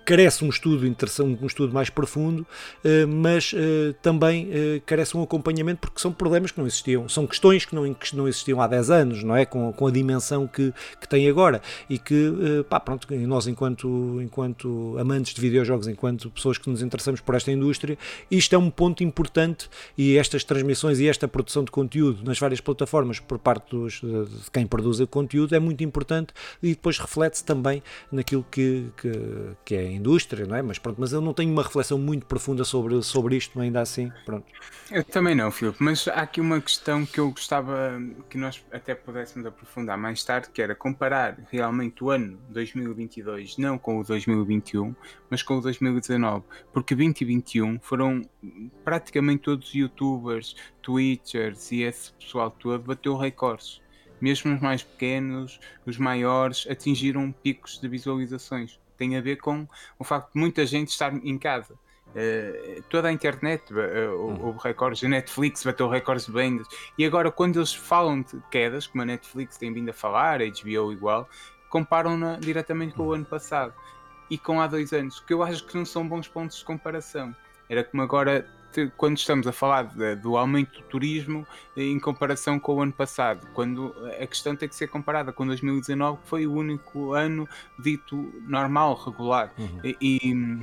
carece 0.07 0.45
um 0.45 0.47
estudo 0.47 0.87
interessante, 0.87 1.43
um 1.43 1.47
estudo 1.47 1.73
mais 1.73 1.89
profundo, 1.89 2.47
eh, 2.81 3.05
mas 3.05 3.51
eh, 3.53 3.93
também 4.01 4.47
eh, 4.49 4.81
carece 4.85 5.17
um 5.17 5.21
acompanhamento 5.21 5.81
porque 5.81 5.99
são 5.99 6.13
problemas 6.13 6.49
que 6.49 6.57
não 6.57 6.65
existiam, 6.65 7.09
são 7.09 7.27
questões 7.27 7.65
que 7.65 7.75
não, 7.75 7.93
que 7.93 8.15
não 8.15 8.25
existiam 8.25 8.61
há 8.61 8.67
10 8.67 8.89
anos, 8.89 9.21
não 9.21 9.35
é? 9.35 9.45
Com, 9.45 9.73
com 9.73 9.85
a 9.85 9.91
dimensão 9.91 10.47
que, 10.47 10.73
que 11.01 11.09
tem 11.09 11.27
agora 11.27 11.61
e 11.89 11.99
que, 11.99 12.63
pá, 12.69 12.79
pronto, 12.79 13.05
nós 13.27 13.47
enquanto, 13.47 14.21
enquanto 14.21 14.95
amantes 14.97 15.33
de 15.33 15.41
videojogos, 15.41 15.89
enquanto 15.89 16.31
pessoas 16.31 16.57
que 16.57 16.69
nos 16.69 16.81
interessamos 16.81 17.19
por 17.19 17.35
esta 17.35 17.51
indústria, 17.51 17.97
isto 18.31 18.55
é 18.55 18.57
um 18.57 18.69
ponto 18.69 19.03
importante 19.03 19.69
e 19.97 20.17
estas 20.17 20.45
transmissões 20.45 21.01
e 21.01 21.07
esta 21.09 21.27
produção 21.27 21.65
de 21.65 21.71
conteúdo 21.71 22.23
nas 22.23 22.39
várias 22.39 22.61
plataformas 22.61 23.19
por 23.19 23.37
parte 23.39 23.75
dos, 23.75 23.99
de 23.99 24.51
quem 24.53 24.65
produz 24.65 25.01
o 25.01 25.07
conteúdo 25.07 25.53
é 25.53 25.59
muito 25.59 25.83
importante 25.83 26.33
e 26.63 26.69
depois 26.69 26.97
reflete-se 26.97 27.43
também 27.43 27.83
naquilo 28.09 28.45
que, 28.49 28.85
que, 28.95 29.11
que 29.65 29.75
é 29.75 29.96
indústria, 29.97 30.45
não 30.45 30.55
é? 30.55 30.61
Mas 30.61 30.79
pronto, 30.79 30.99
mas 30.99 31.11
eu 31.11 31.19
não 31.19 31.33
tenho 31.33 31.51
uma 31.51 31.63
reflexão 31.63 31.97
muito 31.97 32.25
profunda 32.25 32.63
sobre, 32.63 33.01
sobre 33.03 33.35
isto, 33.35 33.59
ainda 33.59 33.81
assim, 33.81 34.11
pronto. 34.25 34.45
Eu 34.89 35.03
também 35.03 35.35
não, 35.35 35.51
Filipe, 35.51 35.77
mas 35.79 36.07
há 36.07 36.21
aqui 36.21 36.39
uma 36.39 36.61
questão 36.61 37.05
que 37.05 37.19
eu 37.19 37.29
gostava 37.31 38.01
que 38.29 38.37
nós 38.37 38.63
até 38.71 38.95
pudéssemos 38.95 39.45
aprofundar 39.45 39.97
mais 39.97 40.23
tarde, 40.23 40.49
que 40.53 40.61
era 40.61 40.73
comparar 40.75 41.37
realmente 41.51 42.03
o 42.03 42.09
ano 42.09 42.39
2022, 42.49 43.57
não 43.57 43.77
com 43.77 43.99
o 43.99 44.03
2021, 44.03 44.95
mas 45.29 45.43
com 45.43 45.57
o 45.57 45.61
2019, 45.61 46.45
porque 46.71 46.95
2021 46.95 47.79
foram 47.81 48.21
praticamente 48.83 49.43
todos 49.43 49.67
os 49.67 49.75
youtubers, 49.75 50.55
twitchers 50.81 51.71
e 51.71 51.81
esse 51.81 52.13
pessoal 52.13 52.49
todo 52.51 52.83
bateu 52.83 53.17
recordes 53.17 53.81
mesmo 54.19 54.53
os 54.53 54.59
mais 54.59 54.83
pequenos, 54.83 55.59
os 55.85 55.97
maiores, 55.97 56.67
atingiram 56.69 57.31
picos 57.31 57.79
de 57.79 57.87
visualizações. 57.87 58.79
Tem 58.97 59.15
a 59.15 59.21
ver 59.21 59.37
com 59.37 59.67
o 59.97 60.03
facto 60.03 60.33
de 60.33 60.39
muita 60.39 60.65
gente 60.65 60.89
estar 60.89 61.13
em 61.13 61.37
casa. 61.37 61.75
Uh, 62.07 62.81
toda 62.89 63.09
a 63.09 63.11
internet 63.11 63.71
uh, 63.73 64.41
houve 64.41 64.59
recordes, 64.63 65.03
a 65.03 65.09
Netflix 65.09 65.63
bateu 65.63 65.89
recordes 65.89 66.25
de 66.25 66.31
vendas 66.31 66.65
e 66.97 67.05
agora 67.05 67.29
quando 67.29 67.57
eles 67.59 67.73
falam 67.73 68.21
de 68.21 68.41
quedas, 68.49 68.87
como 68.87 69.03
a 69.03 69.05
Netflix 69.05 69.57
tem 69.57 69.73
vindo 69.73 69.89
a 69.89 69.93
falar, 69.93 70.41
a 70.41 70.45
HBO 70.45 70.91
igual, 70.91 71.29
comparam-na 71.69 72.37
diretamente 72.39 72.95
com 72.95 73.03
o 73.03 73.13
ano 73.13 73.25
passado 73.25 73.73
e 74.29 74.37
com 74.37 74.61
há 74.61 74.67
dois 74.67 74.93
anos, 74.93 75.19
que 75.19 75.33
eu 75.33 75.43
acho 75.43 75.65
que 75.65 75.77
não 75.77 75.85
são 75.85 76.07
bons 76.07 76.27
pontos 76.27 76.57
de 76.57 76.65
comparação. 76.65 77.35
Era 77.69 77.83
como 77.83 78.01
agora 78.01 78.47
quando 78.97 79.17
estamos 79.17 79.47
a 79.47 79.51
falar 79.51 79.83
de, 79.83 80.15
do 80.15 80.37
aumento 80.37 80.81
do 80.81 80.87
turismo 80.87 81.45
em 81.75 81.99
comparação 81.99 82.59
com 82.59 82.75
o 82.75 82.81
ano 82.81 82.93
passado, 82.93 83.47
quando 83.53 83.93
a 84.21 84.27
questão 84.27 84.55
tem 84.55 84.69
que 84.69 84.75
ser 84.75 84.87
comparada 84.87 85.31
com 85.31 85.45
2019, 85.45 86.19
que 86.21 86.27
foi 86.27 86.45
o 86.47 86.53
único 86.53 87.13
ano 87.13 87.47
dito 87.79 88.33
normal, 88.47 88.93
regular. 88.95 89.51
Uhum. 89.57 89.81
E, 89.83 90.59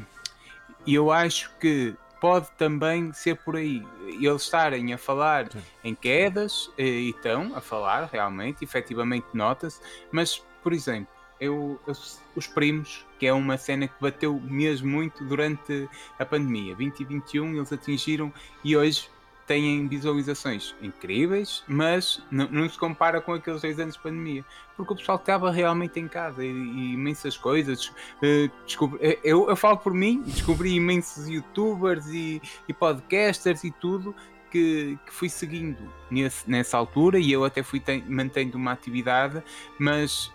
e, 0.86 0.94
eu 0.94 1.10
acho 1.10 1.50
que 1.58 1.94
pode 2.20 2.50
também 2.52 3.12
ser 3.12 3.36
por 3.36 3.56
aí. 3.56 3.86
Eles 4.06 4.42
estarem 4.42 4.92
a 4.92 4.98
falar 4.98 5.50
Sim. 5.50 5.62
em 5.82 5.94
quedas, 5.94 6.70
e 6.78 7.10
estão 7.10 7.54
a 7.54 7.60
falar 7.60 8.08
realmente, 8.10 8.64
efetivamente 8.64 9.26
nota-se, 9.34 9.80
mas, 10.10 10.42
por 10.62 10.72
exemplo, 10.72 11.13
eu, 11.44 11.80
eu, 11.86 11.94
os 12.34 12.46
primos, 12.46 13.04
que 13.18 13.26
é 13.26 13.32
uma 13.32 13.56
cena 13.56 13.86
que 13.86 13.94
bateu 14.00 14.40
mesmo 14.40 14.90
muito 14.90 15.24
durante 15.24 15.88
a 16.18 16.24
pandemia. 16.24 16.74
2021 16.74 17.56
eles 17.56 17.72
atingiram 17.72 18.32
e 18.62 18.76
hoje 18.76 19.08
têm 19.46 19.86
visualizações 19.86 20.74
incríveis, 20.80 21.62
mas 21.68 22.22
não, 22.30 22.48
não, 22.48 22.68
se 22.68 22.78
compara 22.78 23.20
com 23.20 23.34
aqueles 23.34 23.60
dois 23.60 23.78
anos 23.78 23.94
de 23.94 24.00
pandemia, 24.00 24.44
porque 24.76 24.92
o 24.94 24.96
pessoal 24.96 25.18
estava 25.18 25.50
realmente 25.50 26.00
em 26.00 26.08
casa 26.08 26.44
e, 26.44 26.48
e 26.48 26.94
imensas 26.94 27.36
coisas. 27.36 27.88
Uh, 27.88 28.50
descobri, 28.64 28.98
eh, 29.02 29.18
eu, 29.22 29.48
eu 29.48 29.56
falo 29.56 29.76
por 29.76 29.92
mim, 29.92 30.22
descobri 30.22 30.74
imensos 30.74 31.28
youtubers 31.28 32.06
e, 32.06 32.40
e 32.66 32.72
podcasters 32.72 33.64
e 33.64 33.70
tudo 33.70 34.14
que, 34.50 34.96
que, 35.04 35.12
fui 35.12 35.28
seguindo 35.28 35.76
nesse, 36.08 36.48
nessa 36.48 36.78
altura 36.78 37.18
e 37.18 37.30
eu 37.32 37.44
até 37.44 37.62
fui 37.62 37.80
ten, 37.80 38.04
mantendo 38.08 38.56
uma 38.56 38.70
atividade, 38.70 39.42
mas 39.78 40.32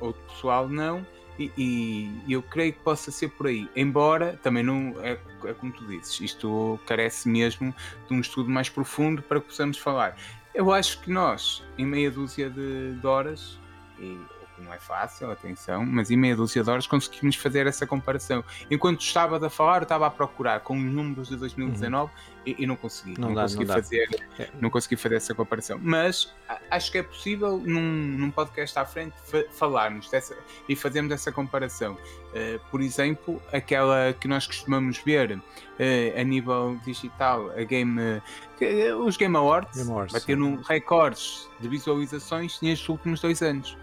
outro 0.00 0.20
pessoal 0.28 0.68
não. 0.68 1.06
E, 1.38 1.50
e, 1.56 2.32
eu 2.32 2.42
creio 2.42 2.72
que 2.74 2.80
possa 2.80 3.10
ser 3.10 3.28
por 3.30 3.46
aí. 3.46 3.68
Embora 3.74 4.38
também 4.42 4.62
não 4.62 4.94
é, 5.02 5.18
é, 5.44 5.52
como 5.54 5.72
tu 5.72 5.84
dizes, 5.86 6.20
isto 6.20 6.78
carece 6.86 7.28
mesmo 7.28 7.74
de 8.06 8.14
um 8.14 8.20
estudo 8.20 8.50
mais 8.50 8.68
profundo 8.68 9.22
para 9.22 9.40
que 9.40 9.46
possamos 9.46 9.78
falar. 9.78 10.16
Eu 10.54 10.70
acho 10.70 11.00
que 11.00 11.10
nós, 11.10 11.64
em 11.78 11.86
meia 11.86 12.10
dúzia 12.10 12.50
de, 12.50 12.94
de 12.94 13.06
horas, 13.06 13.58
e 13.98 14.18
não 14.62 14.72
é 14.72 14.78
fácil, 14.78 15.30
atenção, 15.30 15.84
mas 15.84 16.10
em 16.10 16.16
meia 16.16 16.36
dúzia 16.36 16.62
de 16.62 16.70
horas 16.70 16.86
conseguimos 16.86 17.36
fazer 17.36 17.66
essa 17.66 17.86
comparação. 17.86 18.44
Enquanto 18.70 19.00
estava 19.00 19.44
a 19.44 19.50
falar, 19.50 19.78
eu 19.78 19.82
estava 19.82 20.06
a 20.06 20.10
procurar 20.10 20.60
com 20.60 20.76
os 20.76 20.84
números 20.84 21.28
de 21.28 21.36
2019 21.36 22.10
uhum. 22.10 22.18
e, 22.46 22.62
e, 22.62 22.66
não 22.66 22.76
consegui. 22.76 23.18
Não, 23.18 23.28
não 23.28 23.34
dá, 23.34 23.42
consegui 23.42 23.64
não 23.64 23.74
fazer, 23.74 24.24
é. 24.38 24.48
não 24.60 24.70
consegui 24.70 24.96
fazer 24.96 25.16
essa 25.16 25.34
comparação. 25.34 25.78
Mas 25.82 26.32
acho 26.70 26.92
que 26.92 26.98
é 26.98 27.02
possível 27.02 27.58
num, 27.58 27.82
num 27.82 28.30
podcast 28.30 28.78
à 28.78 28.84
frente 28.84 29.14
falarmos 29.50 30.08
dessa 30.10 30.36
e 30.68 30.76
fazermos 30.76 31.12
essa 31.12 31.32
comparação. 31.32 31.92
Uh, 32.32 32.58
por 32.70 32.80
exemplo, 32.80 33.42
aquela 33.52 34.12
que 34.14 34.26
nós 34.26 34.46
costumamos 34.46 34.98
ver 34.98 35.36
uh, 35.36 36.20
a 36.20 36.24
nível 36.24 36.78
digital, 36.84 37.50
a 37.50 37.62
Game, 37.64 38.00
uh, 38.00 39.04
os 39.04 39.16
Game 39.16 39.36
Awards, 39.36 39.76
Game 39.76 39.90
Awards 39.90 40.12
bateram 40.14 40.56
recordes 40.62 41.48
de 41.60 41.68
visualizações 41.68 42.60
nestes 42.62 42.88
últimos 42.88 43.20
dois 43.20 43.42
anos 43.42 43.76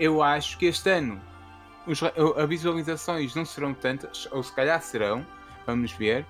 eu 0.00 0.22
acho 0.22 0.58
que 0.58 0.66
este 0.66 0.88
ano 0.90 1.20
os, 1.86 2.02
as 2.02 2.48
visualizações 2.48 3.34
não 3.34 3.44
serão 3.44 3.74
tantas, 3.74 4.26
ou 4.32 4.42
se 4.42 4.52
calhar 4.52 4.80
serão, 4.82 5.24
vamos 5.66 5.92
ver, 5.92 6.26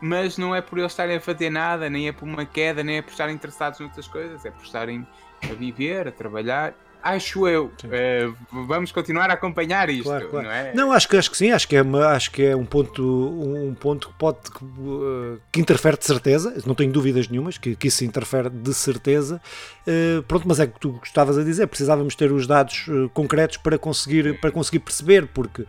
mas 0.00 0.38
não 0.38 0.54
é 0.54 0.60
por 0.60 0.78
eles 0.78 0.92
estarem 0.92 1.16
a 1.16 1.20
fazer 1.20 1.50
nada, 1.50 1.90
nem 1.90 2.08
é 2.08 2.12
por 2.12 2.24
uma 2.24 2.46
queda, 2.46 2.84
nem 2.84 2.98
é 2.98 3.02
por 3.02 3.10
estarem 3.10 3.34
interessados 3.34 3.80
noutras 3.80 4.06
coisas, 4.06 4.44
é 4.44 4.50
por 4.50 4.62
estarem 4.62 5.06
a 5.42 5.54
viver, 5.54 6.08
a 6.08 6.12
trabalhar 6.12 6.74
acho 7.06 7.46
eu. 7.46 7.66
Uh, 7.84 8.34
vamos 8.66 8.90
continuar 8.90 9.30
a 9.30 9.34
acompanhar 9.34 9.88
isto, 9.88 10.04
claro, 10.04 10.28
claro. 10.28 10.46
não 10.46 10.54
é? 10.54 10.74
Não, 10.74 10.92
acho 10.92 11.08
que, 11.08 11.16
acho 11.16 11.30
que 11.30 11.36
sim, 11.36 11.50
acho 11.50 11.68
que 11.68 11.76
é, 11.76 11.82
acho 12.08 12.30
que 12.30 12.44
é 12.44 12.56
um 12.56 12.64
ponto, 12.64 13.02
um 13.02 13.74
ponto 13.74 14.08
que 14.08 14.14
pode 14.14 14.38
que, 14.50 14.64
uh, 14.64 15.40
que 15.52 15.60
interfere 15.60 15.96
de 15.96 16.04
certeza, 16.04 16.54
não 16.66 16.74
tenho 16.74 16.92
dúvidas 16.92 17.28
nenhumas 17.28 17.58
que, 17.58 17.76
que 17.76 17.88
isso 17.88 18.04
interfere 18.04 18.50
de 18.50 18.74
certeza. 18.74 19.40
Uh, 19.86 20.22
pronto, 20.24 20.48
mas 20.48 20.58
é 20.58 20.66
que 20.66 20.78
tu 20.80 20.98
estavas 21.04 21.38
a 21.38 21.44
dizer, 21.44 21.66
precisávamos 21.68 22.16
ter 22.16 22.32
os 22.32 22.46
dados 22.46 22.86
concretos 23.14 23.56
para 23.56 23.78
conseguir, 23.78 24.40
para 24.40 24.50
conseguir 24.50 24.80
perceber, 24.80 25.28
porque 25.28 25.64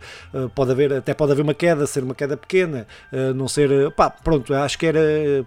pode 0.54 0.72
haver, 0.72 0.92
até 0.92 1.14
pode 1.14 1.32
haver 1.32 1.42
uma 1.42 1.54
queda, 1.54 1.86
ser 1.86 2.02
uma 2.02 2.14
queda 2.14 2.36
pequena, 2.36 2.86
não 3.34 3.46
ser. 3.46 3.90
Pá, 3.92 4.10
pronto, 4.10 4.52
acho 4.54 4.78
que 4.78 4.86
era. 4.86 5.00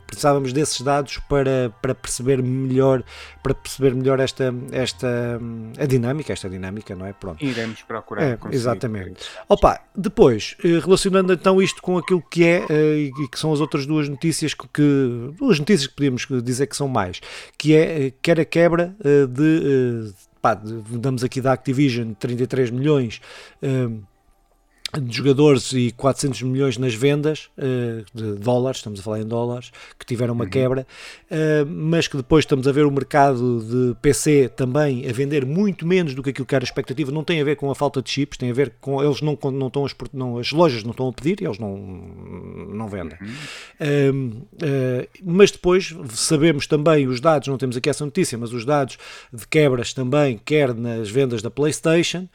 Precisávamos 0.08 0.54
desses 0.54 0.82
dados 0.82 1.18
para, 1.30 1.72
para 1.82 1.94
perceber 1.94 2.42
melhor, 2.42 3.04
para 3.44 3.54
perceber 3.54 3.94
melhor 3.94 4.20
esta, 4.20 4.54
esta 4.72 5.40
a 5.82 5.86
dinâmica, 5.88 6.32
esta 6.32 6.48
dinâmica, 6.48 6.96
não 6.96 7.06
é? 7.06 7.14
Pronto. 7.14 7.44
Iremos 7.44 7.82
procurar. 7.82 8.24
É, 8.24 8.38
exatamente. 8.52 9.24
Opa, 9.50 9.82
depois, 9.96 10.56
eh, 10.64 10.80
relacionando 10.80 11.34
então 11.34 11.60
isto 11.60 11.82
com 11.82 11.98
aquilo 11.98 12.22
que 12.22 12.44
é 12.44 12.66
eh, 12.70 13.12
e 13.24 13.28
que 13.28 13.40
são 13.40 13.52
as 13.52 13.60
outras 13.60 13.88
duas 13.88 14.08
notícias 14.08 14.54
que, 14.54 14.68
que 14.68 15.34
duas 15.40 15.58
notícias 15.58 15.88
que 15.88 15.96
podíamos 15.96 16.28
dizer 16.44 16.68
que 16.68 16.78
são 16.78 16.88
mais, 16.88 17.20
que 17.58 17.76
é 17.76 18.08
eh, 18.08 18.14
quer 18.22 18.40
a 18.40 18.46
quebra 18.46 18.96
de, 19.30 20.14
pá, 20.40 20.54
damos 20.54 21.24
aqui 21.24 21.42
da 21.42 21.52
Activision 21.54 22.14
33 22.14 22.70
milhões 22.70 23.20
de 25.00 25.16
jogadores 25.16 25.72
e 25.72 25.92
400 25.92 26.42
milhões 26.44 26.78
nas 26.78 26.94
vendas 26.94 27.50
uh, 27.58 28.04
de 28.14 28.34
dólares, 28.40 28.80
estamos 28.80 29.00
a 29.00 29.04
falar 29.04 29.20
em 29.22 29.26
dólares, 29.26 29.72
que 29.98 30.06
tiveram 30.06 30.34
uma 30.34 30.44
uhum. 30.44 30.50
quebra, 30.50 30.88
uh, 31.30 31.66
mas 31.66 32.08
que 32.08 32.18
depois 32.18 32.44
estamos 32.44 32.68
a 32.68 32.72
ver 32.72 32.86
o 32.86 32.92
mercado 32.92 33.62
de 33.62 33.96
PC 34.02 34.50
também 34.50 35.08
a 35.10 35.14
vender 35.14 35.46
muito 35.46 35.88
menos 35.88 36.14
do 36.14 36.22
que 36.22 36.32
aquilo 36.32 36.46
que 36.46 36.56
era 36.56 36.64
a 36.64 36.66
expectativa, 36.66 37.12
não 37.12 37.24
tem 37.24 37.40
a 37.40 37.44
ver 37.44 37.56
com 37.56 37.72
a 37.72 37.76
falta 37.76 38.02
de 38.02 38.10
chips, 38.10 38.38
tem 38.38 38.50
a 38.50 38.54
ver 38.54 38.74
com 38.82 39.02
eles 39.02 39.22
não, 39.22 39.38
não 39.52 39.68
estão 39.68 39.86
as, 39.86 39.96
não, 40.12 40.38
as 40.38 40.52
lojas 40.52 40.84
não 40.84 40.92
estão 40.92 41.08
a 41.08 41.14
pedir 41.14 41.42
e 41.42 41.46
eles 41.46 41.58
não, 41.58 41.78
não 41.78 42.88
vendem. 42.88 43.18
Uhum. 43.22 44.42
Uh, 44.54 45.08
mas 45.24 45.52
depois 45.52 45.96
sabemos 46.10 46.68
também 46.68 47.08
os 47.08 47.22
dados, 47.22 47.48
não 47.48 47.58
temos 47.58 47.78
aqui 47.78 47.90
essa 47.90 48.04
notícia, 48.04 48.38
mas 48.38 48.52
os 48.52 48.66
dados 48.66 48.98
de 49.32 49.48
quebras 49.48 49.94
também, 49.94 50.40
quer 50.44 50.74
nas 50.74 51.10
vendas 51.10 51.42
da 51.42 51.50
PlayStation, 51.50 52.28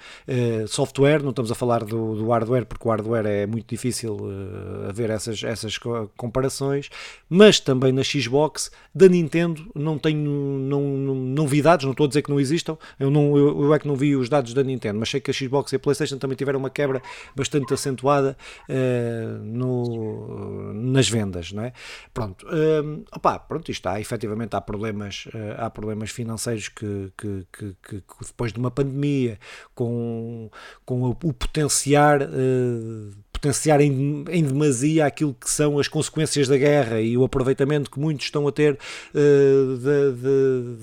software, 0.69 1.23
não 1.23 1.31
estamos 1.31 1.51
a 1.51 1.55
falar 1.55 1.85
do, 1.85 2.15
do 2.15 2.29
hardware 2.29 2.46
hardware, 2.47 2.67
porque 2.67 2.87
o 2.87 2.91
hardware 2.91 3.27
é 3.27 3.47
muito 3.47 3.69
difícil 3.69 4.15
uh, 4.15 4.89
haver 4.89 5.11
essas, 5.11 5.43
essas 5.43 5.79
comparações, 6.17 6.89
mas 7.29 7.59
também 7.59 7.93
na 7.93 8.03
Xbox, 8.03 8.71
da 8.95 9.09
Nintendo, 9.09 9.67
não 9.75 9.99
tenho 9.99 10.19
não, 10.19 10.81
não, 10.81 11.15
novidades, 11.15 11.85
não 11.85 11.93
estou 11.93 12.05
a 12.05 12.09
dizer 12.09 12.23
que 12.23 12.31
não 12.31 12.39
existam, 12.39 12.79
eu, 12.99 13.11
não, 13.11 13.37
eu, 13.37 13.63
eu, 13.65 13.75
é 13.75 13.79
que 13.79 13.89
não 13.89 13.97
vi 13.97 14.15
os 14.15 14.29
dados 14.29 14.55
da 14.55 14.63
Nintendo, 14.63 14.99
mas 14.99 15.11
sei 15.11 15.21
que 15.21 15.31
a 15.31 15.35
Xbox 15.35 15.73
e 15.73 15.77
a 15.77 15.79
PlayStation 15.79 16.19
também 16.19 16.37
tiveram 16.37 16.59
uma 16.59 16.71
quebra 16.71 17.03
bastante 17.35 17.75
acentuada 17.75 18.37
uh, 18.69 19.45
no, 19.45 20.73
nas 20.73 21.09
vendas, 21.09 21.53
não 21.53 21.65
é? 21.65 21.73
Pronto, 22.15 22.47
uh, 22.47 23.05
opá, 23.15 23.39
pronto, 23.39 23.71
isto 23.71 23.87
há, 23.87 24.01
efetivamente 24.01 24.55
há 24.55 24.61
problemas, 24.61 25.27
uh, 25.27 25.55
há 25.59 25.71
problemas 25.71 26.11
financeiros 26.11 26.69
que, 26.69 27.13
que, 27.17 27.47
que, 27.53 27.77
que, 27.83 28.03
depois 28.27 28.53
de 28.53 28.59
uma 28.59 28.71
pandemia, 28.71 29.39
com, 29.75 30.51
com 30.85 31.03
o, 31.03 31.11
o 31.11 31.33
potenciar 31.33 32.21
uh, 32.37 33.11
potenciar 33.37 33.81
em, 33.81 34.25
em 34.31 34.43
demasia 34.43 35.07
aquilo 35.07 35.35
que 35.39 35.51
são 35.51 35.79
as 35.79 35.89
consequências 35.89 36.49
da 36.49 36.57
guerra 36.57 37.01
e 37.01 37.17
o 37.17 37.25
aproveitamento 37.25 37.91
que 37.91 38.01
muitos 38.01 38.27
estão 38.27 38.49
a 38.49 38.53
ter 38.53 38.79
uh, 39.15 39.77
da, 39.77 40.11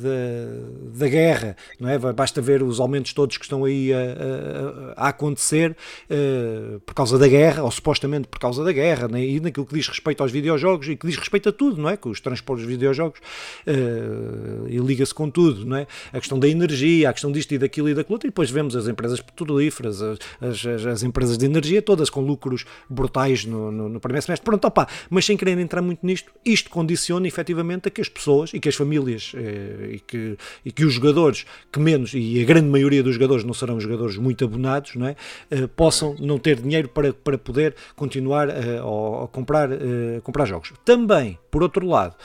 da, 0.01 0.99
da, 0.99 1.07
guerra, 1.07 1.57
não 1.79 1.89
é? 1.89 1.97
Basta 1.97 2.41
ver 2.41 2.61
os 2.61 2.79
aumentos 2.79 3.11
todos 3.13 3.37
que 3.37 3.45
estão 3.45 3.65
aí 3.65 3.91
a, 3.91 3.97
a, 3.97 5.05
a 5.05 5.09
acontecer 5.09 5.75
uh, 6.09 6.79
por 6.81 6.93
causa 6.93 7.17
da 7.17 7.27
guerra, 7.27 7.63
ou 7.63 7.71
supostamente 7.71 8.27
por 8.27 8.39
causa 8.39 8.63
da 8.63 8.71
guerra, 8.71 9.07
né? 9.07 9.25
e 9.25 9.39
naquilo 9.39 9.65
que 9.65 9.73
diz 9.73 9.87
respeito 9.87 10.21
aos 10.21 10.31
videojogos 10.31 10.87
e 10.87 10.95
que 10.95 11.07
diz 11.07 11.17
respeito 11.17 11.49
a 11.49 11.51
tudo, 11.51 11.81
não 11.81 11.89
é? 11.89 11.97
Que 11.97 12.07
os 12.07 12.21
transportes 12.21 12.67
de 12.67 12.71
videojogos 12.71 13.19
uh, 13.67 14.67
e 14.67 14.77
liga-se 14.77 15.13
com 15.13 15.29
tudo, 15.29 15.65
não 15.65 15.77
é? 15.77 15.87
A 16.11 16.19
questão 16.19 16.37
da 16.37 16.47
energia, 16.47 17.09
a 17.09 17.13
questão 17.13 17.31
disto 17.31 17.51
e 17.53 17.57
daquilo 17.57 17.89
e 17.89 17.95
daquilo, 17.95 18.19
e 18.23 18.27
depois 18.27 18.51
vemos 18.51 18.75
as 18.75 18.87
empresas 18.87 19.19
petrolíferas, 19.21 20.01
as, 20.01 20.19
as, 20.39 20.85
as 20.85 21.03
empresas 21.03 21.37
de 21.37 21.45
energia, 21.45 21.81
todas 21.81 22.09
com 22.09 22.21
lucro 22.21 22.42
lucros 22.43 22.65
brutais 22.89 23.45
no, 23.45 23.71
no, 23.71 23.89
no 23.89 23.99
primeiro 23.99 24.25
semestre. 24.25 24.45
Pronto, 24.45 24.65
opa, 24.65 24.87
mas 25.09 25.25
sem 25.25 25.37
querer 25.37 25.57
entrar 25.57 25.81
muito 25.81 26.05
nisto, 26.05 26.31
isto 26.45 26.69
condiciona 26.69 27.27
efetivamente 27.27 27.87
a 27.87 27.91
que 27.91 28.01
as 28.01 28.09
pessoas 28.09 28.53
e 28.53 28.59
que 28.59 28.69
as 28.69 28.75
famílias 28.75 29.31
eh, 29.35 29.93
e, 29.93 29.99
que, 29.99 30.37
e 30.65 30.71
que 30.71 30.85
os 30.85 30.93
jogadores, 30.93 31.45
que 31.71 31.79
menos, 31.79 32.13
e 32.13 32.41
a 32.41 32.45
grande 32.45 32.67
maioria 32.67 33.01
dos 33.01 33.15
jogadores 33.15 33.43
não 33.43 33.53
serão 33.53 33.79
jogadores 33.79 34.17
muito 34.17 34.43
abonados, 34.43 34.95
não 34.95 35.07
é? 35.07 35.15
Eh, 35.49 35.67
possam 35.67 36.15
não 36.19 36.37
ter 36.37 36.59
dinheiro 36.59 36.89
para, 36.89 37.13
para 37.13 37.37
poder 37.37 37.75
continuar 37.95 38.49
eh, 38.49 38.79
a, 38.79 39.23
a 39.23 39.27
comprar, 39.27 39.69
a 39.71 40.21
comprar 40.21 40.45
jogos. 40.45 40.73
Também, 40.83 41.37
por 41.49 41.63
outro 41.63 41.87
lado, 41.87 42.15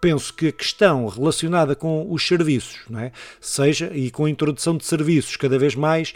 penso 0.00 0.34
que 0.34 0.48
a 0.48 0.52
questão 0.52 1.06
relacionada 1.06 1.74
com 1.74 2.06
os 2.10 2.26
serviços, 2.26 2.80
não 2.88 3.00
é? 3.00 3.12
seja 3.40 3.90
e 3.94 4.10
com 4.10 4.24
a 4.26 4.30
introdução 4.30 4.76
de 4.76 4.84
serviços 4.84 5.36
cada 5.36 5.58
vez 5.58 5.74
mais 5.74 6.12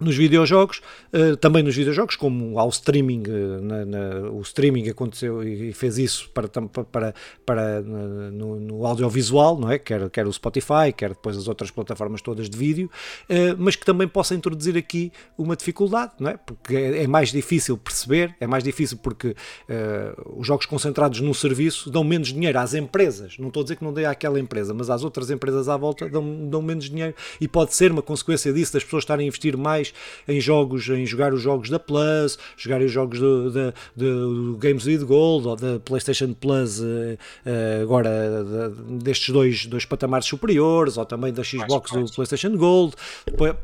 nos 0.00 0.16
videojogos, 0.16 0.80
uh, 1.12 1.36
também 1.36 1.62
nos 1.62 1.74
videojogos, 1.74 2.16
como 2.16 2.58
ao 2.58 2.68
streaming, 2.68 3.22
uh, 3.28 3.62
na, 3.62 3.84
na, 3.84 4.30
o 4.30 4.40
streaming 4.42 4.88
aconteceu 4.88 5.42
e 5.42 5.72
fez 5.72 5.98
isso 5.98 6.30
para, 6.30 6.48
para, 6.48 7.14
para 7.44 7.80
no, 7.82 8.60
no, 8.60 8.86
audiovisual, 8.86 9.58
não 9.58 9.70
é? 9.70 9.78
Quer, 9.78 10.08
quer 10.10 10.26
o 10.26 10.32
Spotify, 10.32 10.92
quer 10.96 11.10
depois 11.10 11.36
as 11.36 11.48
outras 11.48 11.70
plataformas 11.70 12.22
todas 12.22 12.48
de 12.48 12.56
vídeo, 12.56 12.90
uh, 13.28 13.56
mas 13.58 13.76
que 13.76 13.84
também 13.84 14.06
possa 14.06 14.34
introduzir 14.34 14.76
aqui 14.76 15.12
uma 15.36 15.56
dificuldade, 15.56 16.12
não 16.20 16.30
é? 16.30 16.36
Porque 16.36 16.76
é, 16.76 17.02
é 17.02 17.06
mais 17.06 17.30
difícil 17.30 17.76
perceber, 17.76 18.34
é 18.40 18.46
mais 18.46 18.62
difícil 18.62 18.98
porque 18.98 19.34
os 20.36 20.46
jogos 20.46 20.66
concentrados 20.66 21.20
num 21.20 21.34
serviço 21.34 21.90
dão 21.90 22.02
menos 22.04 22.28
dinheiro 22.28 22.58
às 22.58 22.74
empresas, 22.74 23.36
não 23.38 23.48
estou 23.48 23.60
a 23.60 23.64
dizer 23.64 23.76
que 23.76 23.84
não 23.84 23.92
dê 23.92 24.04
àquela 24.04 24.38
empresa, 24.38 24.72
mas 24.72 24.90
às 24.90 25.04
outras 25.04 25.30
empresas 25.30 25.68
à 25.68 25.76
volta 25.76 26.08
dão, 26.08 26.48
dão 26.48 26.62
menos 26.62 26.88
dinheiro 26.88 27.14
e 27.40 27.48
pode 27.48 27.74
ser 27.74 27.90
uma 27.90 28.02
consequência 28.02 28.52
disso 28.52 28.72
das 28.72 28.84
pessoas 28.84 29.02
estarem 29.02 29.24
a 29.24 29.28
investir 29.28 29.56
mais 29.56 29.87
mais 29.88 29.94
em 30.26 30.40
jogos, 30.40 30.88
em 30.88 31.06
jogar 31.06 31.32
os 31.32 31.42
jogos 31.42 31.68
da 31.68 31.78
Plus, 31.78 32.38
jogar 32.56 32.80
os 32.80 32.90
jogos 32.90 33.18
do, 33.18 33.50
do, 33.50 33.74
do 33.96 34.58
Games 34.58 34.86
with 34.86 35.04
Gold 35.04 35.46
ou 35.46 35.56
da 35.56 35.78
PlayStation 35.78 36.34
Plus, 36.34 36.80
uh, 36.80 37.16
agora 37.82 38.10
destes 38.88 39.30
dois, 39.30 39.66
dois 39.66 39.84
patamares 39.84 40.26
superiores, 40.26 40.96
ou 40.96 41.04
também 41.04 41.32
da 41.32 41.42
Xbox 41.42 41.90
do 41.90 42.12
PlayStation 42.12 42.56
Gold. 42.56 42.94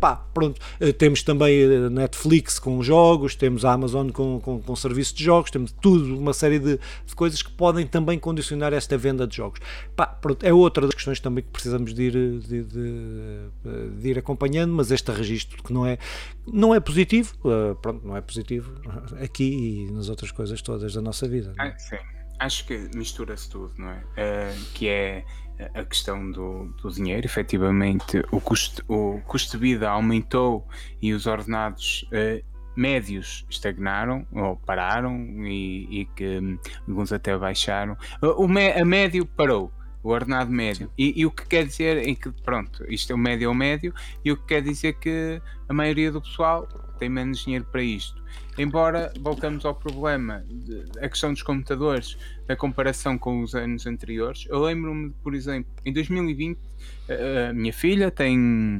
Pá, 0.00 0.16
pronto, 0.16 0.60
uh, 0.80 0.92
temos 0.92 1.22
também 1.22 1.66
Netflix 1.90 2.58
com 2.58 2.82
jogos, 2.82 3.34
temos 3.34 3.64
a 3.64 3.72
Amazon 3.72 4.10
com, 4.10 4.40
com, 4.40 4.60
com 4.60 4.76
serviço 4.76 5.14
de 5.14 5.24
jogos, 5.24 5.50
temos 5.50 5.72
tudo, 5.80 6.16
uma 6.18 6.32
série 6.32 6.58
de, 6.58 6.78
de, 7.06 7.14
coisas 7.14 7.42
que 7.42 7.50
podem 7.50 7.86
também 7.86 8.18
condicionar 8.18 8.72
esta 8.72 8.96
venda 8.96 9.26
de 9.26 9.36
jogos. 9.36 9.60
Pá, 9.94 10.06
pronto, 10.06 10.44
é 10.44 10.52
outra 10.52 10.86
das 10.86 10.94
questões 10.94 11.20
também 11.20 11.44
que 11.44 11.50
precisamos 11.50 11.92
de 11.94 12.02
ir, 12.02 12.12
de, 12.12 12.62
de, 12.62 14.00
de 14.00 14.08
ir 14.08 14.18
acompanhando, 14.18 14.72
mas 14.72 14.90
este 14.90 15.10
registro 15.10 15.62
que 15.62 15.72
não 15.72 15.86
é 15.86 15.98
não 16.46 16.74
é 16.74 16.80
positivo, 16.80 17.34
uh, 17.44 17.74
pronto, 17.76 18.06
não 18.06 18.16
é 18.16 18.20
positivo 18.20 18.74
aqui 19.22 19.86
e 19.88 19.92
nas 19.92 20.08
outras 20.08 20.30
coisas 20.30 20.60
todas 20.62 20.94
da 20.94 21.00
nossa 21.00 21.28
vida. 21.28 21.54
Ah, 21.58 21.76
sim, 21.78 21.98
acho 22.38 22.66
que 22.66 22.90
mistura-se 22.94 23.48
tudo, 23.48 23.72
não 23.78 23.90
é? 23.90 23.98
Uh, 23.98 24.64
que 24.74 24.88
é 24.88 25.24
a 25.74 25.84
questão 25.84 26.30
do, 26.30 26.64
do 26.82 26.90
dinheiro, 26.90 27.24
efetivamente, 27.26 28.22
o 28.30 28.40
custo, 28.40 28.84
o 28.88 29.20
custo 29.26 29.52
de 29.52 29.58
vida 29.58 29.88
aumentou 29.88 30.66
e 31.00 31.12
os 31.12 31.26
ordenados 31.26 32.08
uh, 32.08 32.44
médios 32.76 33.46
estagnaram 33.48 34.26
ou 34.32 34.56
pararam 34.56 35.16
e, 35.46 36.00
e 36.00 36.04
que 36.06 36.38
um, 36.38 36.58
alguns 36.88 37.12
até 37.12 37.36
baixaram. 37.36 37.96
O 38.20 38.44
a 38.44 38.84
médio 38.84 39.24
parou 39.24 39.72
o 40.04 40.10
ordenado 40.10 40.52
médio. 40.52 40.90
E, 40.98 41.18
e, 41.18 41.24
o 41.24 41.30
que 41.30 41.46
quer 41.46 41.64
dizer 41.64 41.96
é 42.06 42.14
que, 42.14 42.30
pronto, 42.30 42.84
isto 42.92 43.10
é 43.10 43.14
o 43.14 43.18
médio 43.18 43.48
ao 43.48 43.54
médio, 43.54 43.92
e 44.22 44.30
o 44.30 44.36
que 44.36 44.46
quer 44.46 44.62
dizer 44.62 44.92
que 44.98 45.40
a 45.66 45.72
maioria 45.72 46.12
do 46.12 46.20
pessoal 46.20 46.68
tem 46.98 47.08
menos 47.08 47.38
dinheiro 47.38 47.64
para 47.72 47.82
isto. 47.82 48.22
Embora 48.58 49.12
voltamos 49.18 49.64
ao 49.64 49.74
problema, 49.74 50.44
de, 50.46 50.84
a 51.00 51.08
questão 51.08 51.32
dos 51.32 51.42
computadores, 51.42 52.18
da 52.46 52.54
comparação 52.54 53.16
com 53.16 53.42
os 53.42 53.54
anos 53.54 53.86
anteriores, 53.86 54.46
eu 54.48 54.60
lembro-me, 54.60 55.10
por 55.22 55.34
exemplo, 55.34 55.72
em 55.84 55.92
2020, 55.92 56.58
a, 57.08 57.48
a 57.48 57.52
minha 57.54 57.72
filha 57.72 58.10
tem 58.10 58.76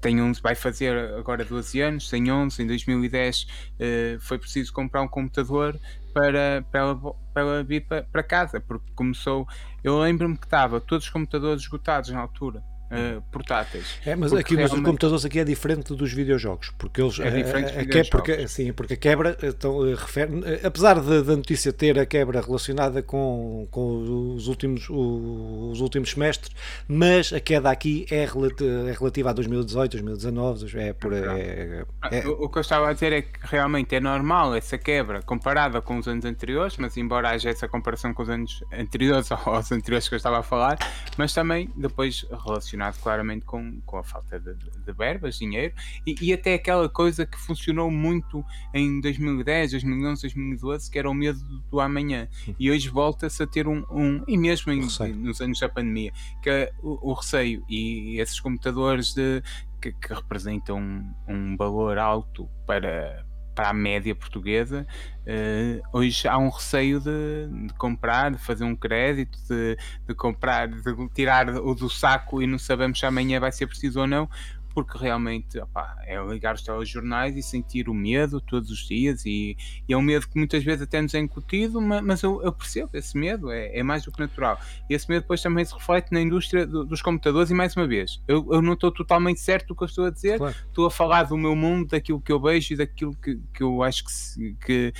tem 0.00 0.20
11, 0.20 0.40
vai 0.40 0.54
fazer 0.54 0.96
agora 1.14 1.44
12 1.44 1.80
anos, 1.80 2.08
tem 2.08 2.30
11, 2.30 2.62
em 2.62 2.66
2010 2.66 3.42
uh, 3.42 3.46
eh, 3.78 4.18
foi 4.20 4.38
preciso 4.38 4.72
comprar 4.72 5.02
um 5.02 5.08
computador 5.08 5.78
para, 6.14 6.64
para, 6.70 6.80
ela, 6.80 6.96
para 7.32 7.42
ela 7.42 7.64
vir 7.64 7.86
para, 7.86 8.02
para 8.04 8.22
casa, 8.22 8.60
porque 8.60 8.90
começou. 8.94 9.46
Eu 9.82 9.98
lembro-me 9.98 10.36
que 10.36 10.46
estava 10.46 10.80
todos 10.80 11.06
os 11.06 11.10
computadores 11.10 11.62
esgotados 11.62 12.10
na 12.10 12.20
altura 12.20 12.62
uh, 12.90 13.22
portáteis. 13.30 13.98
É, 14.04 14.16
mas 14.16 14.32
aqui 14.32 14.54
realmente... 14.54 14.78
os 14.78 14.84
computadores 14.84 15.24
aqui 15.24 15.38
é 15.38 15.44
diferente 15.44 15.94
dos 15.94 16.12
videojogos, 16.12 16.70
porque 16.78 17.00
eles 17.00 17.18
é 17.18 17.30
diferente 17.30 17.72
a, 17.72 17.98
a, 17.98 18.02
a 18.02 18.04
porque, 18.10 18.48
sim, 18.48 18.72
porque 18.72 18.94
a 18.94 18.96
quebra 18.96 19.36
então, 19.42 19.80
refere, 19.94 20.32
apesar 20.64 21.00
da 21.00 21.36
notícia 21.36 21.72
ter 21.72 21.98
a 21.98 22.06
quebra 22.06 22.40
relacionada 22.40 23.02
com, 23.02 23.66
com 23.70 24.34
os 24.34 24.48
últimos 24.48 24.88
os 24.88 25.80
últimos 25.80 26.10
semestres, 26.10 26.54
mas 26.86 27.32
a 27.32 27.40
queda 27.40 27.70
aqui 27.70 28.06
é, 28.10 28.24
é 28.24 28.92
relativa 28.92 29.30
a 29.30 29.32
2018, 29.32 29.92
2019, 29.92 30.78
é 30.78 30.92
por 30.92 31.12
é, 31.12 31.84
é, 32.10 32.26
o 32.26 32.48
que 32.48 32.58
eu 32.58 32.62
estava 32.62 32.88
a 32.88 32.92
dizer 32.92 33.12
é 33.12 33.22
que 33.22 33.38
realmente 33.42 33.94
é 33.94 34.00
normal 34.00 34.54
essa 34.54 34.78
quebra 34.78 35.22
comparada 35.22 35.80
com 35.80 35.98
os 35.98 36.08
anos 36.08 36.24
anteriores, 36.24 36.76
mas 36.76 36.96
embora 36.96 37.30
haja 37.30 37.50
essa 37.50 37.68
comparação 37.68 38.14
com 38.14 38.22
os 38.22 38.28
anos 38.28 38.62
anteriores 38.72 39.30
aos 39.32 39.72
anteriores 39.72 40.08
que 40.08 40.14
eu 40.14 40.18
estava 40.18 40.38
a 40.38 40.42
falar, 40.42 40.78
mas 41.16 41.32
também 41.32 41.70
depois 41.76 42.26
relacionado 42.44 42.77
relacionado 42.78 43.00
claramente 43.02 43.44
com, 43.44 43.80
com 43.80 43.98
a 43.98 44.04
falta 44.04 44.38
de, 44.38 44.54
de 44.54 44.92
verbas, 44.92 45.38
dinheiro, 45.38 45.74
e, 46.06 46.14
e, 46.20 46.32
até 46.32 46.54
aquela 46.54 46.88
coisa 46.88 47.26
que 47.26 47.36
funcionou 47.36 47.90
muito 47.90 48.44
em 48.72 49.00
2010, 49.00 49.72
2011, 49.72 50.22
2012, 50.22 50.90
que 50.90 50.98
era 50.98 51.10
o 51.10 51.14
medo 51.14 51.38
do 51.70 51.80
amanhã. 51.80 52.28
E 52.58 52.70
hoje 52.70 52.88
volta-se 52.88 53.42
a 53.42 53.46
ter 53.46 53.66
um, 53.66 53.84
um 53.90 54.22
e 54.26 54.38
mesmo 54.38 54.72
em, 54.72 54.80
nos 54.80 55.40
anos 55.40 55.60
da 55.60 55.68
pandemia, 55.68 56.12
que 56.42 56.48
é 56.48 56.72
o, 56.82 57.10
o 57.10 57.12
receio 57.12 57.64
e 57.68 58.20
esses 58.20 58.38
computadores 58.40 59.12
de, 59.12 59.42
que, 59.80 59.92
que 59.92 60.14
representam 60.14 60.78
um, 60.78 61.14
um 61.28 61.56
valor 61.56 61.98
alto 61.98 62.48
para, 62.66 63.24
para 63.58 63.70
a 63.70 63.72
média 63.72 64.14
portuguesa, 64.14 64.86
uh, 65.26 65.98
hoje 65.98 66.28
há 66.28 66.38
um 66.38 66.48
receio 66.48 67.00
de, 67.00 67.66
de, 67.66 67.74
comprar, 67.74 68.30
de 68.30 68.38
fazer 68.38 68.62
um 68.62 68.76
crédito, 68.76 69.36
de, 69.48 69.76
de 70.06 70.14
comprar, 70.14 70.68
de 70.68 71.08
tirar 71.08 71.48
o 71.48 71.74
do 71.74 71.90
saco 71.90 72.40
e 72.40 72.46
não 72.46 72.56
sabemos 72.56 73.00
se 73.00 73.04
amanhã 73.04 73.40
vai 73.40 73.50
ser 73.50 73.66
preciso 73.66 73.98
ou 73.98 74.06
não, 74.06 74.30
porque 74.74 74.96
realmente 74.98 75.58
é 76.06 76.22
ligar 76.22 76.54
os 76.54 76.62
telejornais 76.62 77.36
e 77.36 77.42
sentir 77.42 77.88
o 77.88 77.94
medo 77.94 78.40
todos 78.40 78.70
os 78.70 78.86
dias 78.86 79.24
e, 79.24 79.56
e, 79.88 79.92
é 79.92 79.96
um 79.96 80.02
medo 80.02 80.28
que 80.28 80.36
muitas 80.36 80.62
vezes 80.62 80.82
até 80.82 81.00
nos 81.00 81.14
é 81.14 81.18
incutido, 81.18 81.80
mas, 81.80 82.02
mas 82.02 82.22
eu, 82.22 82.42
eu, 82.42 82.52
percebo 82.52 82.90
esse 82.94 83.16
medo, 83.16 83.50
é, 83.50 83.76
é, 83.76 83.82
mais 83.82 84.04
do 84.04 84.12
que 84.12 84.20
natural. 84.20 84.58
E 84.88 84.94
esse 84.94 85.08
medo 85.08 85.22
depois 85.22 85.42
também 85.42 85.64
se 85.64 85.74
reflete 85.74 86.12
na 86.12 86.20
indústria 86.20 86.66
do, 86.66 86.84
dos 86.84 87.02
computadores 87.02 87.50
e 87.50 87.54
mais 87.54 87.76
uma 87.76 87.86
vez, 87.86 88.22
eu, 88.28 88.46
eu 88.52 88.62
não 88.62 88.74
estou 88.74 88.92
totalmente 88.92 89.40
certo 89.40 89.68
do 89.68 89.74
que 89.74 89.82
eu 89.82 89.88
estou 89.88 90.04
a 90.06 90.10
dizer, 90.10 90.38
claro. 90.38 90.54
estou 90.68 90.86
a 90.86 90.90
falar 90.90 91.24
do 91.24 91.36
meu 91.36 91.56
mundo, 91.56 91.88
daquilo 91.88 92.20
que 92.20 92.30
eu 92.30 92.40
vejo 92.40 92.74
e 92.74 92.76
daquilo 92.76 93.14
que, 93.16 93.40
que 93.52 93.62
eu 93.62 93.82
acho 93.82 94.04
que, 94.04 94.54
que 94.64 94.92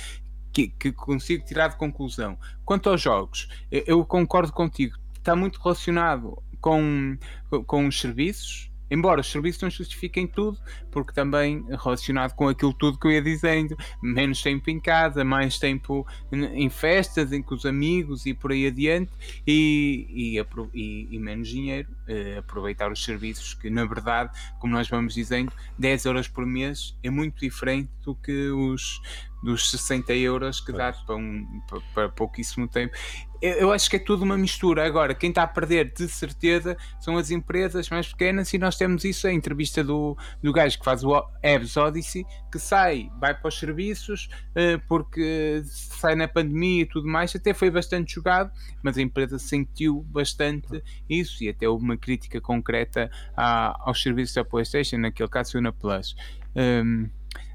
que, 0.51 0.67
que, 0.67 0.91
consigo 0.91 1.45
tirar 1.45 1.67
de 1.69 1.77
conclusão. 1.77 2.37
Quanto 2.65 2.89
aos 2.89 2.99
jogos, 2.99 3.47
eu, 3.71 3.83
eu 3.85 4.05
concordo 4.05 4.51
contigo, 4.51 4.97
está 5.15 5.35
muito 5.35 5.61
relacionado 5.61 6.41
com, 6.59 7.17
com 7.65 7.87
os 7.87 7.99
serviços, 7.99 8.68
Embora 8.89 9.21
os 9.21 9.31
serviços 9.31 9.61
não 9.61 9.69
justifiquem 9.69 10.27
tudo, 10.27 10.57
porque 10.91 11.13
também 11.13 11.65
relacionado 11.83 12.33
com 12.33 12.47
aquilo 12.47 12.73
tudo 12.73 12.97
que 12.97 13.07
eu 13.07 13.11
ia 13.11 13.21
dizendo, 13.21 13.77
menos 14.01 14.41
tempo 14.41 14.69
em 14.69 14.79
casa, 14.79 15.23
mais 15.23 15.59
tempo 15.59 16.07
em 16.31 16.69
festas, 16.69 17.31
em 17.31 17.41
com 17.41 17.55
os 17.55 17.65
amigos 17.65 18.25
e 18.25 18.33
por 18.33 18.51
aí 18.51 18.67
adiante, 18.67 19.11
e, 19.45 20.37
e, 20.37 20.45
e, 20.73 21.07
e 21.11 21.19
menos 21.19 21.47
dinheiro, 21.47 21.89
uh, 22.07 22.39
aproveitar 22.39 22.91
os 22.91 23.03
serviços 23.03 23.53
que, 23.53 23.69
na 23.69 23.85
verdade, 23.85 24.31
como 24.59 24.73
nós 24.73 24.89
vamos 24.89 25.13
dizendo, 25.13 25.51
10 25.77 26.05
euros 26.05 26.27
por 26.27 26.45
mês 26.45 26.97
é 27.03 27.09
muito 27.09 27.39
diferente 27.39 27.89
do 28.03 28.15
que 28.15 28.49
os 28.49 29.01
dos 29.41 29.71
60 29.71 30.13
euros 30.15 30.59
que 30.59 30.71
dá 30.71 30.91
para, 30.91 31.15
um, 31.15 31.61
para, 31.67 31.81
para 31.93 32.09
pouquíssimo 32.09 32.67
tempo 32.67 32.93
eu 33.41 33.71
acho 33.71 33.89
que 33.89 33.95
é 33.95 33.99
tudo 33.99 34.23
uma 34.23 34.37
mistura. 34.37 34.85
Agora, 34.85 35.13
quem 35.15 35.29
está 35.29 35.43
a 35.43 35.47
perder 35.47 35.93
de 35.93 36.07
certeza 36.07 36.77
são 36.99 37.17
as 37.17 37.31
empresas 37.31 37.89
mais 37.89 38.07
pequenas 38.07 38.53
e 38.53 38.57
nós 38.57 38.75
temos 38.75 39.03
isso, 39.03 39.27
a 39.27 39.33
entrevista 39.33 39.83
do, 39.83 40.17
do 40.41 40.51
gajo 40.51 40.77
que 40.77 40.85
faz 40.85 41.03
o 41.03 41.23
Ebs 41.41 41.77
Odyssey, 41.77 42.25
que 42.51 42.59
sai, 42.59 43.09
vai 43.19 43.33
para 43.33 43.47
os 43.47 43.57
serviços, 43.57 44.29
uh, 44.51 44.81
porque 44.87 45.61
sai 45.65 46.15
na 46.15 46.27
pandemia 46.27 46.83
e 46.83 46.85
tudo 46.85 47.07
mais, 47.07 47.35
até 47.35 47.53
foi 47.53 47.69
bastante 47.69 48.15
jogado, 48.15 48.51
mas 48.83 48.97
a 48.97 49.01
empresa 49.01 49.39
sentiu 49.39 50.05
bastante 50.09 50.83
isso 51.09 51.43
e 51.43 51.49
até 51.49 51.67
houve 51.67 51.83
uma 51.83 51.97
crítica 51.97 52.41
concreta 52.41 53.09
à, 53.35 53.75
aos 53.87 54.01
serviços 54.01 54.35
da 54.35 54.43
PlayStation, 54.43 54.97
naquele 54.97 55.29
caso 55.29 55.59
na 55.61 55.71
Plus. 55.71 56.15
Um, 56.55 57.09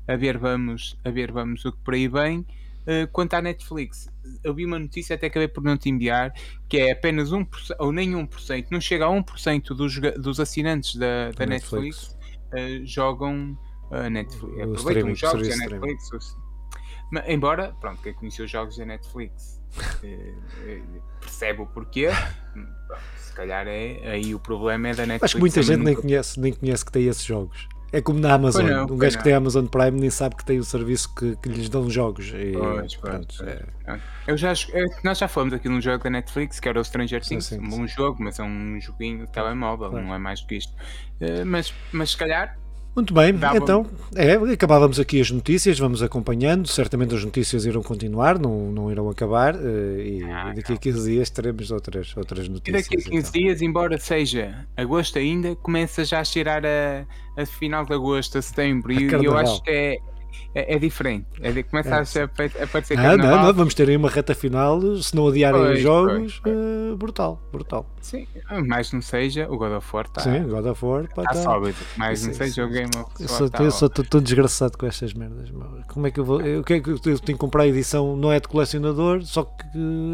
a 0.07 0.16
ver, 0.16 0.39
vamos, 0.39 0.99
a 1.05 1.11
ver, 1.11 1.32
vamos 1.32 1.64
o 1.64 1.72
que 1.72 1.78
por 1.78 1.95
aí 1.95 2.09
vem. 2.09 2.45
Uh, 2.87 3.11
quanto 3.12 3.35
à 3.35 3.41
Netflix, 3.41 4.09
eu 4.43 4.55
vi 4.55 4.66
uma 4.66 4.78
notícia, 4.78 5.14
até 5.16 5.28
acabei 5.28 5.49
por 5.49 5.62
não 5.62 5.76
te 5.76 5.89
enviar, 5.89 6.32
que 6.68 6.78
é 6.78 6.93
apenas 6.93 7.30
1% 7.30 7.47
ou 7.78 7.93
nem 7.93 8.12
1%, 8.12 8.66
não 8.70 8.80
chega 8.80 9.07
a 9.07 9.09
1% 9.09 9.68
dos, 9.68 9.99
dos 10.20 10.39
assinantes 10.39 10.97
da, 10.97 11.30
da 11.32 11.47
Netflix, 11.47 12.16
Netflix 12.53 12.82
uh, 12.82 12.87
jogam 12.87 13.59
a 13.91 14.11
Netflix. 14.11 14.61
Aproveitam 14.61 15.12
os 15.12 15.18
jogos 15.18 15.49
da 15.49 15.57
Netflix. 15.57 16.37
Mas, 17.11 17.28
embora, 17.28 17.74
pronto, 17.80 18.03
quem 18.03 18.14
conheceu 18.14 18.45
os 18.45 18.51
jogos 18.51 18.76
da 18.76 18.85
Netflix 18.85 19.62
eh, 20.03 20.35
eh, 20.66 20.82
percebe 21.20 21.62
o 21.62 21.66
porquê. 21.66 22.09
se 23.18 23.32
calhar 23.35 23.66
é 23.66 24.11
aí 24.11 24.35
o 24.35 24.41
problema 24.41 24.89
é 24.89 24.95
da 24.95 25.07
Netflix. 25.07 25.24
Acho 25.24 25.35
que 25.35 25.41
muita 25.41 25.62
gente 25.62 25.82
nem 25.82 25.95
conhece, 25.95 26.41
nem 26.41 26.53
conhece 26.53 26.85
que 26.85 26.93
tem 26.93 27.07
esses 27.07 27.24
jogos. 27.24 27.68
É 27.95 28.03
como 28.03 28.18
na 28.18 28.34
Amazon. 28.34 28.66
Não, 28.66 28.84
um 28.86 28.99
gajo 28.99 29.14
não. 29.14 29.22
que 29.22 29.24
tem 29.24 29.32
Amazon 29.32 29.66
Prime 29.66 29.92
nem 29.92 30.11
sabe 30.11 30.34
que 30.34 30.45
tem 30.45 30.59
o 30.59 30.64
serviço 30.64 31.14
que, 31.14 31.36
que 31.36 31.49
lhes 31.49 31.68
dão 31.68 31.88
jogos. 31.88 32.32
E, 32.34 32.53
pois, 33.01 33.40
é... 33.40 34.01
Eu 34.26 34.36
já, 34.36 34.53
nós 35.05 35.18
já 35.18 35.28
falamos 35.28 35.55
aqui 35.55 35.68
num 35.68 35.80
jogo 35.80 36.03
da 36.03 36.11
Netflix 36.11 36.59
que 36.59 36.68
era 36.68 36.80
o 36.80 36.84
Stranger 36.84 37.20
Things. 37.22 37.45
Sim, 37.45 37.61
sim, 37.61 37.70
sim. 37.70 37.80
Um 37.80 37.86
jogo, 37.86 38.20
mas 38.20 38.40
é 38.40 38.42
um 38.42 38.80
joguinho 38.80 39.26
de 39.26 39.32
telemóvel, 39.32 39.90
claro. 39.90 40.05
não 40.05 40.12
é 40.12 40.18
mais 40.18 40.40
do 40.40 40.49
que 40.49 40.57
isto. 40.57 40.72
Eh, 41.20 41.45
mas, 41.45 41.72
mas 41.92 42.11
se 42.11 42.16
calhar 42.16 42.59
muito 42.95 43.12
bem, 43.12 43.34
Dava... 43.34 43.57
então 43.57 43.86
é, 44.14 44.34
acabávamos 44.53 45.01
aqui 45.01 45.20
as 45.20 45.30
notícias, 45.30 45.78
vamos 45.78 46.03
acompanhando. 46.03 46.68
Certamente 46.68 47.14
as 47.14 47.24
notícias 47.24 47.64
irão 47.64 47.82
continuar, 47.82 48.38
não, 48.38 48.70
não 48.70 48.90
irão 48.90 49.09
acabar. 49.11 49.57
Uh, 49.57 49.99
e 49.99 50.24
ah, 50.24 50.53
daqui 50.55 50.72
a 50.72 50.76
15 50.76 51.11
dias 51.11 51.30
teremos 51.30 51.70
outras, 51.70 52.16
outras 52.16 52.49
notícias. 52.49 52.86
E 52.86 52.90
daqui 52.90 53.09
a 53.09 53.11
15 53.11 53.18
então. 53.18 53.32
dias, 53.32 53.62
embora 53.62 53.99
seja 53.99 54.66
agosto 54.76 55.18
ainda, 55.18 55.57
começa 55.57 56.05
já 56.05 56.20
a 56.20 56.24
cheirar 56.24 56.62
a, 56.64 57.05
a 57.40 57.45
final 57.45 57.84
de 57.84 57.92
agosto, 57.92 58.38
a 58.38 58.42
setembro. 58.42 58.92
A 58.92 58.95
e 58.95 59.24
eu 59.24 59.36
acho 59.36 59.62
que 59.62 59.70
é 59.70 59.99
é, 60.55 60.74
é 60.74 60.78
diferente. 60.78 61.26
É 61.41 61.62
começa 61.62 62.20
é. 62.20 62.22
a, 62.22 62.64
aparecer 62.64 62.99
ah, 62.99 63.16
não, 63.16 63.43
não, 63.43 63.55
vamos 63.55 63.74
ter 63.74 63.89
aí 63.89 63.97
uma 63.97 64.09
reta 64.09 64.35
final, 64.35 64.80
se 64.97 65.14
não 65.14 65.28
adiarem 65.28 65.61
pois, 65.61 65.76
os 65.76 65.82
jogos, 65.82 66.41
pois, 66.41 66.41
pois. 66.43 66.57
Uh, 66.57 66.97
brutal, 66.97 67.43
brutal. 67.53 67.87
Sim, 68.01 68.26
mais 68.66 68.93
não 68.93 69.01
seja, 69.01 69.49
o 69.51 69.57
God 69.57 69.72
of 69.72 69.89
War 69.95 70.07
está. 70.07 70.20
Sim, 70.20 70.45
God 70.45 70.66
of 70.66 70.85
War 70.85 71.05
está 71.05 71.22
tá 71.22 71.35
sólido. 71.35 71.78
Mais 71.97 72.20
sim, 72.20 72.28
não 72.28 72.35
seja, 72.35 72.53
sim. 72.53 72.61
o 72.62 72.68
Game 72.68 72.91
of 72.97 73.11
Eu 73.20 73.28
sou, 73.28 73.51
tá 73.51 73.62
eu 73.62 73.70
sou 73.70 73.89
tão 73.89 74.20
desgraçado 74.20 74.76
com 74.76 74.87
estas 74.87 75.14
merdas. 75.14 75.51
Como 75.89 76.07
é 76.07 76.11
que 76.11 76.20
eu 76.20 76.24
vou. 76.24 76.41
Eu, 76.41 76.62
que 76.62 76.74
é 76.74 76.80
que 76.80 76.91
eu 76.91 76.99
tenho 76.99 77.18
que 77.18 77.35
comprar 77.35 77.62
a 77.62 77.66
edição? 77.66 78.16
Não 78.16 78.32
é 78.32 78.41
de 78.41 78.49
colecionador, 78.49 79.22
só 79.22 79.45
que 79.45 79.64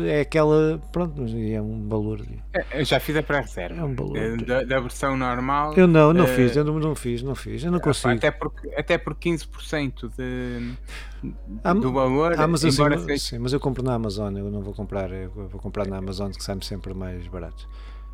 é 0.07 0.21
aquela. 0.21 0.81
Pronto, 0.93 1.15
mas 1.21 1.33
é 1.33 1.61
um 1.61 1.89
valor. 1.89 2.21
É, 2.53 2.81
eu 2.81 2.85
já 2.85 3.01
fiz 3.01 3.17
a 3.17 3.23
pré-reserva. 3.23 3.81
É 3.81 3.85
um 3.85 3.95
valor. 3.95 4.17
Eh, 4.17 4.37
da, 4.37 4.63
da, 4.63 4.81
versão 4.81 5.17
normal. 5.17 5.75
Eu 5.75 5.87
não, 5.87 6.13
não 6.13 6.25
uh, 6.25 6.29
fiz, 6.29 6.57
eu 6.57 6.65
não, 6.65 6.79
não 6.79 6.95
fiz, 6.95 7.23
não 7.23 7.35
fiz, 7.35 7.65
eu 7.65 7.71
não 7.71 7.81
consigo. 7.81 8.15
Até 8.15 8.31
porque, 8.31 8.69
até 8.77 8.99
por 8.99 9.15
15% 9.15 10.10
de, 10.17 11.81
do 11.81 11.93
valor. 11.93 12.35
Ah, 12.39 12.47
mas, 12.47 12.61
seja... 12.61 13.19
sim, 13.19 13.39
mas 13.39 13.53
eu 13.53 13.61
compro 13.61 13.83
na 13.83 13.95
Amazon, 13.95 14.37
eu 14.37 14.51
não 14.51 14.63
vou 14.63 14.75
comprar, 14.75 15.11
eu 15.13 15.31
vou 15.31 15.61
comprar 15.61 15.87
na 15.87 15.99
Amazon 15.99 16.31
que 16.31 16.43
sai-me 16.43 16.65
sempre 16.65 16.95
mais 16.95 17.27
barato. 17.27 17.69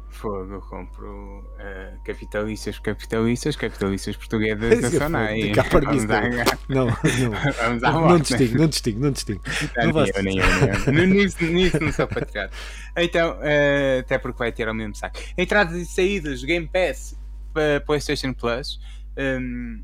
Fogo, 0.09 0.55
eu 0.55 0.61
compro 0.62 1.40
uh, 1.40 2.03
capitalistas 2.05 2.78
capitalistas, 2.78 3.55
capitalistas 3.55 4.16
portugueses. 4.16 4.80
Não, 6.68 6.86
não. 6.86 6.86
Vamos 7.61 7.84
à 7.84 7.92
não 7.92 8.18
distingo, 8.18 8.59
não 8.59 8.66
distingo, 8.66 9.01
não 9.01 9.11
distingo. 9.11 9.42
Não, 9.76 9.92
não 9.92 10.07
eu, 10.07 10.22
nem 10.22 10.38
eu, 10.38 10.92
nem 10.92 11.05
eu. 11.05 11.07
nisso, 11.07 11.44
nisso 11.44 11.78
não 11.80 11.92
sou 11.92 12.07
patriota. 12.07 12.51
Então, 12.97 13.32
uh, 13.32 14.01
até 14.01 14.16
porque 14.16 14.38
vai 14.38 14.53
ter 14.53 14.68
o 14.68 14.74
mesmo 14.74 14.94
saco. 14.94 15.18
Entradas 15.36 15.76
e 15.76 15.84
saídas, 15.84 16.42
Game 16.42 16.66
Pass 16.66 17.14
para 17.53 17.80
PlayStation 17.80 18.32
Plus. 18.32 18.80
Um, 19.18 19.82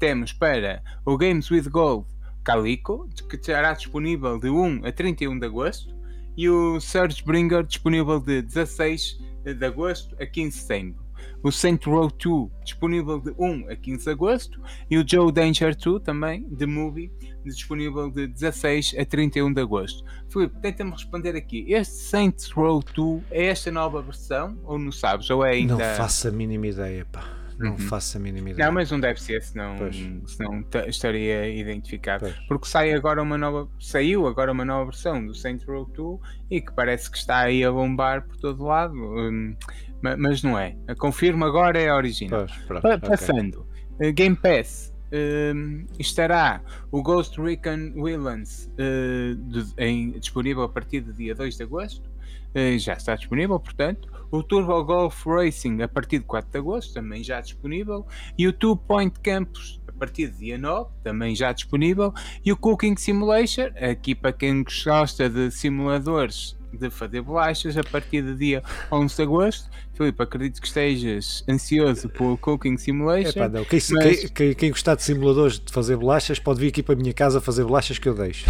temos 0.00 0.32
para 0.32 0.82
o 1.04 1.16
Games 1.16 1.50
with 1.50 1.68
Gold 1.68 2.08
Calico, 2.42 3.06
que 3.28 3.36
estará 3.36 3.74
disponível 3.74 4.40
de 4.40 4.48
1 4.48 4.86
a 4.86 4.90
31 4.90 5.38
de 5.38 5.46
agosto, 5.46 5.94
e 6.36 6.48
o 6.48 6.80
Surge 6.80 7.22
Bringer 7.22 7.62
disponível 7.62 8.18
de 8.18 8.40
16 8.40 9.18
de 9.44 9.64
agosto 9.66 10.16
a 10.18 10.24
15 10.24 10.48
de 10.48 10.54
setembro. 10.54 11.10
O 11.42 11.52
Saint 11.52 11.84
Row 11.84 12.10
2 12.10 12.50
disponível 12.64 13.20
de 13.20 13.34
1 13.38 13.68
a 13.70 13.76
15 13.76 14.04
de 14.04 14.10
agosto 14.10 14.60
e 14.90 14.96
o 14.96 15.04
Joe 15.06 15.30
Danger 15.30 15.76
2 15.76 16.02
também, 16.02 16.48
de 16.48 16.64
Movie, 16.64 17.12
disponível 17.44 18.10
de 18.10 18.26
16 18.26 18.94
a 18.98 19.04
31 19.04 19.52
de 19.52 19.60
agosto. 19.60 20.02
Filipe, 20.30 20.58
tenta-me 20.60 20.92
responder 20.92 21.36
aqui. 21.36 21.66
Este 21.70 21.94
Saints 21.94 22.50
Row 22.50 22.82
2 22.82 23.22
é 23.30 23.46
esta 23.46 23.70
nova 23.70 24.00
versão 24.00 24.58
ou 24.64 24.78
não 24.78 24.92
sabes? 24.92 25.28
Ou 25.28 25.44
é 25.44 25.52
ainda... 25.52 25.76
Não 25.76 25.96
faço 25.96 26.28
a 26.28 26.30
mínima 26.30 26.68
ideia, 26.68 27.04
pá. 27.04 27.39
Não 27.60 27.72
uhum. 27.72 27.78
faço 27.78 28.16
a 28.16 28.20
mínima 28.20 28.50
ideia. 28.50 28.66
Não, 28.66 28.72
mas 28.72 28.90
não 28.90 28.98
deve 28.98 29.20
ser, 29.20 29.42
senão, 29.42 29.76
senão 30.26 30.64
estaria 30.86 31.46
identificado. 31.46 32.24
Pois. 32.24 32.48
Porque 32.48 32.66
sai 32.66 32.94
agora 32.94 33.22
uma 33.22 33.36
nova. 33.36 33.68
Saiu 33.78 34.26
agora 34.26 34.50
uma 34.50 34.64
nova 34.64 34.86
versão 34.86 35.26
do 35.26 35.34
Saints 35.34 35.66
Row 35.66 35.84
2 35.84 36.18
e 36.50 36.62
que 36.62 36.72
parece 36.72 37.10
que 37.10 37.18
está 37.18 37.40
aí 37.40 37.62
a 37.62 37.70
bombar 37.70 38.26
por 38.26 38.36
todo 38.38 38.64
lado. 38.64 38.94
Um, 38.94 39.54
mas 40.02 40.42
não 40.42 40.58
é. 40.58 40.74
Confirmo 40.98 41.44
agora 41.44 41.78
é 41.78 41.90
a 41.90 41.96
original. 41.96 42.46
Pois, 42.66 43.00
passando. 43.06 43.66
Okay. 43.96 44.12
Game 44.12 44.36
Pass. 44.36 44.90
Uh, 45.12 45.84
estará 45.98 46.62
o 46.92 47.02
Ghost 47.02 47.38
Recon 47.38 47.92
Villains 47.94 48.70
uh, 48.78 50.18
disponível 50.18 50.62
a 50.62 50.68
partir 50.68 51.00
do 51.00 51.12
dia 51.12 51.34
2 51.34 51.56
de 51.56 51.62
agosto. 51.64 52.09
Uh, 52.54 52.78
já 52.78 52.94
está 52.94 53.14
disponível, 53.16 53.58
portanto. 53.58 54.08
O 54.30 54.44
Turbo 54.44 54.84
Golf 54.84 55.26
Racing 55.26 55.82
a 55.82 55.88
partir 55.88 56.20
de 56.20 56.24
4 56.24 56.52
de 56.52 56.58
agosto, 56.58 56.94
também 56.94 57.22
já 57.22 57.40
disponível. 57.40 58.06
E 58.38 58.46
o 58.46 58.52
Two 58.52 58.76
Point 58.76 59.18
Campus 59.20 59.80
a 59.88 59.92
partir 59.92 60.28
de 60.28 60.38
dia 60.38 60.58
9, 60.58 60.88
também 61.02 61.34
já 61.34 61.52
disponível. 61.52 62.14
E 62.44 62.52
o 62.52 62.56
Cooking 62.56 62.96
Simulation, 62.96 63.70
aqui 63.90 64.14
para 64.14 64.32
quem 64.32 64.64
gosta 64.64 65.28
de 65.28 65.50
simuladores 65.50 66.56
de 66.72 66.88
fazer 66.88 67.22
bolachas, 67.22 67.76
a 67.76 67.82
partir 67.82 68.22
do 68.22 68.36
dia 68.36 68.62
11 68.90 69.16
de 69.16 69.22
agosto. 69.22 69.68
Filipe, 69.92 70.22
acredito 70.22 70.60
que 70.60 70.66
estejas 70.66 71.44
ansioso 71.48 72.08
pelo 72.08 72.38
Cooking 72.38 72.76
Simulation. 72.76 73.48
não. 73.48 73.64
Quem, 73.64 73.80
mas... 73.90 74.30
quem, 74.30 74.54
quem, 74.54 74.70
gostar 74.70 74.94
de 74.94 75.02
simuladores 75.02 75.58
de 75.58 75.72
fazer 75.72 75.96
bolachas 75.96 76.38
pode 76.38 76.60
vir 76.60 76.68
aqui 76.68 76.82
para 76.82 76.94
a 76.94 76.98
minha 76.98 77.12
casa 77.12 77.40
fazer 77.40 77.64
bolachas 77.64 77.98
que 77.98 78.08
eu 78.08 78.14
deixo. 78.14 78.46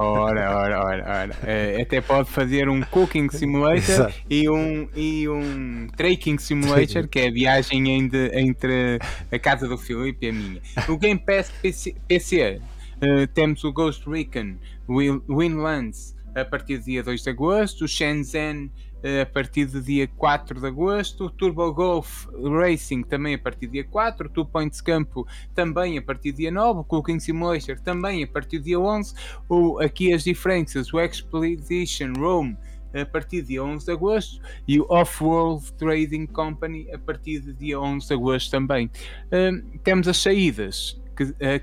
Ora, 0.00 0.56
ora, 0.56 0.84
ora, 0.84 1.04
ora. 1.06 1.34
Uh, 1.42 1.82
até 1.82 2.00
pode 2.00 2.30
fazer 2.30 2.68
um 2.68 2.80
cooking 2.82 3.28
simulator 3.30 4.12
e 4.30 4.48
um, 4.48 4.88
e 4.94 5.28
um 5.28 5.88
trekking 5.96 6.38
simulator, 6.38 7.08
que 7.08 7.18
é 7.18 7.28
a 7.28 7.32
viagem 7.32 7.88
entre, 7.90 8.30
entre 8.38 8.98
a 9.30 9.38
casa 9.38 9.66
do 9.66 9.76
Filipe 9.76 10.26
e 10.26 10.28
a 10.28 10.32
minha. 10.32 10.60
O 10.88 10.96
Game 10.96 11.18
Pass 11.18 11.50
PC, 11.60 11.96
PC 12.06 12.60
uh, 13.02 13.26
temos 13.34 13.64
o 13.64 13.72
Ghost 13.72 14.08
Recon 14.08 14.56
Winlands 14.88 16.16
a 16.34 16.44
partir 16.44 16.78
do 16.78 16.84
dia 16.84 17.02
2 17.02 17.22
de 17.22 17.30
agosto, 17.30 17.84
o 17.84 17.88
Shenzhen 17.88 18.70
a 19.02 19.26
partir 19.26 19.66
do 19.66 19.80
dia 19.80 20.08
4 20.08 20.60
de 20.60 20.66
agosto, 20.66 21.30
Turbo 21.30 21.72
Golf 21.72 22.26
Racing 22.32 23.02
também 23.02 23.34
a 23.34 23.38
partir 23.38 23.66
do 23.66 23.72
dia 23.72 23.84
4, 23.84 24.26
o 24.26 24.30
Two 24.30 24.46
Points 24.46 24.80
Campo 24.80 25.26
também 25.54 25.98
a 25.98 26.02
partir 26.02 26.32
do 26.32 26.38
dia 26.38 26.50
9, 26.50 26.80
o 26.80 26.84
Cooking 26.84 27.20
Simulator 27.20 27.78
também 27.80 28.24
a 28.24 28.26
partir 28.26 28.58
do 28.58 28.64
dia 28.64 28.80
11, 28.80 29.14
o, 29.48 29.78
aqui 29.78 30.12
as 30.12 30.24
diferenças, 30.24 30.92
o 30.92 31.00
Expedition 31.00 32.12
Rome 32.16 32.56
a 32.92 33.04
partir 33.04 33.42
do 33.42 33.48
dia 33.48 33.62
11 33.62 33.84
de 33.84 33.92
agosto 33.92 34.40
e 34.66 34.80
o 34.80 34.86
Off-World 34.88 35.72
Trading 35.74 36.26
Company 36.26 36.88
a 36.92 36.98
partir 36.98 37.40
do 37.40 37.52
dia 37.52 37.78
11 37.78 38.06
de 38.06 38.14
agosto 38.14 38.50
também. 38.50 38.90
Um, 39.30 39.78
temos 39.78 40.08
as 40.08 40.16
saídas 40.16 41.00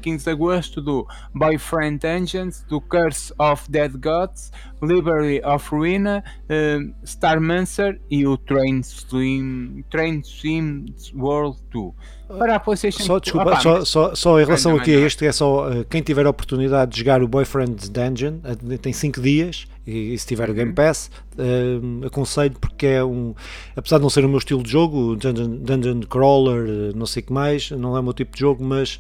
15 0.01 0.25
de 0.25 0.31
agosto 0.31 0.81
do 0.81 1.07
Boyfriend 1.33 2.05
Engines, 2.05 2.65
do 2.67 2.79
Curse 2.81 3.33
of 3.39 3.69
Dead 3.69 3.91
Gods, 3.97 4.51
Liberty 4.81 5.41
of 5.45 5.69
Ruina, 5.69 6.23
uh, 6.43 6.93
Starmancer 7.03 7.99
e 8.09 8.25
o 8.25 8.37
Train 8.37 8.83
Sim, 8.83 9.83
Train 9.89 10.23
Sim 10.23 10.85
World 11.15 11.57
2 11.71 11.93
para 12.27 12.55
a 12.55 12.59
PlayStation 12.59 13.03
só, 13.03 13.19
desculpa, 13.19 13.51
Opa, 13.51 13.61
só, 13.61 13.85
só, 13.85 14.15
só, 14.15 14.41
em 14.41 14.45
relação 14.45 14.75
aqui 14.75 14.95
a 14.95 14.99
este, 15.01 15.27
é 15.27 15.31
só 15.31 15.69
uh, 15.69 15.85
quem 15.85 16.01
tiver 16.01 16.25
a 16.25 16.29
oportunidade 16.29 16.91
de 16.91 16.99
jogar 16.99 17.21
o 17.21 17.27
Boyfriend 17.27 17.89
Dungeon, 17.91 18.39
tem 18.81 18.91
5 18.91 19.21
dias 19.21 19.67
e, 19.85 20.13
e, 20.13 20.17
se 20.17 20.25
tiver 20.25 20.49
o 20.49 20.53
Game. 20.53 20.73
Pass, 20.73 21.09
uh, 21.37 22.05
aconselho 22.05 22.55
porque 22.59 22.85
é 22.85 23.03
um, 23.03 23.33
apesar 23.75 23.97
de 23.97 24.03
não 24.03 24.09
ser 24.09 24.25
o 24.25 24.29
meu 24.29 24.39
estilo 24.39 24.63
de 24.63 24.71
jogo, 24.71 25.15
Dungeon, 25.15 25.57
dungeon 25.57 25.99
Crawler, 26.01 26.95
não 26.95 27.05
sei 27.05 27.23
o 27.23 27.25
que 27.25 27.33
mais, 27.33 27.71
não 27.71 27.95
é 27.95 27.99
o 27.99 28.03
meu 28.03 28.13
tipo 28.13 28.33
de 28.33 28.39
jogo, 28.39 28.63
mas 28.63 28.99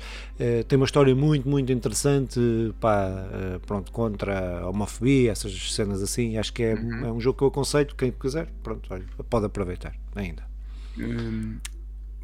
tem 0.67 0.75
uma 0.75 0.85
história 0.85 1.15
muito, 1.15 1.47
muito 1.47 1.71
interessante 1.71 2.39
pá, 2.79 3.09
pronto, 3.65 3.91
contra 3.91 4.59
a 4.59 4.69
homofobia, 4.69 5.31
essas 5.31 5.73
cenas 5.73 6.01
assim. 6.01 6.37
Acho 6.37 6.51
que 6.51 6.63
é, 6.63 6.73
uhum. 6.75 7.05
é 7.05 7.11
um 7.11 7.19
jogo 7.21 7.37
que 7.37 7.43
eu 7.43 7.47
aconselho. 7.47 7.95
Quem 7.95 8.11
quiser, 8.11 8.47
pronto, 8.61 8.87
olha, 8.93 9.05
pode 9.29 9.45
aproveitar 9.45 9.93
ainda. 10.13 10.43
Hum, 10.97 11.57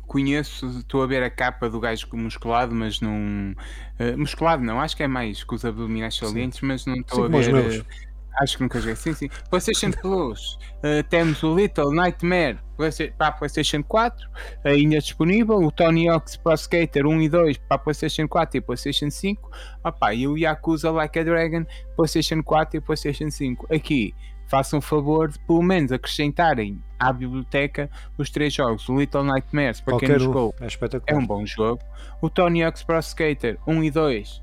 conheço, 0.08 0.68
estou 0.80 1.04
a 1.04 1.08
ver 1.08 1.24
a 1.24 1.30
capa 1.30 1.70
do 1.70 1.80
gajo 1.80 2.08
musculado, 2.14 2.74
mas 2.76 3.00
não. 3.00 3.56
Uh, 3.98 4.18
musculado 4.18 4.64
não, 4.64 4.80
acho 4.80 4.96
que 4.96 5.04
é 5.04 5.08
mais 5.08 5.44
com 5.44 5.56
os 5.56 5.64
abdominais 5.64 6.16
salientes, 6.16 6.60
mas 6.62 6.86
não 6.86 6.96
estou 6.96 7.26
a 7.26 7.28
ver. 7.30 7.86
Acho 8.40 8.58
que 8.58 8.64
nunca 8.64 8.80
joguei. 8.80 8.96
Sim, 8.96 9.14
sim. 9.14 9.30
PlayStation 9.50 9.92
Plus, 9.92 10.58
uh, 10.78 11.04
temos 11.10 11.44
o 11.44 11.56
Little 11.56 11.94
Nightmare 11.94 12.58
para 13.18 13.28
a 13.28 13.32
PlayStation 13.32 13.84
4, 13.84 14.30
ainda 14.64 14.98
disponível. 15.00 15.58
O 15.58 15.72
Tony 15.72 16.10
Hawk's 16.10 16.38
Pro 16.38 16.54
Skater 16.54 17.06
1 17.06 17.22
e 17.22 17.30
2 17.30 17.58
para 17.58 17.76
a 17.76 17.78
PlayStation 17.78 18.28
4 18.28 18.58
e 18.58 18.62
PlayStation 18.62 19.10
5. 19.10 19.52
Opa, 19.84 20.14
e 20.14 20.28
o 20.28 20.38
Yakuza 20.38 20.90
Like 20.92 21.20
a 21.20 21.24
Dragon, 21.24 21.66
PlayStation 21.96 22.42
4 22.42 22.78
e 22.78 22.82
PlayStation 22.82 23.30
5. 23.30 23.68
Aqui 23.74 24.14
façam 24.48 24.82
favor 24.82 25.30
de 25.30 25.40
pelo 25.40 25.62
menos 25.62 25.94
acrescentarem 25.94 26.82
à 27.00 27.14
biblioteca 27.14 27.90
os 28.18 28.30
três 28.30 28.54
jogos. 28.54 28.90
O 28.90 29.00
Little 29.00 29.24
Nightmares, 29.24 29.80
para 29.80 29.94
Qualquer 29.94 30.08
quem 30.08 30.16
não 30.18 30.26
jogou, 30.26 30.56
um. 30.60 30.66
é, 30.66 31.02
é, 31.08 31.16
um 31.16 31.26
bom 31.26 31.46
jogo. 31.46 31.82
O 32.22 32.30
Tony 32.30 32.64
Hawk's 32.64 32.84
Pro 32.84 33.00
Skater 33.00 33.58
1 33.66 33.84
e 33.84 33.92
2. 33.92 34.42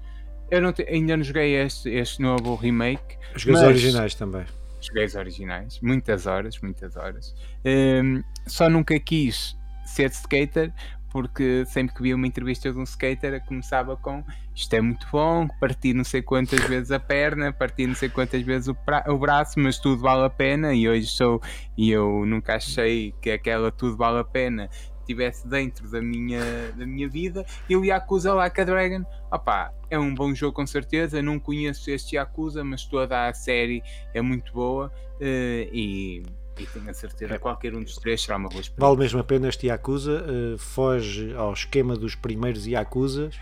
Eu 0.50 0.62
não 0.62 0.72
te, 0.72 0.82
ainda 0.82 1.16
não 1.16 1.24
joguei 1.24 1.56
este, 1.56 1.90
este 1.90 2.22
novo 2.22 2.54
remake. 2.54 3.18
Joguei 3.36 3.54
os 3.54 3.62
originais 3.62 4.14
também. 4.14 4.44
Joguei 4.80 5.04
os 5.04 5.14
originais, 5.14 5.80
muitas 5.80 6.26
horas, 6.26 6.58
muitas 6.60 6.96
horas. 6.96 7.34
Um, 7.64 8.22
só 8.46 8.68
nunca 8.70 8.98
quis 8.98 9.56
ser 9.84 10.10
skater 10.10 10.72
porque 11.10 11.64
sempre 11.66 11.94
que 11.94 12.02
via 12.02 12.14
uma 12.14 12.26
entrevista 12.26 12.70
de 12.70 12.78
um 12.78 12.82
skater 12.82 13.42
começava 13.46 13.96
com 13.96 14.22
isto 14.54 14.74
é 14.74 14.80
muito 14.80 15.06
bom, 15.10 15.48
parti 15.60 15.94
não 15.94 16.04
sei 16.04 16.20
quantas 16.20 16.60
vezes 16.68 16.90
a 16.90 17.00
perna, 17.00 17.52
parti 17.52 17.86
não 17.86 17.94
sei 17.94 18.08
quantas 18.08 18.42
vezes 18.42 18.68
o, 18.68 18.76
o 19.06 19.18
braço, 19.18 19.58
mas 19.58 19.78
tudo 19.78 20.02
vale 20.02 20.26
a 20.26 20.30
pena 20.30 20.74
e 20.74 20.88
hoje 20.88 21.06
sou 21.06 21.40
e 21.76 21.90
eu 21.90 22.24
nunca 22.26 22.56
achei 22.56 23.14
que 23.22 23.30
aquela 23.30 23.70
tudo 23.70 23.96
vale 23.96 24.18
a 24.18 24.24
pena 24.24 24.68
estivesse 25.08 25.48
dentro 25.48 25.90
da 25.90 26.02
minha, 26.02 26.40
da 26.76 26.86
minha 26.86 27.08
vida 27.08 27.44
e 27.68 27.76
o 27.76 27.84
Yakuza 27.84 28.34
Like 28.34 28.60
a 28.60 28.64
Dragon, 28.64 29.04
opá, 29.32 29.72
é 29.90 29.98
um 29.98 30.14
bom 30.14 30.34
jogo 30.34 30.54
com 30.54 30.66
certeza, 30.66 31.22
não 31.22 31.38
conheço 31.38 31.90
este 31.90 32.16
Yakuza, 32.16 32.62
mas 32.62 32.84
toda 32.84 33.26
a 33.28 33.32
série 33.32 33.82
é 34.12 34.20
muito 34.20 34.52
boa 34.52 34.92
uh, 35.20 35.68
e 35.72 36.22
e 36.60 36.66
tenho 36.66 36.90
a 36.90 36.92
certeza 36.92 37.34
que 37.34 37.38
qualquer 37.38 37.72
um 37.72 37.82
dos 37.84 37.94
três 37.96 38.20
será 38.20 38.36
uma 38.36 38.48
boa 38.48 38.60
experiência. 38.60 38.84
Vale 38.84 38.98
mesmo 38.98 39.20
a 39.20 39.22
pena 39.22 39.48
este 39.48 39.68
Yakuza, 39.68 40.24
uh, 40.24 40.58
foge 40.58 41.32
ao 41.34 41.52
esquema 41.52 41.94
dos 41.94 42.16
primeiros 42.16 42.66
Yakuzas. 42.66 43.36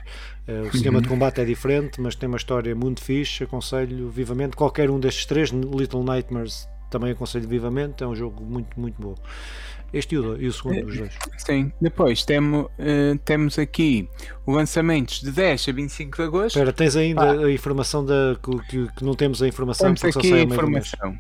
Uh, 0.47 0.69
o 0.69 0.71
sistema 0.71 1.01
de 1.01 1.09
combate 1.09 1.41
é 1.41 1.45
diferente, 1.47 1.99
mas 1.99 2.15
tem 2.15 2.29
uma 2.29 2.37
história 2.37 2.75
muito 2.75 3.03
fixe. 3.03 3.45
Aconselho 3.45 4.11
vivamente 4.11 4.55
qualquer 4.55 4.91
um 4.91 5.01
destes 5.01 5.25
três. 5.25 5.49
Little 5.51 6.05
Nightmares 6.05 6.69
também 6.91 7.13
aconselho 7.13 7.49
vivamente. 7.49 8.05
É 8.05 8.07
um 8.07 8.15
jogo 8.15 8.45
muito, 8.45 8.79
muito 8.79 9.01
bom. 9.01 9.15
Este 9.97 10.15
e 10.15 10.19
o, 10.19 10.41
e 10.41 10.47
o 10.47 10.53
segundo 10.53 10.85
dos 10.85 10.97
dois. 10.97 11.13
Sim, 11.39 11.73
depois 11.81 12.25
temos, 12.25 12.67
uh, 12.67 13.19
temos 13.25 13.59
aqui 13.59 14.09
o 14.45 14.53
lançamento 14.53 15.21
de 15.21 15.31
10 15.31 15.69
a 15.69 15.73
25 15.73 16.17
de 16.17 16.23
agosto. 16.23 16.57
Espera, 16.57 16.73
tens 16.73 16.97
ainda 16.97 17.23
ah. 17.23 17.47
a 17.47 17.53
informação 17.53 18.05
da, 18.05 18.37
que, 18.69 18.89
que, 18.89 19.05
não 19.05 19.15
temos 19.15 19.43
a 19.43 19.49
informação 19.49 19.95
temos 19.95 20.17
aqui 20.17 20.33
a 20.33 20.43
informação 20.43 21.19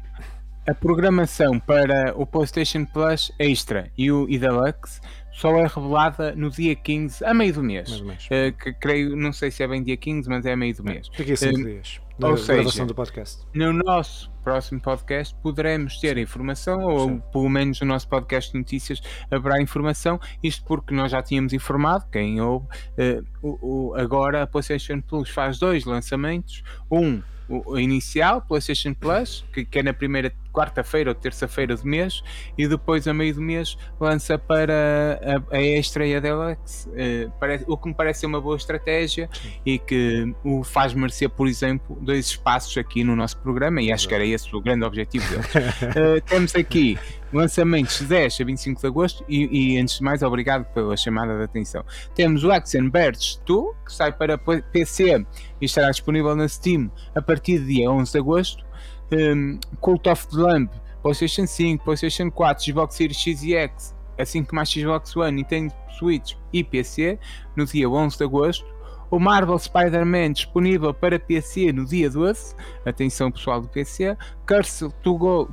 a 0.66 0.74
programação 0.74 1.60
para 1.60 2.12
o 2.16 2.26
PlayStation 2.26 2.84
Plus 2.84 3.30
Extra 3.38 3.90
e 3.96 4.10
o 4.10 4.26
e 4.28 4.38
Deluxe 4.38 5.00
só 5.32 5.54
é 5.58 5.66
revelada 5.66 6.34
no 6.34 6.50
dia 6.50 6.74
15, 6.74 7.24
a 7.24 7.34
meio 7.34 7.52
do 7.52 7.62
mês. 7.62 8.00
Uh, 8.00 8.52
que 8.58 8.72
creio, 8.72 9.14
não 9.14 9.32
sei 9.32 9.50
se 9.50 9.62
é 9.62 9.68
bem 9.68 9.82
dia 9.82 9.96
15, 9.96 10.28
mas 10.28 10.46
é 10.46 10.52
a 10.52 10.56
meio 10.56 10.74
do 10.74 10.82
mês. 10.82 11.08
Daqui 11.16 11.32
a 11.32 11.36
5 11.36 11.54
uh, 11.54 11.64
dias. 11.64 12.00
Da 12.18 12.28
ou 12.28 12.36
seja, 12.36 12.86
do 12.86 12.94
podcast. 12.94 13.44
no 13.54 13.72
nosso 13.72 14.30
próximo 14.42 14.80
podcast 14.80 15.34
poderemos 15.42 15.98
ter 15.98 16.16
informação, 16.16 16.80
ou 16.80 17.08
Sim. 17.08 17.22
pelo 17.30 17.48
menos 17.48 17.80
no 17.80 17.88
nosso 17.88 18.08
podcast 18.08 18.52
de 18.52 18.58
notícias 18.58 19.02
haverá 19.30 19.60
informação, 19.60 20.18
isto 20.42 20.64
porque 20.64 20.94
nós 20.94 21.10
já 21.10 21.22
tínhamos 21.22 21.52
informado, 21.52 22.06
quem 22.10 22.40
ouve, 22.40 22.66
uh, 22.66 23.26
o, 23.42 23.90
o, 23.90 23.94
agora 23.96 24.42
a 24.42 24.46
PlayStation 24.46 25.00
Plus 25.00 25.28
faz 25.28 25.58
dois 25.58 25.84
lançamentos, 25.84 26.62
um 26.90 27.22
o 27.48 27.78
inicial, 27.78 28.42
PlayStation 28.42 28.92
Plus, 28.94 29.44
que, 29.52 29.64
que 29.64 29.78
é 29.78 29.82
na 29.82 29.92
primeira 29.92 30.32
quarta-feira 30.56 31.10
ou 31.10 31.14
terça-feira 31.14 31.76
do 31.76 31.86
mês, 31.86 32.22
e 32.56 32.66
depois 32.66 33.06
a 33.06 33.12
meio 33.12 33.34
do 33.34 33.42
mês 33.42 33.76
lança 34.00 34.38
para 34.38 35.20
a, 35.50 35.56
a 35.56 35.62
extra 35.62 36.06
e 36.06 36.16
a 36.16 36.20
deluxe, 36.20 36.88
uh, 36.88 37.30
parece, 37.38 37.64
o 37.68 37.76
que 37.76 37.88
me 37.88 37.94
parece 37.94 38.20
ser 38.20 38.26
uma 38.26 38.40
boa 38.40 38.56
estratégia 38.56 39.28
e 39.66 39.78
que 39.78 40.34
o 40.42 40.64
faz 40.64 40.94
merecer, 40.94 41.28
por 41.28 41.46
exemplo, 41.46 41.98
dois 42.00 42.26
espaços 42.26 42.76
aqui 42.78 43.04
no 43.04 43.14
nosso 43.14 43.36
programa, 43.38 43.82
e 43.82 43.92
acho 43.92 44.08
que 44.08 44.14
era 44.14 44.24
esse 44.24 44.54
o 44.56 44.60
grande 44.60 44.86
objetivo 44.86 45.28
deles. 45.28 45.46
uh, 45.46 46.20
temos 46.24 46.54
aqui 46.54 46.98
lançamentos 47.32 47.98
de 47.98 48.06
10 48.06 48.40
a 48.40 48.44
25 48.44 48.80
de 48.80 48.86
agosto 48.86 49.24
e, 49.28 49.74
e, 49.74 49.78
antes 49.78 49.98
de 49.98 50.04
mais 50.04 50.22
obrigado 50.22 50.64
pela 50.72 50.96
chamada 50.96 51.36
de 51.36 51.42
atenção 51.42 51.84
temos 52.14 52.44
o 52.44 52.52
Action 52.52 52.88
Birds 52.88 53.42
2 53.44 53.76
que 53.84 53.92
sai 53.92 54.12
para 54.12 54.38
PC 54.38 55.26
e 55.60 55.64
estará 55.64 55.90
disponível 55.90 56.36
na 56.36 56.48
Steam 56.48 56.90
a 57.14 57.20
partir 57.20 57.58
do 57.58 57.66
dia 57.66 57.90
11 57.90 58.12
de 58.12 58.18
agosto 58.18 58.65
um, 59.12 59.58
Cult 59.82 60.06
of 60.06 60.26
the 60.28 60.36
Lamb 60.36 60.70
PlayStation 61.02 61.46
5, 61.46 61.84
PlayStation 61.84 62.30
4, 62.30 62.54
Xbox 62.56 62.94
Series 62.94 63.26
X 63.26 63.42
e 63.42 63.54
X 63.54 63.96
assim 64.18 64.42
como 64.42 64.60
a 64.60 64.64
Xbox 64.64 65.14
One, 65.14 65.32
Nintendo 65.32 65.72
Switch 65.98 66.36
e 66.52 66.64
PC 66.64 67.18
no 67.54 67.66
dia 67.66 67.88
11 67.88 68.16
de 68.16 68.24
agosto 68.24 68.76
o 69.10 69.18
Marvel 69.18 69.58
Spider-Man 69.58 70.32
disponível 70.32 70.92
para 70.92 71.18
PC 71.18 71.72
no 71.72 71.84
dia 71.84 72.10
12. 72.10 72.54
Atenção 72.84 73.30
pessoal 73.30 73.60
do 73.60 73.68
PC. 73.68 74.16
Cursed 74.46 74.92
to 75.02 75.16
Gold, 75.16 75.52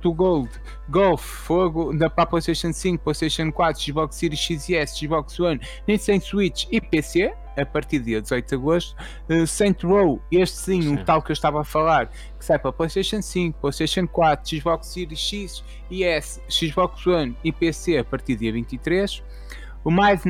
to 0.00 0.14
Gold 0.14 0.50
Golf 0.88 1.22
Fogo 1.22 1.92
da 1.92 2.08
para 2.08 2.26
PlayStation 2.26 2.72
5, 2.72 3.02
PlayStation 3.02 3.50
4, 3.50 3.80
Xbox 3.80 4.16
Series 4.16 4.40
X 4.40 4.68
e 4.68 4.76
S, 4.76 4.98
Xbox 4.98 5.38
One, 5.40 5.60
Nintendo 5.86 6.24
Switch 6.24 6.66
e 6.70 6.80
PC 6.80 7.34
a 7.56 7.64
partir 7.64 7.98
do 7.98 8.06
dia 8.06 8.20
18 8.20 8.48
de 8.48 8.54
agosto. 8.54 8.96
Uh, 9.28 9.46
Saint 9.46 9.82
Row, 9.82 10.20
este 10.30 10.56
sim, 10.56 10.82
sim, 10.82 10.94
o 10.94 11.04
tal 11.04 11.22
que 11.22 11.30
eu 11.30 11.34
estava 11.34 11.60
a 11.60 11.64
falar, 11.64 12.06
que 12.38 12.44
sai 12.44 12.58
para 12.58 12.72
PlayStation 12.72 13.20
5, 13.20 13.58
PlayStation 13.60 14.06
4, 14.06 14.58
Xbox 14.58 14.86
Series 14.88 15.20
X 15.20 15.64
e 15.90 16.04
S, 16.04 16.40
Xbox 16.48 17.06
One 17.06 17.36
e 17.44 17.52
PC 17.52 17.98
a 17.98 18.04
partir 18.04 18.34
do 18.36 18.40
dia 18.40 18.52
23. 18.52 19.22
O 19.84 19.90
Might 19.90 20.22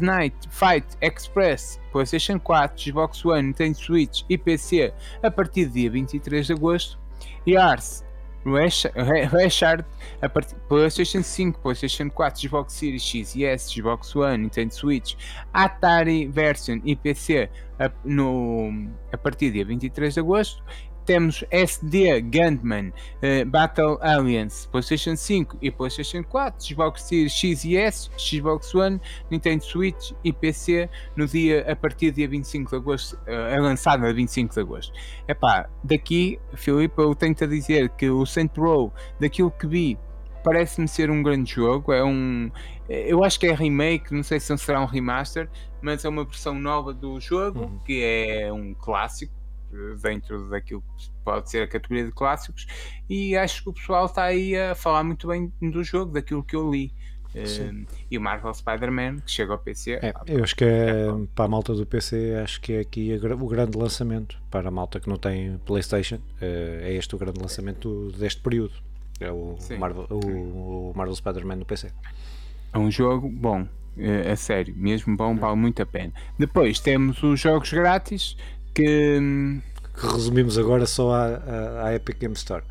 Night 0.00 0.36
Fight 0.50 0.86
Express, 1.00 1.80
PlayStation 1.90 2.38
4, 2.38 2.80
Xbox 2.80 3.24
One, 3.24 3.42
Nintendo 3.48 3.76
Switch 3.76 4.22
e 4.28 4.38
PC 4.38 4.94
a 5.20 5.30
partir 5.30 5.66
do 5.66 5.72
dia 5.72 5.90
23 5.90 6.46
de 6.46 6.52
agosto. 6.52 6.98
E 7.44 7.56
Ars 7.56 8.04
Reshard 8.44 9.84
a 10.20 10.28
partir 10.28 10.56
PlayStation 10.68 11.22
5, 11.22 11.58
PlayStation 11.62 12.10
4, 12.10 12.30
Xbox 12.30 12.70
Series 12.72 13.14
X 13.14 13.34
e 13.34 13.44
S, 13.44 13.72
Xbox 13.72 14.14
One, 14.14 14.48
Nintendo 14.48 14.72
Switch, 14.72 15.16
Atari 15.52 16.28
Version 16.28 16.80
e 16.84 16.94
PC 16.94 17.48
a, 17.78 17.90
no, 18.04 18.88
a 19.12 19.16
partir 19.16 19.48
do 19.48 19.54
dia 19.54 19.64
23 19.64 20.14
de 20.14 20.20
agosto 20.20 20.62
temos 21.04 21.44
SD 21.50 22.20
Gunman, 22.22 22.88
uh, 22.88 23.44
Battle 23.46 23.98
Alliance, 24.00 24.68
PlayStation 24.68 25.16
5 25.16 25.58
e 25.60 25.70
PlayStation 25.70 26.22
4, 26.24 26.66
Xbox 26.66 27.02
Series 27.02 27.32
X 27.32 27.64
e 27.64 27.76
S, 27.76 28.10
Xbox 28.18 28.74
One, 28.74 29.00
Nintendo 29.30 29.64
Switch 29.64 30.12
e 30.22 30.32
PC 30.32 30.88
no 31.16 31.26
dia, 31.26 31.70
a 31.70 31.76
partir 31.76 32.10
do 32.10 32.16
dia 32.16 32.28
25 32.28 32.70
de 32.70 32.76
agosto, 32.76 33.14
uh, 33.26 33.30
é 33.30 33.60
lançado 33.60 34.00
no 34.00 34.14
25 34.14 34.54
de 34.54 34.60
agosto. 34.60 34.92
Epá, 35.28 35.68
daqui, 35.82 36.38
Filipe, 36.54 36.98
eu 36.98 37.14
tenho 37.14 37.34
a 37.40 37.46
dizer 37.46 37.88
que 37.90 38.08
o 38.10 38.24
Saint 38.24 38.56
Row, 38.56 38.92
daquilo 39.20 39.50
que 39.50 39.66
vi, 39.66 39.98
parece-me 40.44 40.86
ser 40.86 41.10
um 41.10 41.22
grande 41.22 41.50
jogo. 41.50 41.92
É 41.92 42.04
um. 42.04 42.50
Eu 42.88 43.24
acho 43.24 43.40
que 43.40 43.46
é 43.46 43.54
remake, 43.54 44.14
não 44.14 44.22
sei 44.22 44.38
se 44.38 44.56
será 44.58 44.80
um 44.80 44.84
remaster, 44.84 45.48
mas 45.80 46.04
é 46.04 46.08
uma 46.08 46.24
versão 46.24 46.54
nova 46.54 46.92
do 46.92 47.18
jogo, 47.18 47.60
uhum. 47.60 47.78
que 47.78 48.02
é 48.04 48.52
um 48.52 48.74
clássico 48.74 49.32
dentro 50.02 50.48
daquilo 50.48 50.82
que 50.96 51.10
pode 51.24 51.50
ser 51.50 51.62
a 51.62 51.68
categoria 51.68 52.04
de 52.04 52.12
clássicos 52.12 52.66
e 53.08 53.36
acho 53.36 53.62
que 53.62 53.70
o 53.70 53.72
pessoal 53.72 54.06
está 54.06 54.24
aí 54.24 54.56
a 54.56 54.74
falar 54.74 55.04
muito 55.04 55.28
bem 55.28 55.52
do 55.60 55.82
jogo, 55.82 56.12
daquilo 56.12 56.42
que 56.42 56.56
eu 56.56 56.70
li. 56.70 56.92
Uh, 57.34 57.84
e 58.08 58.16
o 58.16 58.20
Marvel 58.20 58.54
Spider-Man 58.54 59.18
que 59.18 59.30
chega 59.32 59.52
ao 59.52 59.58
PC. 59.58 59.94
É, 59.94 60.14
eu 60.28 60.44
acho 60.44 60.54
que 60.54 60.64
é, 60.64 61.06
para 61.34 61.46
a 61.46 61.48
malta 61.48 61.74
do 61.74 61.84
PC, 61.84 62.36
acho 62.40 62.60
que 62.60 62.74
é 62.74 62.80
aqui 62.80 63.12
o 63.12 63.46
grande 63.48 63.76
lançamento. 63.76 64.40
Para 64.50 64.68
a 64.68 64.70
malta 64.70 65.00
que 65.00 65.08
não 65.08 65.16
tem 65.16 65.58
PlayStation, 65.66 66.16
uh, 66.16 66.20
é 66.40 66.94
este 66.94 67.12
o 67.16 67.18
grande 67.18 67.40
lançamento 67.40 68.12
deste 68.12 68.40
período. 68.40 68.74
É 69.18 69.32
o 69.32 69.56
Marvel, 69.78 70.06
o, 70.10 70.90
o 70.90 70.92
Marvel 70.94 71.14
Spider-Man 71.16 71.56
no 71.56 71.64
PC. 71.64 71.90
É 72.72 72.78
um 72.78 72.90
jogo 72.90 73.28
bom, 73.28 73.66
é, 73.96 74.32
é 74.32 74.36
sério, 74.36 74.74
mesmo 74.76 75.16
bom, 75.16 75.36
vale 75.36 75.56
muito 75.56 75.80
a 75.82 75.86
pena. 75.86 76.12
Depois 76.38 76.80
temos 76.80 77.22
os 77.22 77.38
jogos 77.38 77.72
grátis 77.72 78.36
que, 78.74 79.60
que 79.94 80.06
resumimos 80.06 80.58
agora 80.58 80.86
só 80.86 81.12
à, 81.12 81.26
à, 81.26 81.86
à 81.86 81.94
Epic 81.94 82.18
Game 82.18 82.34
Store. 82.34 82.64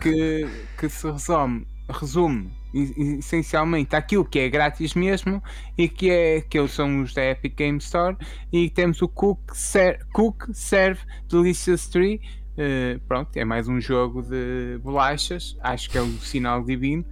Que, 0.00 0.46
que 0.78 0.88
se 0.88 1.10
resume, 1.10 1.66
resume 1.88 2.50
essencialmente 2.72 3.96
aquilo 3.96 4.24
que 4.24 4.38
é 4.38 4.48
grátis 4.48 4.94
mesmo 4.94 5.42
e 5.76 5.88
que, 5.88 6.10
é, 6.10 6.40
que 6.40 6.66
são 6.68 7.02
os 7.02 7.14
da 7.14 7.24
Epic 7.24 7.56
Game 7.56 7.78
Store. 7.78 8.16
E 8.52 8.68
temos 8.70 9.00
o 9.02 9.08
Cook, 9.08 9.54
Ser, 9.54 10.06
Cook 10.12 10.48
Serve 10.52 11.00
Delicious 11.28 11.88
Tree. 11.88 12.20
Uh, 12.52 13.00
pronto, 13.08 13.34
é 13.36 13.44
mais 13.44 13.68
um 13.68 13.80
jogo 13.80 14.22
de 14.22 14.78
bolachas 14.82 15.56
acho 15.62 15.88
que 15.88 15.96
é 15.96 16.02
o 16.02 16.10
sinal 16.18 16.62
divino. 16.62 17.04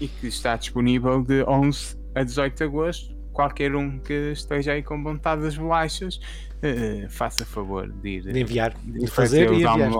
E 0.00 0.06
que 0.06 0.28
está 0.28 0.56
disponível 0.56 1.22
de 1.22 1.42
11 1.42 1.96
a 2.14 2.22
18 2.22 2.56
de 2.56 2.64
agosto. 2.64 3.18
Qualquer 3.32 3.74
um 3.74 3.98
que 3.98 4.32
esteja 4.32 4.72
aí 4.72 4.82
com 4.82 5.02
vontade 5.02 5.42
das 5.42 5.56
bolachas 5.56 6.20
uh, 6.62 7.08
faça 7.08 7.44
favor 7.44 7.90
de 7.90 8.08
ir 8.08 8.22
de 8.22 8.40
enviar, 8.40 8.74
de, 8.74 9.00
de 9.00 9.06
fazer 9.06 9.50
e 9.52 9.56
enviar. 9.56 9.90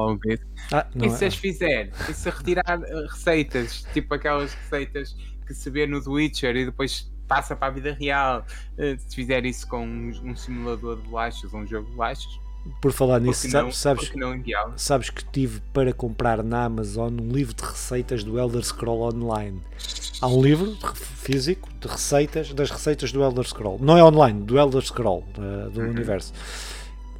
Ah, 0.72 0.86
e 0.96 1.10
se 1.10 1.24
as 1.24 1.36
fizer, 1.36 1.90
e 2.08 2.12
se 2.12 2.28
retirar 2.30 2.80
eh, 2.82 3.06
receitas, 3.08 3.86
tipo 3.92 4.14
aquelas 4.14 4.52
receitas 4.54 5.16
que 5.46 5.54
se 5.54 5.70
vê 5.70 5.86
no 5.86 6.02
The 6.02 6.10
Witcher 6.10 6.56
e 6.56 6.64
depois 6.66 7.10
passa 7.26 7.54
para 7.54 7.68
a 7.68 7.70
vida 7.70 7.92
real, 7.92 8.44
uh, 8.78 8.98
se 8.98 9.14
fizer 9.14 9.44
isso 9.44 9.66
com 9.68 9.86
um, 9.86 10.10
um, 10.24 10.36
simulador 10.36 10.96
de 10.96 11.08
bolachas 11.08 11.52
ou 11.52 11.60
um 11.60 11.66
jogo 11.66 11.88
de 11.88 11.94
bolachas, 11.94 12.40
Por 12.80 12.92
falar 12.92 13.20
nisso, 13.20 13.48
não, 13.48 13.72
sabes, 13.72 14.12
não 14.14 14.42
sabes 14.76 15.10
que 15.10 15.24
tive 15.24 15.60
para 15.72 15.92
comprar 15.92 16.42
na 16.42 16.64
Amazon 16.64 17.12
um 17.20 17.28
livro 17.28 17.54
de 17.54 17.64
receitas 17.64 18.22
do 18.22 18.38
Elder 18.38 18.62
Scroll 18.62 19.02
Online. 19.02 19.60
Há 20.20 20.28
um 20.28 20.42
livro 20.42 20.76
físico 20.94 21.68
de 21.80 21.88
receitas, 21.88 22.52
das 22.52 22.70
receitas 22.70 23.10
do 23.10 23.22
Elder 23.22 23.44
Scroll. 23.44 23.78
Não 23.80 23.96
é 23.96 24.04
online, 24.04 24.42
do 24.42 24.58
Elder 24.58 24.82
Scroll, 24.82 25.24
uh, 25.38 25.70
do 25.70 25.80
uhum. 25.80 25.90
universo. 25.90 26.32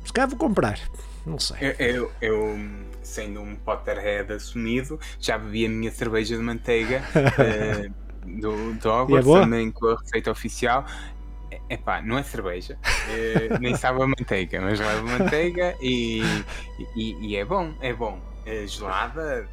Se 0.04 0.12
calhar 0.12 0.28
vou 0.28 0.38
comprar, 0.38 0.78
não 1.24 1.38
sei. 1.38 1.56
Eu, 1.60 1.72
eu, 1.78 2.12
eu, 2.20 2.58
sendo 3.02 3.40
um 3.40 3.54
Potterhead 3.56 4.32
assumido, 4.32 4.98
já 5.20 5.38
bebi 5.38 5.66
a 5.66 5.68
minha 5.68 5.90
cerveja 5.90 6.36
de 6.36 6.42
manteiga 6.42 7.02
uh, 7.14 7.92
do, 8.40 8.74
do 8.74 8.88
Hogwarts, 8.88 9.28
é 9.28 9.40
também 9.40 9.70
com 9.70 9.86
a 9.88 9.96
receita 9.96 10.30
oficial. 10.30 10.84
Epá, 11.70 12.02
não 12.02 12.18
é 12.18 12.22
cerveja, 12.22 12.78
é, 13.10 13.58
nem 13.58 13.74
sabe 13.74 14.02
a 14.02 14.06
manteiga, 14.06 14.60
mas 14.60 14.78
leva 14.78 15.02
manteiga 15.02 15.74
e, 15.80 16.22
e, 16.96 17.16
e, 17.20 17.36
é 17.36 17.44
bom, 17.44 17.72
é 17.80 17.92
bom. 17.92 18.18
É 18.44 18.66
gelada. 18.66 19.46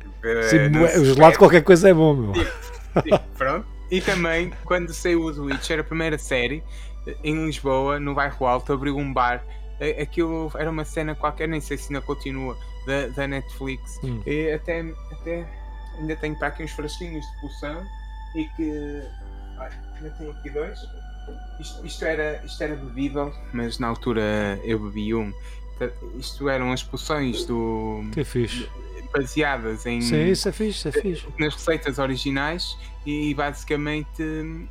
Sim, 0.49 0.57
é, 0.57 0.99
o 0.99 1.05
gelado 1.05 1.33
de 1.33 1.37
qualquer 1.37 1.63
coisa 1.63 1.89
é 1.89 1.93
bom, 1.93 2.13
meu. 2.13 2.33
Pronto. 3.37 3.67
E 3.91 4.01
também, 4.01 4.51
quando 4.63 4.93
saiu 4.93 5.23
o 5.23 5.33
The 5.33 5.41
Witcher, 5.41 5.79
a 5.79 5.83
primeira 5.83 6.17
série, 6.17 6.63
em 7.23 7.45
Lisboa, 7.45 7.99
no 7.99 8.13
bairro 8.15 8.45
Alto, 8.45 8.73
abriu 8.73 8.97
um 8.97 9.13
bar. 9.13 9.43
Aquilo 10.01 10.49
era 10.55 10.71
uma 10.71 10.85
cena 10.85 11.13
qualquer, 11.13 11.47
nem 11.47 11.59
sei 11.59 11.77
se 11.77 11.93
ainda 11.93 12.05
continua, 12.05 12.57
da, 12.87 13.07
da 13.07 13.27
Netflix. 13.27 13.99
Hum. 14.03 14.21
E 14.25 14.51
até, 14.51 14.85
até 15.11 15.45
ainda 15.99 16.15
tenho 16.15 16.37
para 16.37 16.47
aqui 16.47 16.63
uns 16.63 16.71
frasquinhos 16.71 17.25
de 17.25 17.41
poção 17.41 17.83
e 18.35 18.45
que. 18.55 19.01
Olha, 19.57 19.71
ainda 19.97 20.09
tenho 20.11 20.31
aqui 20.31 20.49
dois 20.49 20.79
isto, 21.59 21.85
isto, 21.85 22.05
era, 22.05 22.41
isto 22.45 22.63
era 22.63 22.75
bebível, 22.75 23.33
mas 23.53 23.79
na 23.79 23.87
altura 23.87 24.59
eu 24.63 24.79
bebi 24.79 25.13
um. 25.13 25.33
Isto 26.17 26.47
eram 26.49 26.71
as 26.71 26.83
poções 26.83 27.45
do. 27.45 28.03
Que 28.13 28.23
fixe 28.23 28.69
baseadas 29.15 29.85
em. 29.85 30.01
Sim, 30.01 30.29
isso 30.29 30.49
é 30.49 30.51
fixe, 30.51 30.77
isso 30.77 30.87
é 30.87 30.91
fixe. 30.91 31.25
Nas 31.39 31.53
receitas 31.53 31.99
originais 31.99 32.77
e 33.05 33.33
basicamente 33.35 34.23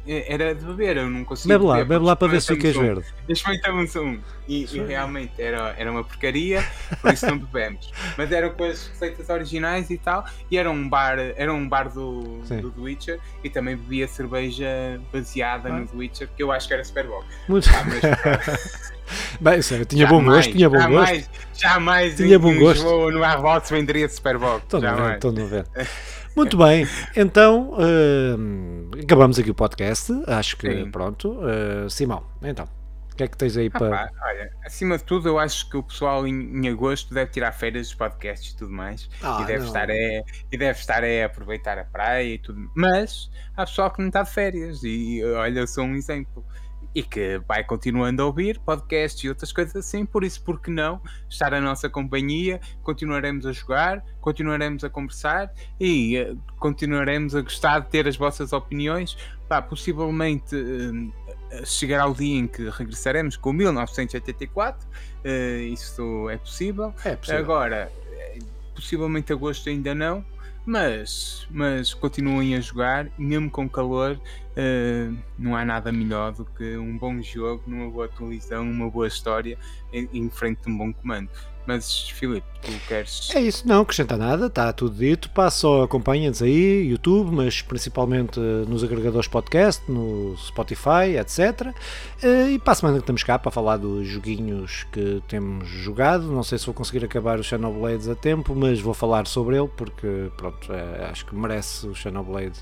eh, 0.06 0.24
era 0.26 0.54
de 0.54 0.64
beber, 0.64 0.96
eu 0.96 1.08
não 1.08 1.24
conseguia. 1.24 1.56
Bebe 1.56 1.68
lá, 1.68 1.76
beber, 1.76 1.88
bebe 1.88 2.04
lá 2.04 2.16
para 2.16 2.28
ver 2.28 2.42
se 2.42 2.54
ficas 2.54 2.76
um. 2.76 2.80
verde. 2.80 3.04
Experimentamos 3.28 3.94
um 3.94 4.18
e, 4.48 4.64
e, 4.64 4.78
realmente 4.80 5.40
era, 5.40 5.74
era 5.78 5.90
uma 5.90 6.02
porcaria, 6.02 6.64
por 7.00 7.12
isso 7.12 7.26
não 7.26 7.38
bebemos. 7.38 7.92
Mas 8.18 8.32
era 8.32 8.50
com 8.50 8.64
as 8.64 8.88
receitas 8.88 9.28
originais 9.28 9.88
e 9.90 9.96
tal, 9.96 10.24
e 10.50 10.58
era 10.58 10.70
um 10.70 10.88
bar, 10.88 11.18
era 11.18 11.52
um 11.52 11.68
bar 11.68 11.88
do, 11.88 12.40
do 12.60 12.70
The 12.70 12.80
Witcher 12.80 13.20
e 13.44 13.48
também 13.48 13.76
bebia 13.76 14.08
cerveja 14.08 15.00
baseada 15.12 15.68
ah. 15.68 15.80
no 15.80 15.86
The 15.86 15.96
Witcher, 15.96 16.28
que 16.36 16.42
eu 16.42 16.50
acho 16.50 16.66
que 16.66 16.74
era 16.74 16.84
super 16.84 17.06
bom. 17.06 17.22
Muito 17.48 17.68
ah, 17.70 17.84
mas, 17.86 18.92
Bem, 19.40 19.62
sério, 19.62 19.84
tinha 19.84 20.06
jamais, 20.06 20.24
bom 20.24 20.32
gosto, 20.32 20.52
tinha 20.52 20.70
bom 20.70 20.78
jamais, 20.78 21.10
gosto. 21.10 21.30
Jamais 21.54 22.16
tinha 22.16 22.38
bom 22.38 22.58
gosto. 22.58 23.10
no 23.10 23.22
Arvox 23.22 23.70
venderia 23.70 24.08
Superbox. 24.08 24.62
Estou 24.64 24.80
a 24.80 25.44
ver. 25.46 25.66
Muito 26.36 26.56
bem, 26.56 26.84
então 27.14 27.74
uh, 27.74 29.00
acabamos 29.00 29.38
aqui 29.38 29.50
o 29.50 29.54
podcast. 29.54 30.12
Acho 30.26 30.56
que 30.56 30.68
Sim. 30.68 30.90
pronto. 30.90 31.30
Uh, 31.30 31.88
Simão, 31.88 32.24
então, 32.42 32.68
o 33.14 33.16
que 33.16 33.22
é 33.22 33.28
que 33.28 33.36
tens 33.36 33.56
aí 33.56 33.70
ah, 33.72 33.78
para. 33.78 33.90
Pá, 33.90 34.10
olha, 34.24 34.50
acima 34.66 34.98
de 34.98 35.04
tudo, 35.04 35.28
eu 35.28 35.38
acho 35.38 35.70
que 35.70 35.76
o 35.76 35.82
pessoal 35.84 36.26
em, 36.26 36.34
em 36.34 36.68
agosto 36.68 37.14
deve 37.14 37.30
tirar 37.30 37.52
férias 37.52 37.86
dos 37.86 37.94
podcasts 37.94 38.50
e 38.50 38.56
tudo 38.56 38.72
mais. 38.72 39.08
Ah, 39.22 39.38
e, 39.42 39.46
deve 39.46 39.64
estar 39.64 39.88
é, 39.88 40.24
e 40.50 40.58
deve 40.58 40.80
estar 40.80 41.04
é, 41.04 41.22
a 41.22 41.26
aproveitar 41.26 41.78
a 41.78 41.84
praia 41.84 42.34
e 42.34 42.38
tudo. 42.38 42.68
Mas 42.74 43.30
há 43.56 43.64
pessoal 43.64 43.92
que 43.92 44.00
não 44.00 44.08
está 44.08 44.24
de 44.24 44.32
férias. 44.32 44.82
E 44.82 45.22
olha, 45.24 45.60
eu 45.60 45.66
sou 45.68 45.84
um 45.84 45.94
exemplo 45.94 46.44
e 46.94 47.02
que 47.02 47.38
vai 47.48 47.64
continuando 47.64 48.22
a 48.22 48.26
ouvir 48.26 48.58
podcasts 48.60 49.24
e 49.24 49.28
outras 49.28 49.52
coisas 49.52 49.74
assim, 49.74 50.06
por 50.06 50.22
isso, 50.22 50.42
por 50.42 50.60
que 50.60 50.70
não 50.70 51.00
estar 51.28 51.52
a 51.52 51.60
nossa 51.60 51.88
companhia? 51.90 52.60
Continuaremos 52.82 53.46
a 53.46 53.52
jogar, 53.52 54.04
continuaremos 54.20 54.84
a 54.84 54.90
conversar 54.90 55.52
e 55.80 56.20
uh, 56.20 56.38
continuaremos 56.58 57.34
a 57.34 57.42
gostar 57.42 57.80
de 57.80 57.88
ter 57.88 58.06
as 58.06 58.16
vossas 58.16 58.52
opiniões. 58.52 59.16
Pá, 59.48 59.60
possivelmente 59.60 60.54
uh, 60.54 61.66
chegará 61.66 62.06
o 62.06 62.14
dia 62.14 62.38
em 62.38 62.46
que 62.46 62.68
regressaremos 62.70 63.36
com 63.36 63.52
1984, 63.52 64.86
uh, 64.86 65.28
isso 65.72 66.30
é 66.30 66.36
possível. 66.36 66.94
é 67.04 67.16
possível. 67.16 67.40
Agora, 67.40 67.92
possivelmente 68.74 69.32
agosto 69.32 69.68
ainda 69.68 69.94
não, 69.94 70.24
mas, 70.66 71.46
mas 71.50 71.92
continuem 71.92 72.54
a 72.54 72.60
jogar, 72.60 73.10
mesmo 73.18 73.50
com 73.50 73.68
calor, 73.68 74.18
uh, 74.18 75.16
não 75.38 75.54
há 75.54 75.64
nada 75.64 75.92
melhor 75.92 76.32
do 76.32 76.44
que 76.44 76.76
um 76.76 76.96
bom 76.96 77.20
jogo, 77.20 77.62
numa 77.66 77.90
boa 77.90 78.06
atualização, 78.06 78.62
uma 78.62 78.88
boa 78.88 79.06
história, 79.06 79.58
em, 79.92 80.08
em 80.12 80.30
frente 80.30 80.62
de 80.62 80.70
um 80.70 80.78
bom 80.78 80.92
comando. 80.92 81.28
Mas, 81.66 82.10
Filipe, 82.10 82.46
tu 82.60 82.70
queres. 82.86 83.30
É 83.34 83.40
isso, 83.40 83.66
não 83.66 83.80
acrescenta 83.80 84.16
nada, 84.16 84.46
está 84.46 84.72
tudo 84.72 84.96
dito. 84.96 85.30
Passa 85.30 85.60
só 85.60 85.82
acompanha-nos 85.82 86.42
aí, 86.42 86.86
YouTube, 86.88 87.34
mas 87.34 87.62
principalmente 87.62 88.38
nos 88.38 88.84
agregadores 88.84 89.26
podcast, 89.28 89.82
no 89.90 90.36
Spotify, 90.36 91.16
etc. 91.18 91.74
Eh, 92.22 92.52
e 92.52 92.58
para 92.58 92.72
a 92.72 92.74
semana 92.74 92.96
que 92.98 93.02
estamos 93.02 93.22
cá 93.22 93.38
para 93.38 93.50
falar 93.50 93.78
dos 93.78 94.06
joguinhos 94.06 94.84
que 94.92 95.22
temos 95.26 95.66
jogado. 95.68 96.30
Não 96.30 96.42
sei 96.42 96.58
se 96.58 96.66
vou 96.66 96.74
conseguir 96.74 97.04
acabar 97.04 97.38
o 97.38 97.42
Xenoblade 97.44 98.10
a 98.10 98.14
tempo, 98.14 98.54
mas 98.54 98.78
vou 98.78 98.92
falar 98.92 99.26
sobre 99.26 99.56
ele 99.56 99.68
porque, 99.74 100.30
pronto, 100.36 100.70
é, 100.70 101.06
acho 101.10 101.24
que 101.24 101.34
merece 101.34 101.86
o 101.86 101.94
Xenoblade. 101.94 102.58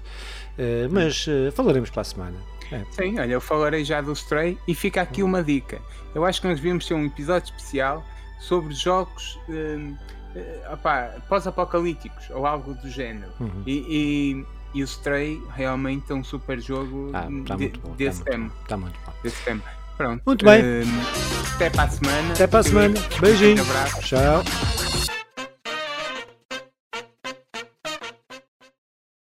Eh, 0.57 0.86
mas 0.90 1.26
eh, 1.28 1.50
falaremos 1.50 1.90
para 1.90 2.03
a 2.03 2.05
semana. 2.05 2.36
É. 2.70 2.84
Sim, 2.90 3.18
olha, 3.18 3.32
eu 3.32 3.40
falarei 3.40 3.84
já 3.84 4.00
do 4.00 4.12
Stray 4.12 4.57
e 4.66 4.74
fica 4.74 5.03
aqui 5.03 5.22
uma 5.22 5.42
dica. 5.42 5.80
Eu 6.14 6.24
acho 6.24 6.40
que 6.40 6.46
nós 6.46 6.57
devíamos 6.57 6.86
ter 6.86 6.94
um 6.94 7.05
episódio 7.05 7.46
especial 7.46 8.05
sobre 8.43 8.74
jogos 8.74 9.38
uh, 9.49 9.97
uh, 10.36 11.22
pós-apocalípticos 11.28 12.28
ou 12.30 12.47
algo 12.47 12.74
do 12.74 12.90
género. 12.90 13.32
Uhum. 13.40 13.62
E, 13.66 14.45
e, 14.74 14.78
e, 14.78 14.82
o 14.82 14.84
Stray 14.84 15.40
realmente 15.55 16.11
é 16.11 16.14
um 16.14 16.24
super 16.24 16.61
jogo 16.61 17.11
ah, 17.14 17.28
tá 17.47 17.57
de, 17.57 17.68
bom, 17.68 17.93
desse 17.93 18.24
tá 18.24 18.32
tema. 18.32 18.53
Está 18.62 18.76
muito 18.76 18.99
bom. 19.07 19.12
Desse 19.22 19.45
tema. 19.45 19.62
Pronto. 19.97 20.22
Muito 20.26 20.45
bem. 20.45 20.62
Uh, 20.62 21.55
até 21.55 21.70
para 21.70 21.84
a 21.84 21.88
semana. 21.88 22.32
Até 22.32 22.47
para 22.47 22.59
a 22.59 22.62
semana. 22.62 22.95
Beijinho. 23.20 23.62
Um 23.62 23.70
abraço. 23.70 24.01
Tchau. 24.01 25.21